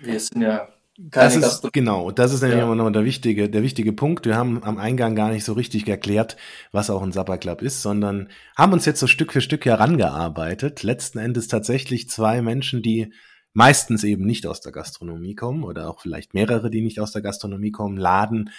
Wir 0.00 0.18
sind 0.18 0.42
ja 0.42 0.68
keine 1.10 1.40
das 1.40 1.54
ist, 1.64 1.72
genau, 1.72 2.10
das 2.10 2.34
ist 2.34 2.42
nämlich 2.42 2.58
ja. 2.58 2.64
immer 2.64 2.74
noch 2.74 2.90
der 2.90 3.04
wichtige, 3.04 3.48
der 3.48 3.62
wichtige 3.62 3.92
Punkt. 3.92 4.26
Wir 4.26 4.36
haben 4.36 4.62
am 4.62 4.76
Eingang 4.76 5.14
gar 5.14 5.30
nicht 5.30 5.44
so 5.44 5.54
richtig 5.54 5.88
erklärt, 5.88 6.36
was 6.70 6.90
auch 6.90 7.02
ein 7.02 7.12
Supper 7.12 7.38
Club 7.38 7.62
ist, 7.62 7.80
sondern 7.80 8.28
haben 8.56 8.74
uns 8.74 8.84
jetzt 8.84 9.00
so 9.00 9.06
Stück 9.06 9.32
für 9.32 9.40
Stück 9.40 9.64
herangearbeitet. 9.64 10.82
Letzten 10.82 11.18
Endes 11.18 11.48
tatsächlich 11.48 12.10
zwei 12.10 12.42
Menschen, 12.42 12.82
die 12.82 13.12
meistens 13.54 14.04
eben 14.04 14.26
nicht 14.26 14.46
aus 14.46 14.60
der 14.60 14.72
Gastronomie 14.72 15.34
kommen 15.34 15.64
oder 15.64 15.88
auch 15.88 16.00
vielleicht 16.00 16.34
mehrere, 16.34 16.70
die 16.70 16.82
nicht 16.82 17.00
aus 17.00 17.12
der 17.12 17.22
Gastronomie 17.22 17.70
kommen, 17.70 17.96
laden 17.96 18.50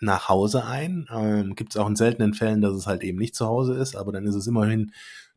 nach 0.00 0.28
Hause 0.28 0.64
ein. 0.64 1.06
Ähm, 1.10 1.54
Gibt 1.56 1.74
es 1.74 1.76
auch 1.76 1.88
in 1.88 1.96
seltenen 1.96 2.32
Fällen, 2.32 2.62
dass 2.62 2.74
es 2.74 2.86
halt 2.86 3.02
eben 3.02 3.18
nicht 3.18 3.34
zu 3.34 3.46
Hause 3.46 3.74
ist, 3.74 3.96
aber 3.96 4.12
dann 4.12 4.26
ist 4.26 4.34
es 4.34 4.46
immerhin 4.46 4.92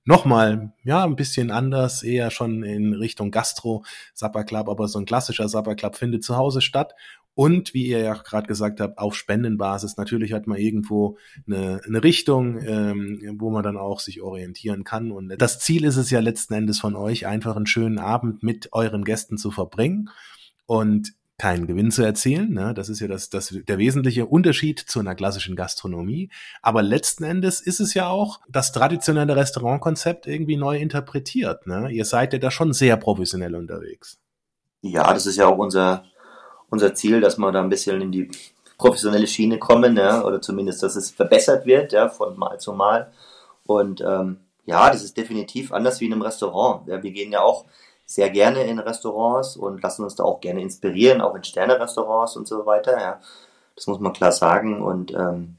nochmal, 0.10 0.74
ja, 0.84 1.06
ein 1.06 1.16
bisschen 1.16 1.52
anders, 1.52 2.02
eher 2.02 2.32
schon 2.32 2.64
in 2.64 2.94
Richtung 2.94 3.30
Gastro, 3.30 3.86
Supper 4.16 4.44
Club, 4.44 4.68
aber 4.68 4.88
so 4.88 4.98
ein 4.98 5.06
klassischer 5.06 5.48
Supper 5.48 5.76
Club 5.76 5.96
findet 5.96 6.24
zu 6.24 6.36
Hause 6.36 6.62
statt. 6.62 6.96
Und 7.36 7.76
wie 7.76 7.86
ihr 7.86 8.00
ja 8.00 8.16
gerade 8.16 8.48
gesagt 8.48 8.82
habt, 8.82 8.98
auf 8.98 9.16
Spendenbasis. 9.16 9.98
Natürlich 9.98 10.34
hat 10.34 10.48
man 10.48 10.58
irgendwo 10.58 11.18
eine, 11.48 11.80
eine 11.86 12.04
Richtung, 12.04 12.60
ähm, 12.60 13.36
wo 13.40 13.52
man 13.52 13.64
dann 13.64 13.78
auch 13.78 14.00
sich 14.00 14.22
orientieren 14.22 14.84
kann. 14.84 15.12
Und 15.12 15.30
das 15.38 15.60
Ziel 15.60 15.86
ist 15.86 15.96
es 15.96 16.10
ja 16.10 16.20
letzten 16.20 16.56
Endes 16.56 16.80
von 16.80 16.96
euch, 16.96 17.28
einfach 17.28 17.56
einen 17.56 17.68
schönen 17.68 18.00
Abend 18.00 18.42
mit 18.42 18.74
euren 18.74 19.06
Gästen 19.06 19.38
zu 19.38 19.52
verbringen. 19.52 20.10
Und 20.66 21.14
keinen 21.40 21.66
Gewinn 21.66 21.90
zu 21.90 22.04
erzielen. 22.04 22.54
Ne? 22.54 22.74
Das 22.76 22.90
ist 22.90 23.00
ja 23.00 23.08
das, 23.08 23.30
das, 23.30 23.56
der 23.68 23.78
wesentliche 23.80 24.28
Unterschied 24.28 24.80
zu 24.80 25.00
einer 25.00 25.16
klassischen 25.16 25.56
Gastronomie. 25.56 26.30
Aber 26.62 26.84
letzten 26.84 27.24
Endes 27.24 27.62
ist 27.62 27.80
es 27.80 27.94
ja 27.96 28.10
auch 28.10 28.42
das 28.48 28.72
traditionelle 28.72 29.36
Restaurantkonzept 29.36 30.28
irgendwie 30.28 30.58
neu 30.58 30.78
interpretiert. 30.78 31.66
Ne? 31.66 31.90
Ihr 31.92 32.06
seid 32.06 32.34
ja 32.34 32.40
da 32.40 32.52
schon 32.52 32.74
sehr 32.74 32.98
professionell 32.98 33.56
unterwegs. 33.56 34.20
Ja, 34.82 35.12
das 35.14 35.26
ist 35.26 35.38
ja 35.38 35.48
auch 35.48 35.58
unser, 35.58 36.04
unser 36.70 36.94
Ziel, 36.94 37.22
dass 37.22 37.38
wir 37.38 37.52
da 37.52 37.62
ein 37.62 37.70
bisschen 37.70 38.02
in 38.02 38.12
die 38.12 38.30
professionelle 38.78 39.28
Schiene 39.28 39.58
kommen, 39.58 39.98
ja? 39.98 40.24
oder 40.24 40.42
zumindest, 40.42 40.84
dass 40.84 40.96
es 40.96 41.10
verbessert 41.10 41.66
wird, 41.66 41.94
ja, 41.94 42.10
von 42.10 42.38
Mal 42.38 42.60
zu 42.60 42.74
Mal. 42.74 43.12
Und 43.66 44.02
ähm, 44.02 44.38
ja, 44.66 44.90
das 44.90 45.04
ist 45.04 45.18
definitiv 45.18 45.72
anders 45.72 46.00
wie 46.00 46.06
in 46.06 46.14
einem 46.14 46.22
Restaurant. 46.22 46.88
Ja, 46.88 47.02
wir 47.02 47.12
gehen 47.12 47.32
ja 47.32 47.42
auch 47.42 47.66
sehr 48.10 48.32
gerne 48.32 48.64
in 48.64 48.80
Restaurants 48.80 49.56
und 49.56 49.84
lassen 49.84 50.04
uns 50.04 50.16
da 50.16 50.24
auch 50.24 50.42
gerne 50.42 50.64
inspirieren, 50.64 51.22
auch 51.22 51.36
in 51.36 51.44
Sterne-Restaurants 51.44 52.36
und 52.38 52.48
so 52.48 52.66
weiter. 52.66 53.00
Ja. 53.00 53.22
Das 53.76 53.86
muss 53.86 54.00
man 54.00 54.14
klar 54.14 54.32
sagen. 54.32 54.82
Und 54.82 55.14
ähm, 55.14 55.58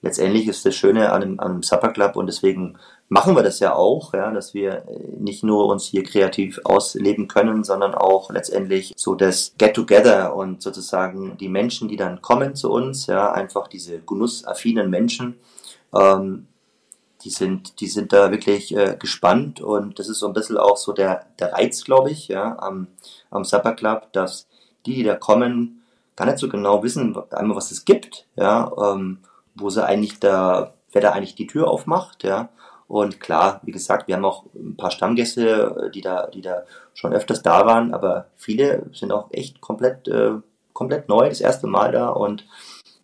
letztendlich 0.00 0.46
ist 0.46 0.64
das 0.64 0.76
Schöne 0.76 1.10
an 1.10 1.22
einem, 1.22 1.40
an 1.40 1.50
einem 1.50 1.62
Supper 1.64 1.88
Club 1.88 2.14
und 2.14 2.28
deswegen 2.28 2.78
machen 3.08 3.34
wir 3.34 3.42
das 3.42 3.58
ja 3.58 3.74
auch, 3.74 4.14
ja, 4.14 4.30
dass 4.30 4.54
wir 4.54 4.84
äh, 4.88 5.00
nicht 5.18 5.42
nur 5.42 5.66
uns 5.66 5.86
hier 5.86 6.04
kreativ 6.04 6.60
ausleben 6.62 7.26
können, 7.26 7.64
sondern 7.64 7.96
auch 7.96 8.30
letztendlich 8.30 8.92
so 8.96 9.16
das 9.16 9.54
Get-Together 9.58 10.36
und 10.36 10.62
sozusagen 10.62 11.36
die 11.36 11.48
Menschen, 11.48 11.88
die 11.88 11.96
dann 11.96 12.22
kommen 12.22 12.54
zu 12.54 12.70
uns, 12.70 13.08
ja, 13.08 13.32
einfach 13.32 13.66
diese 13.66 13.98
genussaffinen 13.98 14.88
Menschen, 14.88 15.40
ähm, 15.92 16.46
die 17.22 17.30
sind, 17.30 17.80
die 17.80 17.88
sind 17.88 18.12
da 18.12 18.30
wirklich 18.30 18.74
äh, 18.76 18.96
gespannt 18.98 19.60
und 19.60 19.98
das 19.98 20.08
ist 20.08 20.20
so 20.20 20.26
ein 20.26 20.32
bisschen 20.32 20.56
auch 20.56 20.76
so 20.76 20.92
der, 20.92 21.26
der 21.38 21.52
Reiz, 21.52 21.84
glaube 21.84 22.10
ich, 22.10 22.28
ja, 22.28 22.58
am, 22.58 22.88
am 23.30 23.44
Supper 23.44 23.72
Club, 23.72 24.12
dass 24.12 24.46
die, 24.86 24.94
die 24.94 25.02
da 25.02 25.16
kommen, 25.16 25.82
gar 26.16 26.26
nicht 26.26 26.38
so 26.38 26.48
genau 26.48 26.82
wissen, 26.82 27.16
einmal 27.30 27.56
was 27.56 27.70
es 27.70 27.84
gibt, 27.84 28.26
ja, 28.36 28.70
ähm, 28.80 29.18
wo 29.54 29.70
sie 29.70 29.84
eigentlich 29.84 30.20
da, 30.20 30.74
wer 30.92 31.02
da 31.02 31.12
eigentlich 31.12 31.34
die 31.34 31.46
Tür 31.46 31.68
aufmacht, 31.68 32.24
ja. 32.24 32.50
Und 32.86 33.20
klar, 33.20 33.60
wie 33.64 33.72
gesagt, 33.72 34.08
wir 34.08 34.16
haben 34.16 34.24
auch 34.24 34.46
ein 34.54 34.76
paar 34.76 34.90
Stammgäste, 34.90 35.90
die 35.94 36.00
da, 36.00 36.26
die 36.28 36.40
da 36.40 36.62
schon 36.94 37.12
öfters 37.12 37.42
da 37.42 37.66
waren, 37.66 37.92
aber 37.92 38.28
viele 38.36 38.86
sind 38.94 39.12
auch 39.12 39.28
echt 39.30 39.60
komplett, 39.60 40.08
äh, 40.08 40.32
komplett 40.72 41.08
neu, 41.08 41.28
das 41.28 41.40
erste 41.40 41.66
Mal 41.66 41.92
da 41.92 42.08
und 42.08 42.46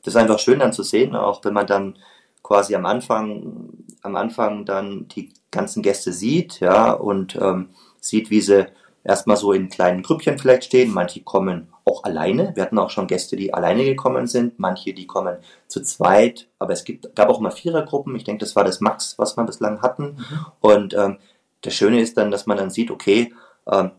das 0.02 0.14
ist 0.14 0.20
einfach 0.20 0.38
schön 0.38 0.60
dann 0.60 0.72
zu 0.72 0.82
sehen, 0.82 1.14
auch 1.14 1.44
wenn 1.44 1.54
man 1.54 1.66
dann 1.66 1.98
quasi 2.44 2.76
am 2.76 2.86
Anfang, 2.86 3.72
am 4.02 4.14
Anfang 4.14 4.64
dann 4.64 5.08
die 5.08 5.32
ganzen 5.50 5.82
Gäste 5.82 6.12
sieht, 6.12 6.60
ja, 6.60 6.92
und 6.92 7.34
ähm, 7.34 7.70
sieht, 8.00 8.30
wie 8.30 8.40
sie 8.40 8.66
erstmal 9.02 9.36
so 9.36 9.52
in 9.52 9.68
kleinen 9.68 10.02
Grüppchen 10.02 10.38
vielleicht 10.38 10.64
stehen. 10.64 10.92
Manche 10.92 11.22
kommen 11.22 11.68
auch 11.84 12.04
alleine. 12.04 12.52
Wir 12.54 12.62
hatten 12.62 12.78
auch 12.78 12.90
schon 12.90 13.06
Gäste, 13.06 13.36
die 13.36 13.52
alleine 13.52 13.84
gekommen 13.84 14.26
sind. 14.26 14.58
Manche, 14.58 14.94
die 14.94 15.06
kommen 15.06 15.36
zu 15.66 15.82
zweit. 15.82 16.48
Aber 16.58 16.72
es 16.72 16.84
gibt, 16.84 17.14
gab 17.16 17.28
auch 17.28 17.40
immer 17.40 17.50
Vierergruppen. 17.50 18.14
Ich 18.16 18.24
denke, 18.24 18.44
das 18.44 18.56
war 18.56 18.64
das 18.64 18.80
Max, 18.80 19.18
was 19.18 19.36
wir 19.36 19.44
bislang 19.44 19.82
hatten. 19.82 20.16
Mhm. 20.16 20.46
Und 20.60 20.94
ähm, 20.94 21.18
das 21.60 21.74
Schöne 21.74 22.00
ist 22.00 22.16
dann, 22.16 22.30
dass 22.30 22.46
man 22.46 22.56
dann 22.56 22.70
sieht, 22.70 22.90
okay, 22.90 23.32
ähm, 23.70 23.90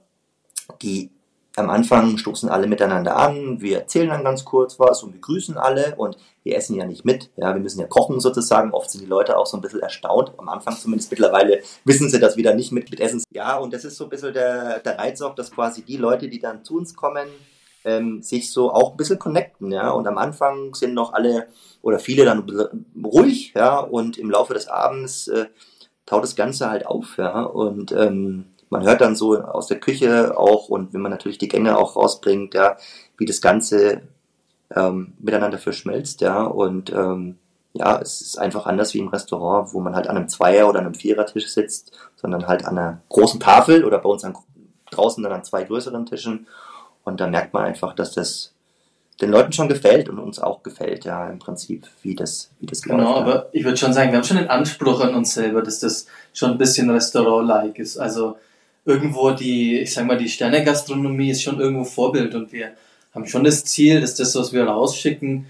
die 0.81 1.11
am 1.55 1.69
Anfang 1.69 2.17
stoßen 2.17 2.49
alle 2.49 2.67
miteinander 2.67 3.15
an, 3.15 3.61
wir 3.61 3.79
erzählen 3.79 4.09
dann 4.09 4.23
ganz 4.23 4.43
kurz 4.43 4.79
was 4.79 5.03
und 5.03 5.13
begrüßen 5.13 5.57
alle 5.57 5.95
und 5.95 6.17
wir 6.45 6.55
essen 6.55 6.75
ja 6.75 6.85
nicht 6.85 7.03
mit. 7.05 7.31
Ja, 7.37 7.55
wir 7.55 7.61
müssen 7.61 7.79
ja 7.79 7.87
kochen 7.87 8.19
sozusagen. 8.19 8.71
Oft 8.71 8.91
sind 8.91 9.01
die 9.01 9.09
Leute 9.09 9.35
auch 9.35 9.47
so 9.47 9.57
ein 9.57 9.61
bisschen 9.61 9.79
erstaunt. 9.81 10.31
Am 10.37 10.47
Anfang 10.47 10.77
zumindest 10.77 11.09
mittlerweile 11.09 11.61
wissen 11.85 12.07
sie, 12.07 12.19
dass 12.19 12.37
wir 12.37 12.43
da 12.43 12.53
nicht 12.53 12.71
mit, 12.71 12.91
mit 12.91 12.99
essen. 12.99 13.23
Ja, 13.31 13.57
und 13.57 13.73
das 13.73 13.83
ist 13.83 13.97
so 13.97 14.03
ein 14.03 14.11
bisschen 14.11 14.31
der, 14.31 14.79
der 14.79 14.99
Reiz 14.99 15.21
auch, 15.21 15.33
dass 15.33 15.51
quasi 15.51 15.81
die 15.81 15.97
Leute, 15.97 16.29
die 16.29 16.39
dann 16.39 16.63
zu 16.63 16.77
uns 16.77 16.95
kommen, 16.95 17.27
ähm, 17.83 18.21
sich 18.21 18.51
so 18.53 18.71
auch 18.71 18.91
ein 18.91 18.97
bisschen 18.97 19.17
connecten, 19.17 19.71
ja. 19.71 19.89
Und 19.89 20.07
am 20.07 20.19
Anfang 20.19 20.75
sind 20.75 20.93
noch 20.93 21.13
alle 21.13 21.47
oder 21.81 21.97
viele 21.97 22.25
dann 22.25 22.47
ruhig, 23.03 23.53
ja, 23.55 23.79
und 23.79 24.19
im 24.19 24.29
Laufe 24.29 24.53
des 24.53 24.67
Abends 24.67 25.27
äh, 25.27 25.47
taut 26.05 26.23
das 26.23 26.35
Ganze 26.35 26.69
halt 26.69 26.85
auf, 26.85 27.17
ja. 27.17 27.41
Und 27.41 27.91
ähm, 27.91 28.45
man 28.69 28.83
hört 28.83 29.01
dann 29.01 29.15
so 29.15 29.35
aus 29.39 29.65
der 29.65 29.79
Küche 29.79 30.37
auch 30.37 30.69
und 30.69 30.93
wenn 30.93 31.01
man 31.01 31.11
natürlich 31.11 31.39
die 31.39 31.47
Gänge 31.47 31.75
auch 31.75 31.95
rausbringt, 31.95 32.53
ja, 32.53 32.77
wie 33.17 33.25
das 33.25 33.41
Ganze 33.41 34.03
ähm, 34.75 35.13
miteinander 35.19 35.57
verschmelzt, 35.57 36.21
ja, 36.21 36.43
und 36.43 36.91
ähm, 36.91 37.37
ja, 37.73 37.99
es 37.99 38.21
ist 38.21 38.39
einfach 38.39 38.65
anders 38.65 38.93
wie 38.93 38.99
im 38.99 39.09
Restaurant, 39.09 39.73
wo 39.73 39.79
man 39.81 39.95
halt 39.95 40.07
an 40.07 40.17
einem 40.17 40.29
Zweier- 40.29 40.69
oder 40.69 40.79
einem 40.79 40.93
Vierertisch 40.93 41.47
sitzt, 41.47 41.91
sondern 42.15 42.47
halt 42.47 42.65
an 42.65 42.77
einer 42.77 43.01
großen 43.09 43.39
Tafel 43.39 43.83
oder 43.83 43.99
bei 43.99 44.09
uns 44.09 44.23
an, 44.23 44.35
draußen 44.91 45.23
dann 45.23 45.33
an 45.33 45.43
zwei 45.43 45.63
größeren 45.63 46.05
Tischen 46.05 46.47
und 47.03 47.19
da 47.19 47.27
merkt 47.27 47.53
man 47.53 47.65
einfach, 47.65 47.93
dass 47.93 48.13
das 48.13 48.51
den 49.21 49.31
Leuten 49.31 49.53
schon 49.53 49.69
gefällt 49.69 50.09
und 50.09 50.19
uns 50.19 50.39
auch 50.39 50.61
gefällt, 50.61 51.05
ja, 51.05 51.29
im 51.29 51.39
Prinzip, 51.39 51.87
wie 52.01 52.15
das, 52.15 52.51
wie 52.59 52.65
das 52.65 52.81
genau, 52.81 52.97
läuft. 52.97 53.07
Genau, 53.07 53.19
aber 53.19 53.49
ich 53.53 53.63
würde 53.63 53.77
schon 53.77 53.93
sagen, 53.93 54.11
wir 54.11 54.17
haben 54.17 54.25
schon 54.25 54.37
den 54.37 54.49
Anspruch 54.49 54.99
an 54.99 55.15
uns 55.15 55.33
selber, 55.33 55.61
dass 55.61 55.79
das 55.79 56.07
schon 56.33 56.51
ein 56.51 56.57
bisschen 56.57 56.89
Restaurant-like 56.89 57.79
ist. 57.79 57.97
Also 57.97 58.37
irgendwo 58.83 59.31
die, 59.31 59.79
ich 59.79 59.93
sag 59.93 60.05
mal, 60.05 60.17
die 60.17 60.27
Sterne-Gastronomie 60.27 61.29
ist 61.29 61.43
schon 61.43 61.61
irgendwo 61.61 61.85
Vorbild 61.85 62.35
und 62.35 62.51
wir 62.51 62.71
haben 63.15 63.25
schon 63.25 63.45
das 63.45 63.63
Ziel, 63.63 64.01
dass 64.01 64.15
das, 64.15 64.35
was 64.35 64.53
wir 64.53 64.65
rausschicken, 64.65 65.45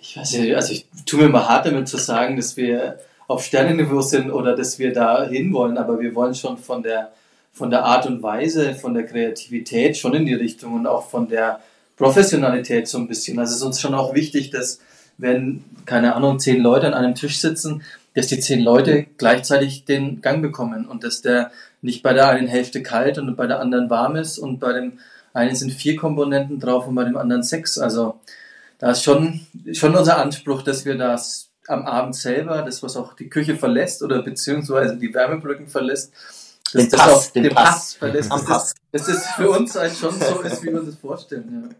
ich 0.00 0.16
weiß 0.16 0.32
nicht, 0.32 0.56
also 0.56 0.72
ich 0.72 0.86
tue 1.06 1.20
mir 1.20 1.28
mal 1.28 1.48
hart 1.48 1.66
damit 1.66 1.86
zu 1.86 1.96
sagen, 1.96 2.36
dass 2.36 2.56
wir 2.56 2.98
auf 3.28 3.44
Sternenniveau 3.44 4.00
sind 4.00 4.32
oder 4.32 4.56
dass 4.56 4.78
wir 4.78 4.92
da 4.92 5.24
hinwollen, 5.24 5.78
aber 5.78 6.00
wir 6.00 6.14
wollen 6.14 6.34
schon 6.34 6.58
von 6.58 6.82
der, 6.82 7.12
von 7.52 7.70
der 7.70 7.84
Art 7.84 8.06
und 8.06 8.22
Weise, 8.22 8.74
von 8.74 8.94
der 8.94 9.06
Kreativität 9.06 9.96
schon 9.96 10.14
in 10.14 10.26
die 10.26 10.34
Richtung 10.34 10.74
und 10.74 10.86
auch 10.88 11.08
von 11.08 11.28
der 11.28 11.60
Professionalität 11.96 12.88
so 12.88 12.98
ein 12.98 13.06
bisschen. 13.06 13.38
Also 13.38 13.52
es 13.52 13.58
ist 13.58 13.62
uns 13.64 13.80
schon 13.80 13.94
auch 13.94 14.14
wichtig, 14.14 14.50
dass 14.50 14.80
wenn, 15.18 15.62
keine 15.86 16.16
Ahnung, 16.16 16.40
zehn 16.40 16.60
Leute 16.60 16.88
an 16.88 16.94
einem 16.94 17.14
Tisch 17.14 17.38
sitzen, 17.38 17.82
dass 18.14 18.26
die 18.26 18.40
zehn 18.40 18.60
Leute 18.60 19.06
gleichzeitig 19.18 19.84
den 19.84 20.20
Gang 20.20 20.42
bekommen 20.42 20.86
und 20.86 21.04
dass 21.04 21.22
der 21.22 21.52
nicht 21.80 22.02
bei 22.02 22.12
der 22.12 22.28
einen 22.28 22.48
Hälfte 22.48 22.82
kalt 22.82 23.18
und 23.18 23.36
bei 23.36 23.46
der 23.46 23.60
anderen 23.60 23.88
warm 23.88 24.16
ist 24.16 24.38
und 24.38 24.58
bei 24.58 24.72
dem 24.72 24.98
einen 25.32 25.54
sind 25.54 25.72
vier 25.72 25.96
Komponenten 25.96 26.60
drauf 26.60 26.86
und 26.86 26.94
bei 26.94 27.04
dem 27.04 27.16
anderen 27.16 27.42
sechs. 27.42 27.78
Also 27.78 28.20
da 28.78 28.90
ist 28.90 29.02
schon, 29.02 29.46
schon 29.72 29.94
unser 29.94 30.18
Anspruch, 30.18 30.62
dass 30.62 30.84
wir 30.84 30.96
das 30.96 31.50
am 31.68 31.86
Abend 31.86 32.16
selber, 32.16 32.62
das 32.62 32.82
was 32.82 32.96
auch 32.96 33.14
die 33.14 33.28
Küche 33.28 33.56
verlässt 33.56 34.02
oder 34.02 34.22
beziehungsweise 34.22 34.96
die 34.96 35.14
Wärmebrücken 35.14 35.68
verlässt, 35.68 36.12
den 36.74 36.90
das 36.90 37.00
Pass, 37.00 37.10
auch 37.12 37.32
den, 37.32 37.44
den 37.44 37.54
Pass, 37.54 37.64
Pass 37.64 37.94
verlässt, 37.94 38.32
am 38.32 38.44
Pass. 38.44 38.74
Dass 38.90 39.06
das 39.06 39.26
für 39.32 39.50
uns 39.50 39.74
halt 39.76 39.94
schon 39.94 40.14
so 40.18 40.40
ist, 40.40 40.62
wie 40.62 40.72
wir 40.72 40.80
uns 40.80 40.90
das 40.90 40.96
vorstellen. 40.98 41.76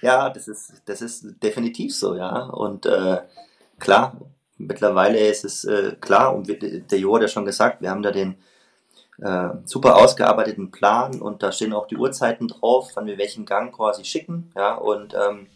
Ja. 0.00 0.26
ja, 0.26 0.30
das 0.30 0.48
ist, 0.48 0.74
das 0.84 1.02
ist 1.02 1.26
definitiv 1.42 1.94
so, 1.94 2.14
ja. 2.14 2.44
Und 2.44 2.86
äh, 2.86 3.18
klar, 3.78 4.16
mittlerweile 4.56 5.18
ist 5.18 5.44
es 5.44 5.64
äh, 5.64 5.96
klar, 6.00 6.34
und 6.34 6.48
der 6.48 6.98
Jo 6.98 7.16
hat 7.16 7.22
ja 7.22 7.28
schon 7.28 7.44
gesagt, 7.44 7.82
wir 7.82 7.90
haben 7.90 8.02
da 8.02 8.12
den 8.12 8.36
äh, 9.22 9.48
super 9.64 9.96
ausgearbeiteten 9.96 10.70
Plan 10.70 11.20
und 11.20 11.42
da 11.42 11.52
stehen 11.52 11.72
auch 11.72 11.86
die 11.86 11.96
Uhrzeiten 11.96 12.48
drauf, 12.48 12.90
wann 12.94 13.06
wir 13.06 13.18
welchen 13.18 13.44
Gang 13.44 13.74
quasi 13.74 14.04
schicken, 14.04 14.52
ja, 14.56 14.74
und 14.74 15.14
ähm, 15.14 15.46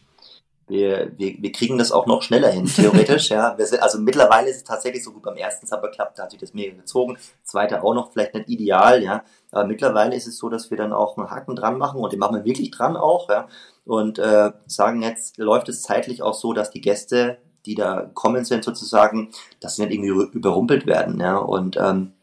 wir, 0.67 1.13
wir, 1.17 1.35
wir 1.41 1.51
kriegen 1.53 1.79
das 1.79 1.93
auch 1.93 2.07
noch 2.07 2.23
schneller 2.23 2.51
hin, 2.51 2.67
theoretisch, 2.67 3.29
ja. 3.31 3.57
Sind, 3.59 3.83
also 3.83 3.99
mittlerweile 3.99 4.51
ist 4.51 4.57
es 4.57 4.65
tatsächlich 4.65 5.03
so 5.03 5.13
gut 5.13 5.23
beim 5.23 5.37
ersten 5.37 5.67
Supper 5.67 5.89
klappt, 5.89 6.19
da 6.19 6.25
hat 6.25 6.31
sich 6.31 6.41
das 6.41 6.55
mega 6.55 6.77
gezogen, 6.77 7.17
zweite 7.43 7.83
auch 7.83 7.95
noch 7.95 8.13
vielleicht 8.13 8.35
nicht 8.35 8.49
ideal, 8.49 9.03
ja. 9.03 9.25
Aber 9.51 9.65
mittlerweile 9.65 10.15
ist 10.15 10.27
es 10.27 10.39
so, 10.39 10.49
dass 10.49 10.71
wir 10.71 10.77
dann 10.77 10.93
auch 10.93 11.17
einen 11.17 11.31
Haken 11.31 11.57
dran 11.57 11.79
machen 11.79 12.01
und 12.01 12.13
den 12.13 12.19
machen 12.19 12.37
wir 12.37 12.45
wirklich 12.45 12.71
dran 12.71 12.97
auch, 12.97 13.29
ja. 13.29 13.49
Und 13.87 14.19
äh, 14.19 14.53
sagen 14.67 15.03
jetzt, 15.03 15.39
läuft 15.39 15.71
es 15.71 15.83
zeitlich 15.83 16.23
auch 16.23 16.35
so, 16.35 16.53
dass 16.53 16.71
die 16.71 16.83
Gäste 16.83 17.39
die 17.67 17.75
da 17.75 18.11
kommen 18.15 18.45
sind 18.45 18.65
sozusagen, 18.65 19.31
dass 19.61 19.77
sie 19.77 19.85
nicht 19.85 19.95
irgendwie 19.95 20.37
überrumpelt 20.37 20.87
werden. 20.87 21.21
Ja? 21.21 21.37
Und 21.37 21.77
ähm, 21.77 22.15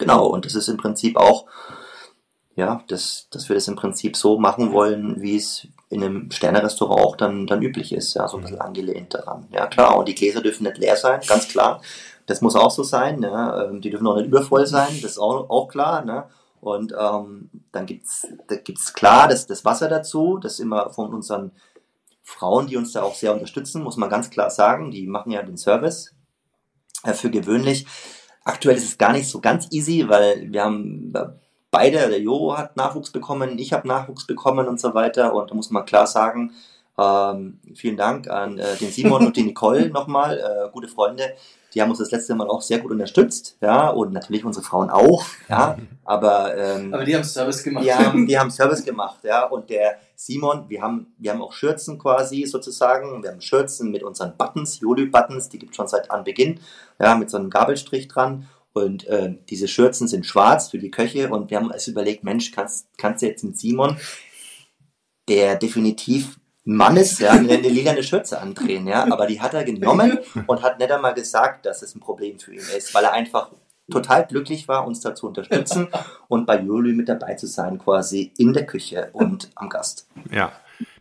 genau, 0.00 0.26
und 0.26 0.44
das 0.44 0.56
ist 0.56 0.66
im 0.66 0.76
Prinzip 0.76 1.16
auch, 1.16 1.46
ja, 2.56 2.82
dass, 2.88 3.28
dass 3.30 3.48
wir 3.48 3.54
das 3.54 3.68
im 3.68 3.76
Prinzip 3.76 4.16
so 4.16 4.38
machen 4.38 4.72
wollen, 4.72 5.22
wie 5.22 5.36
es 5.36 5.68
in 5.88 6.02
einem 6.02 6.30
Sternerestaurant 6.30 7.00
auch 7.00 7.16
dann, 7.16 7.46
dann 7.46 7.62
üblich 7.62 7.92
ist, 7.92 8.14
ja, 8.14 8.26
so 8.26 8.36
ein 8.36 8.42
bisschen 8.42 8.56
mhm. 8.56 8.62
angelehnt 8.62 9.14
daran. 9.14 9.46
Ja, 9.52 9.66
klar, 9.66 9.96
und 9.96 10.08
die 10.08 10.14
Gläser 10.14 10.40
dürfen 10.40 10.64
nicht 10.64 10.78
leer 10.78 10.96
sein, 10.96 11.20
ganz 11.26 11.46
klar. 11.48 11.80
Das 12.26 12.40
muss 12.40 12.56
auch 12.56 12.70
so 12.70 12.82
sein, 12.82 13.22
ja? 13.22 13.64
Ähm, 13.64 13.80
die 13.80 13.90
dürfen 13.90 14.06
auch 14.06 14.16
nicht 14.16 14.26
übervoll 14.26 14.66
sein, 14.66 14.88
das 15.02 15.12
ist 15.12 15.18
auch, 15.18 15.48
auch 15.48 15.68
klar. 15.68 16.04
Ne? 16.04 16.24
Und 16.60 16.94
ähm, 16.98 17.50
dann 17.72 17.86
gibt's 17.86 18.26
da 18.46 18.56
gibt's 18.56 18.92
klar 18.92 19.28
das, 19.28 19.46
das 19.46 19.64
Wasser 19.64 19.88
dazu, 19.88 20.38
das 20.38 20.60
immer 20.60 20.90
von 20.90 21.12
unseren 21.12 21.52
Frauen, 22.22 22.66
die 22.66 22.76
uns 22.76 22.92
da 22.92 23.02
auch 23.02 23.14
sehr 23.14 23.32
unterstützen, 23.32 23.82
muss 23.82 23.96
man 23.96 24.10
ganz 24.10 24.30
klar 24.30 24.50
sagen. 24.50 24.90
Die 24.90 25.06
machen 25.06 25.32
ja 25.32 25.42
den 25.42 25.56
Service 25.56 26.14
äh, 27.02 27.14
für 27.14 27.30
gewöhnlich. 27.30 27.86
Aktuell 28.44 28.76
ist 28.76 28.84
es 28.84 28.98
gar 28.98 29.12
nicht 29.12 29.28
so 29.28 29.40
ganz 29.40 29.68
easy, 29.70 30.08
weil 30.08 30.50
wir 30.52 30.64
haben 30.64 31.12
beide, 31.70 32.08
der 32.08 32.20
Jo 32.20 32.56
hat 32.56 32.76
Nachwuchs 32.76 33.10
bekommen, 33.10 33.58
ich 33.58 33.72
habe 33.72 33.86
Nachwuchs 33.86 34.26
bekommen 34.26 34.66
und 34.68 34.80
so 34.80 34.94
weiter. 34.94 35.34
Und 35.34 35.50
da 35.50 35.54
muss 35.54 35.70
man 35.70 35.84
klar 35.84 36.06
sagen, 36.06 36.52
ähm, 37.00 37.60
vielen 37.74 37.96
Dank 37.96 38.28
an 38.28 38.58
äh, 38.58 38.76
den 38.76 38.90
Simon 38.90 39.26
und 39.26 39.36
die 39.36 39.42
Nicole 39.42 39.88
nochmal, 39.90 40.38
äh, 40.38 40.70
gute 40.70 40.88
Freunde, 40.88 41.34
die 41.72 41.80
haben 41.80 41.90
uns 41.90 42.00
das 42.00 42.10
letzte 42.10 42.34
Mal 42.34 42.48
auch 42.48 42.62
sehr 42.62 42.80
gut 42.80 42.90
unterstützt, 42.90 43.56
ja, 43.60 43.88
und 43.88 44.12
natürlich 44.12 44.44
unsere 44.44 44.64
Frauen 44.64 44.90
auch, 44.90 45.24
ja, 45.48 45.76
aber 46.04 46.56
ähm, 46.56 46.92
aber 46.92 47.04
die 47.04 47.14
haben 47.14 47.24
Service 47.24 47.62
gemacht. 47.62 47.84
Die 47.84 47.94
haben, 47.94 48.26
die 48.26 48.38
haben 48.38 48.50
Service 48.50 48.84
gemacht, 48.84 49.20
ja, 49.22 49.46
und 49.46 49.70
der 49.70 49.98
Simon, 50.16 50.68
wir 50.68 50.82
haben, 50.82 51.14
wir 51.16 51.32
haben 51.32 51.40
auch 51.40 51.52
Schürzen 51.52 51.98
quasi 51.98 52.44
sozusagen, 52.44 53.22
wir 53.22 53.30
haben 53.30 53.40
Schürzen 53.40 53.90
mit 53.90 54.02
unseren 54.02 54.36
Buttons, 54.36 54.80
Jolü-Buttons, 54.80 55.48
die 55.48 55.58
gibt 55.58 55.72
es 55.72 55.76
schon 55.76 55.88
seit 55.88 56.10
Anbeginn, 56.10 56.60
ja, 57.00 57.14
mit 57.14 57.30
so 57.30 57.38
einem 57.38 57.50
Gabelstrich 57.50 58.08
dran. 58.08 58.48
Und 58.72 59.06
äh, 59.08 59.34
diese 59.48 59.66
Schürzen 59.66 60.06
sind 60.06 60.26
schwarz 60.26 60.68
für 60.68 60.78
die 60.78 60.90
Köche. 60.90 61.28
Und 61.30 61.50
wir 61.50 61.56
haben 61.56 61.70
uns 61.70 61.88
überlegt, 61.88 62.22
Mensch, 62.22 62.52
kannst, 62.52 62.86
kannst 62.98 63.22
du 63.22 63.26
jetzt 63.26 63.42
mit 63.42 63.58
Simon, 63.58 63.96
der 65.28 65.56
definitiv 65.56 66.39
Mannes 66.64 67.18
ja, 67.18 67.30
eine, 67.30 67.54
eine 67.54 68.02
Schürze 68.02 68.40
andrehen, 68.40 68.86
ja, 68.86 69.10
aber 69.10 69.26
die 69.26 69.40
hat 69.40 69.54
er 69.54 69.64
genommen 69.64 70.18
und 70.46 70.62
hat 70.62 70.78
nicht 70.78 70.92
einmal 70.92 71.14
gesagt, 71.14 71.66
dass 71.66 71.82
es 71.82 71.94
ein 71.94 72.00
Problem 72.00 72.38
für 72.38 72.52
ihn 72.52 72.60
ist, 72.76 72.94
weil 72.94 73.04
er 73.04 73.12
einfach 73.12 73.50
total 73.90 74.26
glücklich 74.26 74.68
war, 74.68 74.86
uns 74.86 75.00
da 75.00 75.14
zu 75.14 75.26
unterstützen 75.26 75.88
und 76.28 76.46
bei 76.46 76.60
Juli 76.60 76.92
mit 76.92 77.08
dabei 77.08 77.34
zu 77.34 77.46
sein, 77.46 77.78
quasi 77.78 78.32
in 78.38 78.52
der 78.52 78.66
Küche 78.66 79.10
und 79.12 79.50
am 79.54 79.68
Gast. 79.68 80.06
Ja, 80.30 80.52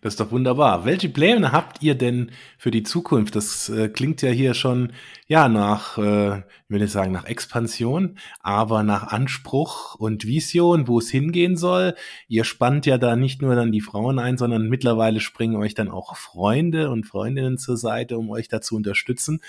das 0.02 0.14
ist 0.14 0.20
doch 0.20 0.32
wunderbar. 0.32 0.86
Welche 0.86 1.10
Pläne 1.10 1.52
habt 1.52 1.82
ihr 1.82 1.96
denn 1.96 2.32
für 2.58 2.72
die 2.72 2.84
Zukunft? 2.84 3.36
Das 3.36 3.70
äh, 3.70 3.90
klingt 3.90 4.22
ja 4.22 4.30
hier 4.30 4.54
schon, 4.54 4.94
ja, 5.28 5.50
nach, 5.50 5.98
äh, 5.98 6.40
ich 6.40 6.44
will 6.70 6.88
sagen 6.88 7.12
nach 7.12 7.26
Expansion, 7.26 8.18
aber 8.40 8.84
nach 8.84 9.08
Anspruch 9.08 9.96
und 9.96 10.26
Vision, 10.26 10.88
wo 10.88 11.00
es 11.00 11.10
hingehen 11.10 11.58
soll. 11.58 11.96
Ihr 12.28 12.46
spannt 12.46 12.86
ja 12.86 12.98
da 12.98 13.16
nicht 13.16 13.42
nur 13.42 13.56
dann 13.56 13.72
die 13.72 13.82
Frauen 13.82 14.20
ein, 14.20 14.38
sondern 14.38 14.70
mittlerweile 14.70 15.20
springen 15.20 15.58
euch 15.58 15.74
dann 15.74 15.90
auch 15.90 16.16
Freunde 16.16 16.90
und 16.90 17.06
Freundinnen 17.06 17.58
zur 17.58 17.78
Seite, 17.78 18.18
um 18.18 18.30
euch 18.30 18.48
da 18.48 18.62
zu 18.62 18.76
unterstützen. 18.76 19.42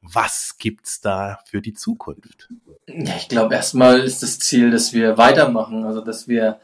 Was 0.00 0.56
gibt's 0.58 1.00
da 1.00 1.40
für 1.44 1.60
die 1.60 1.74
Zukunft? 1.74 2.48
Ja, 2.86 3.16
ich 3.16 3.28
glaube, 3.28 3.54
erstmal 3.54 4.00
ist 4.00 4.22
das 4.22 4.38
Ziel, 4.38 4.70
dass 4.70 4.92
wir 4.92 5.18
weitermachen, 5.18 5.84
also 5.84 6.00
dass 6.00 6.28
wir 6.28 6.60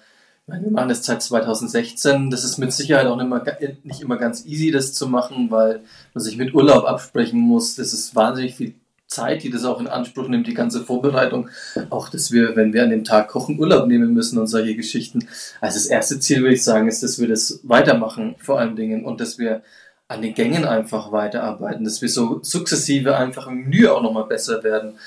wir 0.47 0.71
machen 0.71 0.89
das 0.89 1.05
seit 1.05 1.23
2016. 1.23 2.31
Das 2.31 2.45
ist 2.45 2.59
mit 2.59 2.73
Sicherheit 2.73 3.07
auch 3.07 3.17
nicht 3.17 3.27
immer, 3.27 3.45
nicht 3.83 4.01
immer 4.01 4.17
ganz 4.17 4.45
easy, 4.45 4.71
das 4.71 4.93
zu 4.93 5.09
machen, 5.09 5.51
weil 5.51 5.81
man 6.13 6.23
sich 6.23 6.37
mit 6.37 6.55
Urlaub 6.55 6.85
absprechen 6.85 7.41
muss. 7.41 7.77
Das 7.77 7.93
ist 7.93 8.15
wahnsinnig 8.15 8.55
viel 8.55 8.75
Zeit, 9.07 9.43
die 9.43 9.51
das 9.51 9.65
auch 9.65 9.81
in 9.81 9.87
Anspruch 9.87 10.29
nimmt, 10.29 10.47
die 10.47 10.55
ganze 10.55 10.85
Vorbereitung. 10.85 11.49
Auch, 11.91 12.09
dass 12.09 12.33
wir, 12.33 12.57
wenn 12.57 12.73
wir 12.73 12.83
an 12.83 12.91
dem 12.91 13.05
Tag 13.05 13.29
kochen, 13.29 13.59
Urlaub 13.59 13.87
nehmen 13.87 14.13
müssen 14.13 14.39
und 14.39 14.47
solche 14.47 14.75
Geschichten. 14.75 15.27
Also 15.61 15.79
das 15.79 15.87
erste 15.87 16.21
Ziel, 16.21 16.43
würde 16.43 16.55
ich 16.55 16.65
sagen, 16.65 16.89
ist, 16.89 17.03
dass 17.03 17.19
wir 17.19 17.29
das 17.29 17.61
weitermachen, 17.63 18.35
vor 18.39 18.59
allen 18.59 18.77
Dingen, 18.77 19.05
und 19.05 19.21
dass 19.21 19.39
wir 19.39 19.63
an 20.09 20.21
den 20.21 20.35
Gängen 20.35 20.65
einfach 20.65 21.13
weiterarbeiten, 21.13 21.85
dass 21.85 22.03
wir 22.03 22.09
so 22.09 22.41
sukzessive 22.43 23.17
einfach 23.17 23.47
im 23.47 23.63
Menü 23.63 23.89
auch 23.89 24.03
nochmal 24.03 24.25
besser 24.25 24.63
werden. 24.63 24.99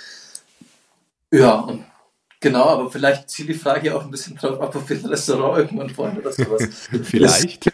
Ja, 1.31 1.55
und 1.55 1.83
Genau, 2.47 2.65
aber 2.65 2.89
vielleicht 2.89 3.29
zielt 3.29 3.49
die 3.49 3.53
Frage 3.53 3.93
auch 3.93 4.05
ein 4.05 4.11
bisschen 4.11 4.37
drauf 4.37 4.61
ab, 4.61 4.73
ob 4.73 4.89
wir 4.89 4.97
ein 4.97 5.05
Restaurant 5.05 5.57
irgendwann 5.57 5.97
wollen 5.97 6.17
oder 6.17 6.31
sowas. 6.31 6.87
vielleicht. 7.03 7.69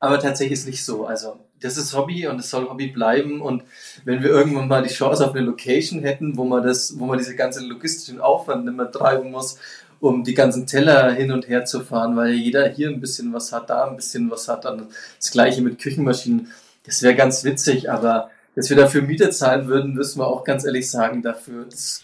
aber 0.00 0.18
tatsächlich 0.18 0.58
ist 0.58 0.66
nicht 0.66 0.84
so. 0.84 1.06
Also, 1.06 1.38
das 1.60 1.76
ist 1.76 1.94
Hobby 1.96 2.26
und 2.26 2.40
es 2.40 2.50
soll 2.50 2.68
Hobby 2.68 2.88
bleiben. 2.88 3.40
Und 3.40 3.62
wenn 4.04 4.24
wir 4.24 4.30
irgendwann 4.30 4.66
mal 4.66 4.82
die 4.82 4.92
Chance 4.92 5.24
auf 5.24 5.36
eine 5.36 5.46
Location 5.46 6.02
hätten, 6.02 6.36
wo 6.36 6.44
man 6.44 6.64
das, 6.64 6.98
wo 6.98 7.06
man 7.06 7.18
diese 7.18 7.36
ganze 7.36 7.64
logistischen 7.64 8.20
Aufwand 8.20 8.64
nicht 8.64 8.76
mehr 8.76 8.90
treiben 8.90 9.30
muss, 9.30 9.58
um 10.00 10.24
die 10.24 10.34
ganzen 10.34 10.66
Teller 10.66 11.12
hin 11.12 11.30
und 11.30 11.48
her 11.48 11.64
zu 11.64 11.80
fahren, 11.80 12.16
weil 12.16 12.32
jeder 12.32 12.68
hier 12.68 12.88
ein 12.88 13.00
bisschen 13.00 13.32
was 13.32 13.52
hat, 13.52 13.70
da 13.70 13.84
ein 13.84 13.96
bisschen 13.96 14.30
was 14.32 14.48
hat, 14.48 14.64
dann 14.64 14.88
das 15.18 15.30
gleiche 15.30 15.62
mit 15.62 15.78
Küchenmaschinen. 15.78 16.50
Das 16.84 17.02
wäre 17.02 17.14
ganz 17.14 17.44
witzig, 17.44 17.88
aber 17.88 18.30
dass 18.56 18.68
wir 18.68 18.76
dafür 18.76 19.02
Miete 19.02 19.30
zahlen 19.30 19.68
würden, 19.68 19.94
müssen 19.94 20.18
wir 20.18 20.26
auch 20.26 20.42
ganz 20.42 20.64
ehrlich 20.64 20.90
sagen, 20.90 21.22
dafür, 21.22 21.66
das 21.66 22.02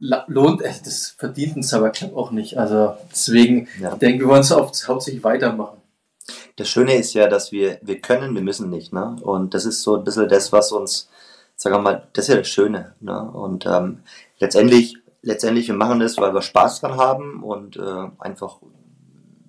lohnt, 0.00 0.62
es, 0.62 0.82
das 0.82 1.08
verdient 1.10 1.56
ein 1.56 1.62
Cyber 1.62 1.90
Club 1.90 2.16
auch 2.16 2.30
nicht. 2.30 2.58
Also 2.58 2.96
deswegen 3.10 3.68
ja. 3.80 3.94
denke 3.94 4.24
wir 4.24 4.28
wollen 4.28 4.40
es 4.40 4.50
hauptsächlich 4.50 5.22
weitermachen. 5.22 5.78
Das 6.56 6.68
Schöne 6.68 6.94
ist 6.96 7.14
ja, 7.14 7.28
dass 7.28 7.52
wir, 7.52 7.78
wir 7.82 8.00
können, 8.00 8.34
wir 8.34 8.42
müssen 8.42 8.70
nicht. 8.70 8.92
Ne? 8.92 9.16
Und 9.22 9.54
das 9.54 9.64
ist 9.64 9.82
so 9.82 9.96
ein 9.96 10.04
bisschen 10.04 10.28
das, 10.28 10.52
was 10.52 10.72
uns, 10.72 11.08
sagen 11.56 11.76
wir 11.76 11.80
mal, 11.80 12.08
das 12.12 12.24
ist 12.24 12.34
ja 12.34 12.36
das 12.36 12.48
Schöne. 12.48 12.94
Ne? 13.00 13.30
Und 13.30 13.66
ähm, 13.66 14.02
letztendlich, 14.38 14.96
letztendlich, 15.22 15.68
wir 15.68 15.74
machen 15.74 16.00
das, 16.00 16.16
weil 16.16 16.34
wir 16.34 16.42
Spaß 16.42 16.80
dran 16.80 16.96
haben 16.96 17.42
und 17.42 17.76
äh, 17.76 18.08
einfach 18.18 18.58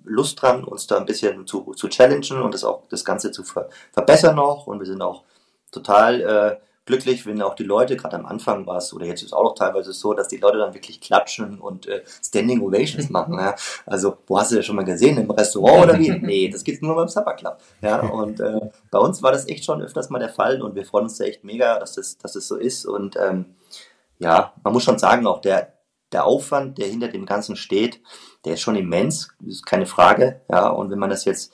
Lust 0.04 0.42
dran, 0.42 0.64
uns 0.64 0.86
da 0.86 0.98
ein 0.98 1.06
bisschen 1.06 1.46
zu, 1.46 1.72
zu 1.74 1.88
challengen 1.88 2.42
und 2.42 2.52
das 2.52 2.64
auch 2.64 2.82
das 2.88 3.04
Ganze 3.04 3.30
zu 3.30 3.44
ver 3.44 3.68
verbessern 3.92 4.36
noch. 4.36 4.66
Und 4.66 4.80
wir 4.80 4.86
sind 4.86 5.00
auch 5.00 5.22
total 5.70 6.20
äh, 6.20 6.56
glücklich, 6.84 7.26
wenn 7.26 7.40
auch 7.42 7.54
die 7.54 7.62
Leute, 7.62 7.96
gerade 7.96 8.16
am 8.16 8.26
Anfang 8.26 8.66
war 8.66 8.78
es, 8.78 8.92
oder 8.92 9.06
jetzt 9.06 9.20
ist 9.20 9.28
es 9.28 9.32
auch 9.32 9.44
noch 9.44 9.54
teilweise 9.54 9.92
so, 9.92 10.14
dass 10.14 10.28
die 10.28 10.38
Leute 10.38 10.58
dann 10.58 10.74
wirklich 10.74 11.00
klatschen 11.00 11.60
und 11.60 11.86
äh, 11.86 12.02
Standing 12.22 12.60
Ovations 12.60 13.08
machen. 13.10 13.38
Ja? 13.38 13.54
Also, 13.86 14.18
wo 14.26 14.38
hast 14.38 14.52
du 14.52 14.56
das 14.56 14.66
schon 14.66 14.76
mal 14.76 14.84
gesehen? 14.84 15.16
Im 15.18 15.30
Restaurant 15.30 15.84
oder 15.84 15.98
wie? 15.98 16.10
Nee, 16.22 16.48
das 16.48 16.62
gibt's 16.64 16.82
nur 16.82 16.94
beim 16.94 17.08
Supper 17.08 17.34
Club. 17.34 17.58
Ja? 17.80 18.00
Und 18.00 18.40
äh, 18.40 18.70
bei 18.90 18.98
uns 18.98 19.22
war 19.22 19.32
das 19.32 19.48
echt 19.48 19.64
schon 19.64 19.82
öfters 19.82 20.10
mal 20.10 20.18
der 20.18 20.28
Fall 20.28 20.62
und 20.62 20.74
wir 20.74 20.84
freuen 20.84 21.04
uns 21.04 21.18
da 21.18 21.24
echt 21.24 21.44
mega, 21.44 21.78
dass 21.78 21.94
das, 21.94 22.18
dass 22.18 22.32
das 22.32 22.46
so 22.46 22.56
ist. 22.56 22.84
Und 22.86 23.16
ähm, 23.16 23.46
ja, 24.18 24.52
man 24.62 24.72
muss 24.72 24.84
schon 24.84 24.98
sagen, 24.98 25.26
auch 25.26 25.40
der, 25.40 25.72
der 26.12 26.24
Aufwand, 26.24 26.78
der 26.78 26.88
hinter 26.88 27.08
dem 27.08 27.26
Ganzen 27.26 27.56
steht, 27.56 28.00
der 28.44 28.54
ist 28.54 28.60
schon 28.60 28.76
immens, 28.76 29.30
ist 29.46 29.66
keine 29.66 29.86
Frage. 29.86 30.42
Ja, 30.50 30.68
und 30.68 30.90
wenn 30.90 30.98
man 30.98 31.10
das 31.10 31.24
jetzt 31.24 31.52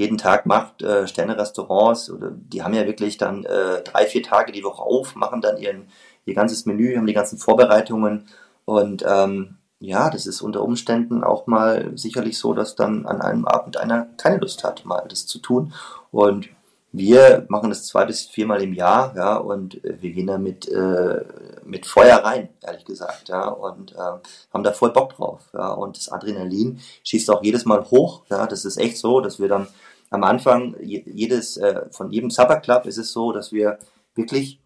jeden 0.00 0.16
Tag 0.16 0.46
macht, 0.46 0.82
äh, 0.82 1.06
Sterne-Restaurants, 1.06 2.10
die 2.20 2.62
haben 2.62 2.72
ja 2.72 2.86
wirklich 2.86 3.18
dann 3.18 3.44
äh, 3.44 3.82
drei, 3.82 4.06
vier 4.06 4.22
Tage 4.22 4.50
die 4.50 4.64
Woche 4.64 4.82
auf, 4.82 5.14
machen 5.14 5.42
dann 5.42 5.58
ihren, 5.58 5.88
ihr 6.24 6.34
ganzes 6.34 6.64
Menü, 6.64 6.96
haben 6.96 7.06
die 7.06 7.12
ganzen 7.12 7.38
Vorbereitungen 7.38 8.26
und 8.64 9.04
ähm, 9.06 9.56
ja, 9.78 10.08
das 10.08 10.26
ist 10.26 10.40
unter 10.40 10.62
Umständen 10.62 11.22
auch 11.22 11.46
mal 11.46 11.92
sicherlich 11.96 12.38
so, 12.38 12.54
dass 12.54 12.76
dann 12.76 13.06
an 13.06 13.20
einem 13.20 13.44
Abend 13.44 13.76
einer 13.76 14.08
keine 14.16 14.38
Lust 14.38 14.64
hat, 14.64 14.84
mal 14.84 15.06
das 15.08 15.26
zu 15.26 15.38
tun. 15.38 15.72
Und 16.10 16.48
wir 16.92 17.46
machen 17.48 17.70
das 17.70 17.86
zwei 17.86 18.04
bis 18.04 18.26
viermal 18.26 18.62
im 18.62 18.74
Jahr, 18.74 19.14
ja, 19.16 19.36
und 19.36 19.80
wir 19.82 20.10
gehen 20.10 20.26
da 20.26 20.38
mit, 20.38 20.68
äh, 20.68 21.24
mit 21.64 21.86
Feuer 21.86 22.16
rein, 22.16 22.48
ehrlich 22.62 22.84
gesagt, 22.84 23.28
ja, 23.28 23.48
und 23.48 23.92
äh, 23.92 24.18
haben 24.52 24.64
da 24.64 24.72
voll 24.72 24.92
Bock 24.92 25.14
drauf, 25.14 25.40
ja, 25.54 25.68
und 25.72 25.96
das 25.96 26.08
Adrenalin 26.10 26.80
schießt 27.04 27.30
auch 27.30 27.42
jedes 27.44 27.64
Mal 27.64 27.84
hoch, 27.90 28.22
ja, 28.28 28.46
das 28.46 28.64
ist 28.64 28.76
echt 28.76 28.98
so, 28.98 29.20
dass 29.20 29.38
wir 29.38 29.48
dann 29.48 29.68
am 30.10 30.24
Anfang 30.24 30.76
jedes, 30.80 31.56
äh, 31.56 31.86
von 31.90 32.10
jedem 32.10 32.30
Supper 32.30 32.56
Club 32.56 32.86
ist 32.86 32.98
es 32.98 33.12
so, 33.12 33.32
dass 33.32 33.52
wir 33.52 33.78
wirklich, 34.14 34.60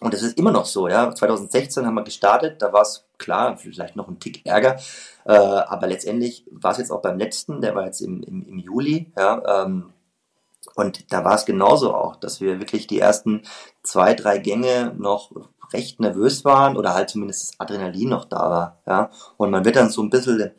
und 0.00 0.12
das 0.12 0.22
ist 0.22 0.36
immer 0.36 0.50
noch 0.50 0.66
so, 0.66 0.88
ja, 0.88 1.14
2016 1.14 1.86
haben 1.86 1.94
wir 1.94 2.02
gestartet, 2.02 2.60
da 2.60 2.72
war 2.72 2.82
es 2.82 3.06
klar, 3.16 3.56
vielleicht 3.56 3.96
noch 3.96 4.08
ein 4.08 4.18
Tick 4.18 4.44
Ärger, 4.44 4.76
äh, 5.24 5.32
aber 5.32 5.86
letztendlich 5.86 6.44
war 6.50 6.72
es 6.72 6.78
jetzt 6.78 6.90
auch 6.90 7.02
beim 7.02 7.18
letzten, 7.18 7.60
der 7.60 7.74
war 7.76 7.86
jetzt 7.86 8.00
im, 8.00 8.22
im, 8.24 8.44
im 8.46 8.58
Juli, 8.58 9.12
ja, 9.16 9.62
ähm, 9.62 9.92
und 10.74 11.12
da 11.12 11.24
war 11.24 11.34
es 11.34 11.44
genauso 11.44 11.94
auch, 11.94 12.16
dass 12.16 12.40
wir 12.40 12.58
wirklich 12.58 12.86
die 12.86 12.98
ersten 12.98 13.42
zwei, 13.82 14.14
drei 14.14 14.38
Gänge 14.38 14.94
noch 14.98 15.30
recht 15.72 16.00
nervös 16.00 16.44
waren 16.44 16.76
oder 16.76 16.94
halt 16.94 17.10
zumindest 17.10 17.50
das 17.50 17.60
Adrenalin 17.60 18.08
noch 18.08 18.24
da 18.24 18.50
war, 18.50 18.78
ja. 18.86 19.10
Und 19.36 19.50
man 19.50 19.64
wird 19.64 19.76
dann 19.76 19.90
so 19.90 20.02
ein 20.02 20.10
bisschen 20.10 20.52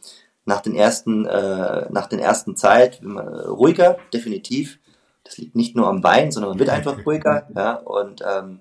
nach 0.45 0.61
den 0.61 0.75
ersten, 0.75 1.25
äh, 1.25 1.87
nach 1.91 2.07
den 2.07 2.19
ersten 2.19 2.55
Zeit 2.55 3.01
ruhiger, 3.03 3.97
definitiv. 4.13 4.79
Das 5.23 5.37
liegt 5.37 5.55
nicht 5.55 5.75
nur 5.75 5.87
am 5.87 6.03
Wein, 6.03 6.31
sondern 6.31 6.51
man 6.51 6.59
wird 6.59 6.69
einfach 6.69 7.03
ruhiger, 7.03 7.47
ja, 7.55 7.73
und 7.73 8.21
ähm, 8.21 8.59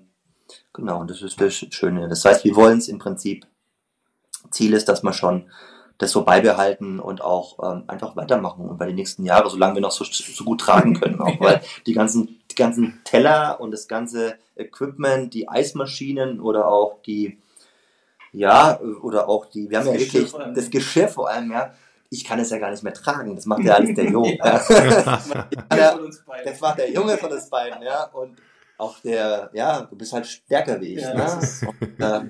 genau, 0.73 0.99
und 0.99 1.11
das 1.11 1.21
ist 1.21 1.39
das 1.39 1.53
Schöne. 1.53 2.09
Das 2.09 2.25
heißt, 2.25 2.43
wir 2.43 2.55
wollen 2.55 2.79
es 2.79 2.87
im 2.87 2.97
Prinzip, 2.97 3.45
Ziel 4.49 4.73
ist, 4.73 4.89
dass 4.89 5.03
man 5.03 5.13
schon 5.13 5.49
das 5.97 6.11
so 6.11 6.23
beibehalten 6.23 6.99
und 6.99 7.21
auch 7.21 7.57
ähm, 7.63 7.83
einfach 7.87 8.15
weitermachen 8.15 8.67
und 8.67 8.77
bei 8.77 8.85
den 8.85 8.95
nächsten 8.95 9.23
Jahren, 9.23 9.49
solange 9.49 9.75
wir 9.75 9.81
noch 9.81 9.91
so, 9.91 10.03
so 10.03 10.43
gut 10.43 10.61
tragen 10.61 10.99
können, 10.99 11.21
auch 11.21 11.39
weil 11.39 11.61
die 11.85 11.93
ganzen, 11.93 12.41
die 12.51 12.55
ganzen 12.55 13.01
Teller 13.05 13.59
und 13.61 13.71
das 13.71 13.87
ganze 13.87 14.35
Equipment, 14.55 15.33
die 15.33 15.47
Eismaschinen 15.47 16.39
oder 16.41 16.67
auch 16.67 17.01
die 17.03 17.39
ja, 18.35 18.79
oder 19.01 19.29
auch 19.29 19.45
die, 19.45 19.69
wir 19.69 19.79
haben 19.79 19.85
das 19.85 19.93
ja 19.93 19.99
wirklich 19.99 20.33
das 20.53 20.69
Geschirr 20.69 21.07
vor 21.07 21.29
allem, 21.29 21.51
ja. 21.51 21.73
Ich 22.09 22.23
kann 22.23 22.39
es 22.39 22.49
ja 22.49 22.59
gar 22.59 22.71
nicht 22.71 22.83
mehr 22.83 22.93
tragen. 22.93 23.35
Das 23.35 23.45
macht 23.45 23.63
ja 23.63 23.73
alles 23.75 23.95
der 23.95 24.05
Junge. 24.05 24.37
ja. 24.37 24.59
das 26.43 26.61
macht 26.61 26.77
der 26.77 26.91
Junge 26.91 27.17
von 27.17 27.31
uns 27.31 27.49
beiden, 27.49 27.81
ja. 27.81 28.05
Und 28.05 28.37
auch 28.77 28.99
der, 28.99 29.49
ja, 29.53 29.81
du 29.81 29.95
bist 29.95 30.13
halt 30.13 30.27
stärker 30.27 30.79
wie 30.81 30.95
ich. 30.95 31.01
Ja, 31.01 31.13
ne? 31.13 31.39
und, 31.67 31.99
äh, 31.99 32.21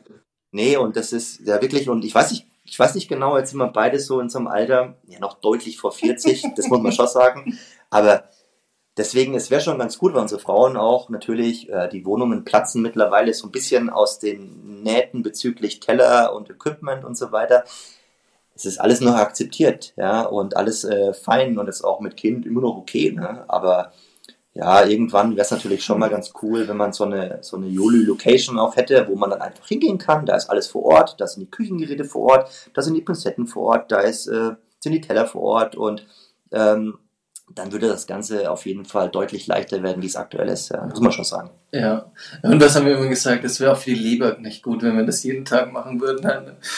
nee, 0.52 0.78
und 0.78 0.96
das 0.96 1.12
ist 1.12 1.42
ja 1.42 1.62
wirklich, 1.62 1.90
und 1.90 2.06
ich 2.06 2.16
weiß 2.16 2.32
nicht, 2.32 2.48
ich 2.64 2.80
weiß 2.80 2.96
nicht 2.96 3.08
genau, 3.08 3.38
jetzt 3.38 3.52
sind 3.52 3.60
wir 3.60 3.68
beide 3.68 4.00
so 4.00 4.20
in 4.20 4.30
so 4.30 4.40
einem 4.40 4.48
Alter, 4.48 4.96
ja 5.08 5.20
noch 5.20 5.40
deutlich 5.40 5.78
vor 5.78 5.92
40, 5.92 6.46
das 6.56 6.68
muss 6.68 6.80
man 6.80 6.92
schon 6.92 7.08
sagen. 7.08 7.58
Aber 7.90 8.24
Deswegen, 8.98 9.36
es 9.36 9.52
wäre 9.52 9.62
schon 9.62 9.78
ganz 9.78 9.98
gut, 9.98 10.14
weil 10.14 10.22
unsere 10.22 10.40
Frauen 10.40 10.78
auch 10.78 11.10
natürlich, 11.10 11.70
äh, 11.70 11.90
die 11.90 12.06
Wohnungen 12.06 12.46
platzen 12.46 12.82
mittlerweile 12.82 13.34
so 13.34 13.48
ein 13.48 13.52
bisschen 13.52 13.90
aus 13.90 14.20
den 14.20 14.84
Nähten 14.84 15.22
bezüglich 15.22 15.82
Teller 15.82 16.34
und 16.34 16.50
Equipment 16.50 17.04
und 17.04 17.18
so 17.18 17.32
weiter. 17.32 17.66
Es 18.56 18.66
ist 18.66 18.80
alles 18.80 19.02
noch 19.02 19.16
akzeptiert, 19.16 19.94
ja, 19.98 20.22
und 20.22 20.56
alles 20.56 20.86
äh, 20.86 21.14
fein 21.14 21.58
und 21.58 21.68
ist 21.68 21.84
auch 21.84 22.00
mit 22.00 22.16
Kind 22.16 22.46
immer 22.46 22.62
noch 22.62 22.78
okay, 22.78 23.12
ne? 23.12 23.44
Aber 23.50 23.92
ja, 24.54 24.86
irgendwann 24.86 25.32
wäre 25.32 25.42
es 25.42 25.52
natürlich 25.52 25.84
schon 25.84 26.00
mal 26.00 26.10
ganz 26.10 26.32
cool, 26.42 26.66
wenn 26.70 26.78
man 26.78 26.94
so 26.94 27.04
eine, 27.04 27.40
so 27.42 27.58
eine 27.58 27.68
Yoli-Location 27.68 28.58
auch 28.58 28.78
hätte, 28.78 29.06
wo 29.10 29.16
man 29.16 29.30
dann 29.30 29.42
einfach 29.42 29.68
hingehen 29.68 29.98
kann. 29.98 30.26
Da 30.26 30.38
ist 30.38 30.50
alles 30.50 30.68
vor 30.68 30.86
Ort, 30.86 31.20
da 31.20 31.28
sind 31.28 31.42
die 31.42 31.52
Küchengeräte 31.52 32.06
vor 32.06 32.32
Ort, 32.32 32.70
da 32.74 32.82
sind 32.82 32.94
die 32.94 33.02
Pinzetten 33.02 33.48
vor 33.48 33.64
Ort, 33.64 33.92
da 33.92 34.00
ist, 34.00 34.28
äh, 34.28 34.52
sind 34.80 34.94
die 34.94 35.02
Teller 35.02 35.28
vor 35.28 35.42
Ort 35.42 35.76
und 35.76 36.08
ähm, 36.54 36.98
dann 37.54 37.72
würde 37.72 37.88
das 37.88 38.08
Ganze 38.08 38.50
auf 38.50 38.66
jeden 38.66 38.86
Fall 38.86 39.10
deutlich 39.10 39.46
leichter 39.46 39.84
werden, 39.84 40.02
wie 40.02 40.08
es 40.08 40.16
aktuell 40.16 40.50
ist, 40.50 40.70
ja, 40.70 40.84
muss 40.86 41.00
man 41.00 41.12
schon 41.12 41.26
sagen. 41.26 41.52
Ja, 41.72 42.12
und 42.42 42.60
was 42.62 42.76
haben 42.76 42.86
wir 42.86 42.98
immer 42.98 43.08
gesagt? 43.08 43.44
Es 43.44 43.60
wäre 43.60 43.74
auch 43.74 43.78
für 43.78 43.92
die 43.92 43.96
Leber 43.96 44.38
nicht 44.40 44.64
gut, 44.64 44.82
wenn 44.82 44.98
wir 44.98 45.06
das 45.06 45.24
jeden 45.24 45.46
Tag 45.46 45.72
machen 45.72 46.02
würden. 46.02 46.26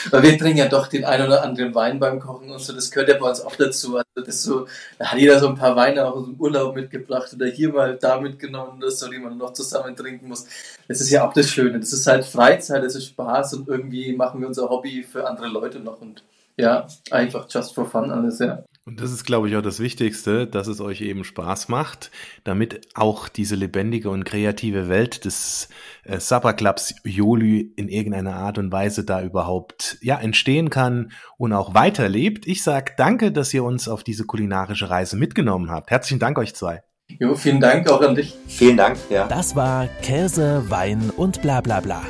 Weil 0.10 0.24
wir 0.24 0.38
trinken 0.38 0.58
ja 0.58 0.68
doch 0.68 0.88
den 0.88 1.06
einen 1.06 1.28
oder 1.28 1.44
anderen 1.44 1.74
Wein 1.74 2.00
beim 2.00 2.20
Kochen 2.20 2.50
und 2.50 2.60
so, 2.60 2.74
das 2.74 2.92
gehört 2.92 3.10
ja 3.10 3.18
bei 3.18 3.30
uns 3.30 3.42
auch 3.42 3.56
dazu. 3.56 3.98
Also 3.98 4.26
das 4.26 4.44
so, 4.44 4.68
da 5.00 5.06
hat 5.06 5.20
jeder 5.20 5.40
so 5.40 5.48
ein 5.48 5.56
paar 5.56 5.76
Weine 5.76 6.06
auch 6.06 6.16
aus 6.16 6.26
dem 6.26 6.36
Urlaub 6.36 6.76
mitgebracht 6.76 7.34
oder 7.34 7.46
hier 7.46 7.72
mal 7.72 7.96
da 7.96 8.20
mitgenommen, 8.20 8.82
das 8.82 9.00
so, 9.00 9.10
die 9.10 9.20
man 9.20 9.38
noch 9.38 9.54
zusammen 9.54 9.96
trinken 9.96 10.28
muss. 10.28 10.46
Das 10.88 11.00
ist 11.00 11.10
ja 11.10 11.28
auch 11.28 11.34
das 11.34 11.50
Schöne. 11.50 11.80
Das 11.80 11.94
ist 11.94 12.06
halt 12.08 12.26
Freizeit, 12.26 12.84
das 12.84 12.96
ist 12.96 13.06
Spaß 13.06 13.54
und 13.54 13.70
irgendwie 13.70 14.14
machen 14.14 14.42
wir 14.42 14.48
unser 14.48 14.70
Hobby 14.70 15.04
für 15.04 15.28
andere 15.28 15.48
Leute 15.48 15.80
noch 15.80 16.02
und 16.02 16.24
ja, 16.58 16.88
einfach 17.12 17.48
just 17.50 17.76
for 17.76 17.86
fun 17.86 18.12
alles, 18.12 18.40
ja. 18.40 18.64
Und 18.88 19.02
das 19.02 19.12
ist, 19.12 19.26
glaube 19.26 19.50
ich, 19.50 19.56
auch 19.58 19.62
das 19.62 19.82
Wichtigste, 19.82 20.48
dass 20.48 20.68
es 20.68 20.80
euch 20.80 21.02
eben 21.02 21.26
Spaß 21.26 21.68
macht, 21.68 22.10
damit 22.46 22.88
auch 22.96 23.28
diese 23.28 23.58
lebendige 23.58 24.10
und 24.10 24.24
kreative 24.24 24.88
Welt 24.88 25.26
des 25.26 25.68
äh, 26.06 26.22
Supper 26.22 26.54
Clubs 26.54 26.96
Jolü 27.04 27.70
in 27.76 27.90
irgendeiner 27.90 28.38
Art 28.38 28.58
und 28.58 28.72
Weise 28.72 29.04
da 29.04 29.22
überhaupt 29.22 29.98
ja 30.00 30.18
entstehen 30.18 30.70
kann 30.70 31.12
und 31.38 31.52
auch 31.52 31.74
weiterlebt. 31.74 32.48
Ich 32.48 32.64
sag 32.64 32.96
danke, 32.96 33.34
dass 33.34 33.54
ihr 33.54 33.66
uns 33.66 33.90
auf 33.90 34.06
diese 34.06 34.24
kulinarische 34.24 34.90
Reise 34.90 35.18
mitgenommen 35.18 35.70
habt. 35.70 35.92
Herzlichen 35.92 36.20
Dank 36.20 36.38
euch 36.38 36.56
zwei. 36.56 36.82
Jo, 37.20 37.36
vielen 37.36 37.60
Dank 37.60 37.90
auch 37.92 38.02
an 38.02 38.16
dich. 38.16 38.36
Vielen 38.48 38.78
Dank, 38.78 38.98
ja. 39.10 39.28
Das 39.28 39.54
war 39.58 39.88
Käse, 40.02 40.64
Wein 40.70 41.12
und 41.18 41.42
bla 41.42 41.60
bla 41.60 41.82
bla. 41.82 42.04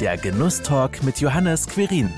Der 0.00 0.16
Genusstalk 0.16 1.02
mit 1.02 1.20
Johannes 1.20 1.66
Quirin. 1.66 2.10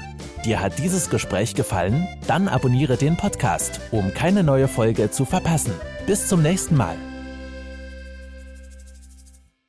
Dir 0.47 0.61
hat 0.61 0.79
dieses 0.79 1.11
Gespräch 1.11 1.57
gefallen? 1.57 2.07
Dann 2.29 2.47
abonniere 2.47 2.97
den 2.97 3.17
Podcast, 3.17 3.81
um 3.91 4.15
keine 4.15 4.45
neue 4.45 4.69
Folge 4.69 5.11
zu 5.11 5.25
verpassen. 5.25 5.73
Bis 6.07 6.29
zum 6.29 6.41
nächsten 6.41 6.77
Mal. 6.77 6.95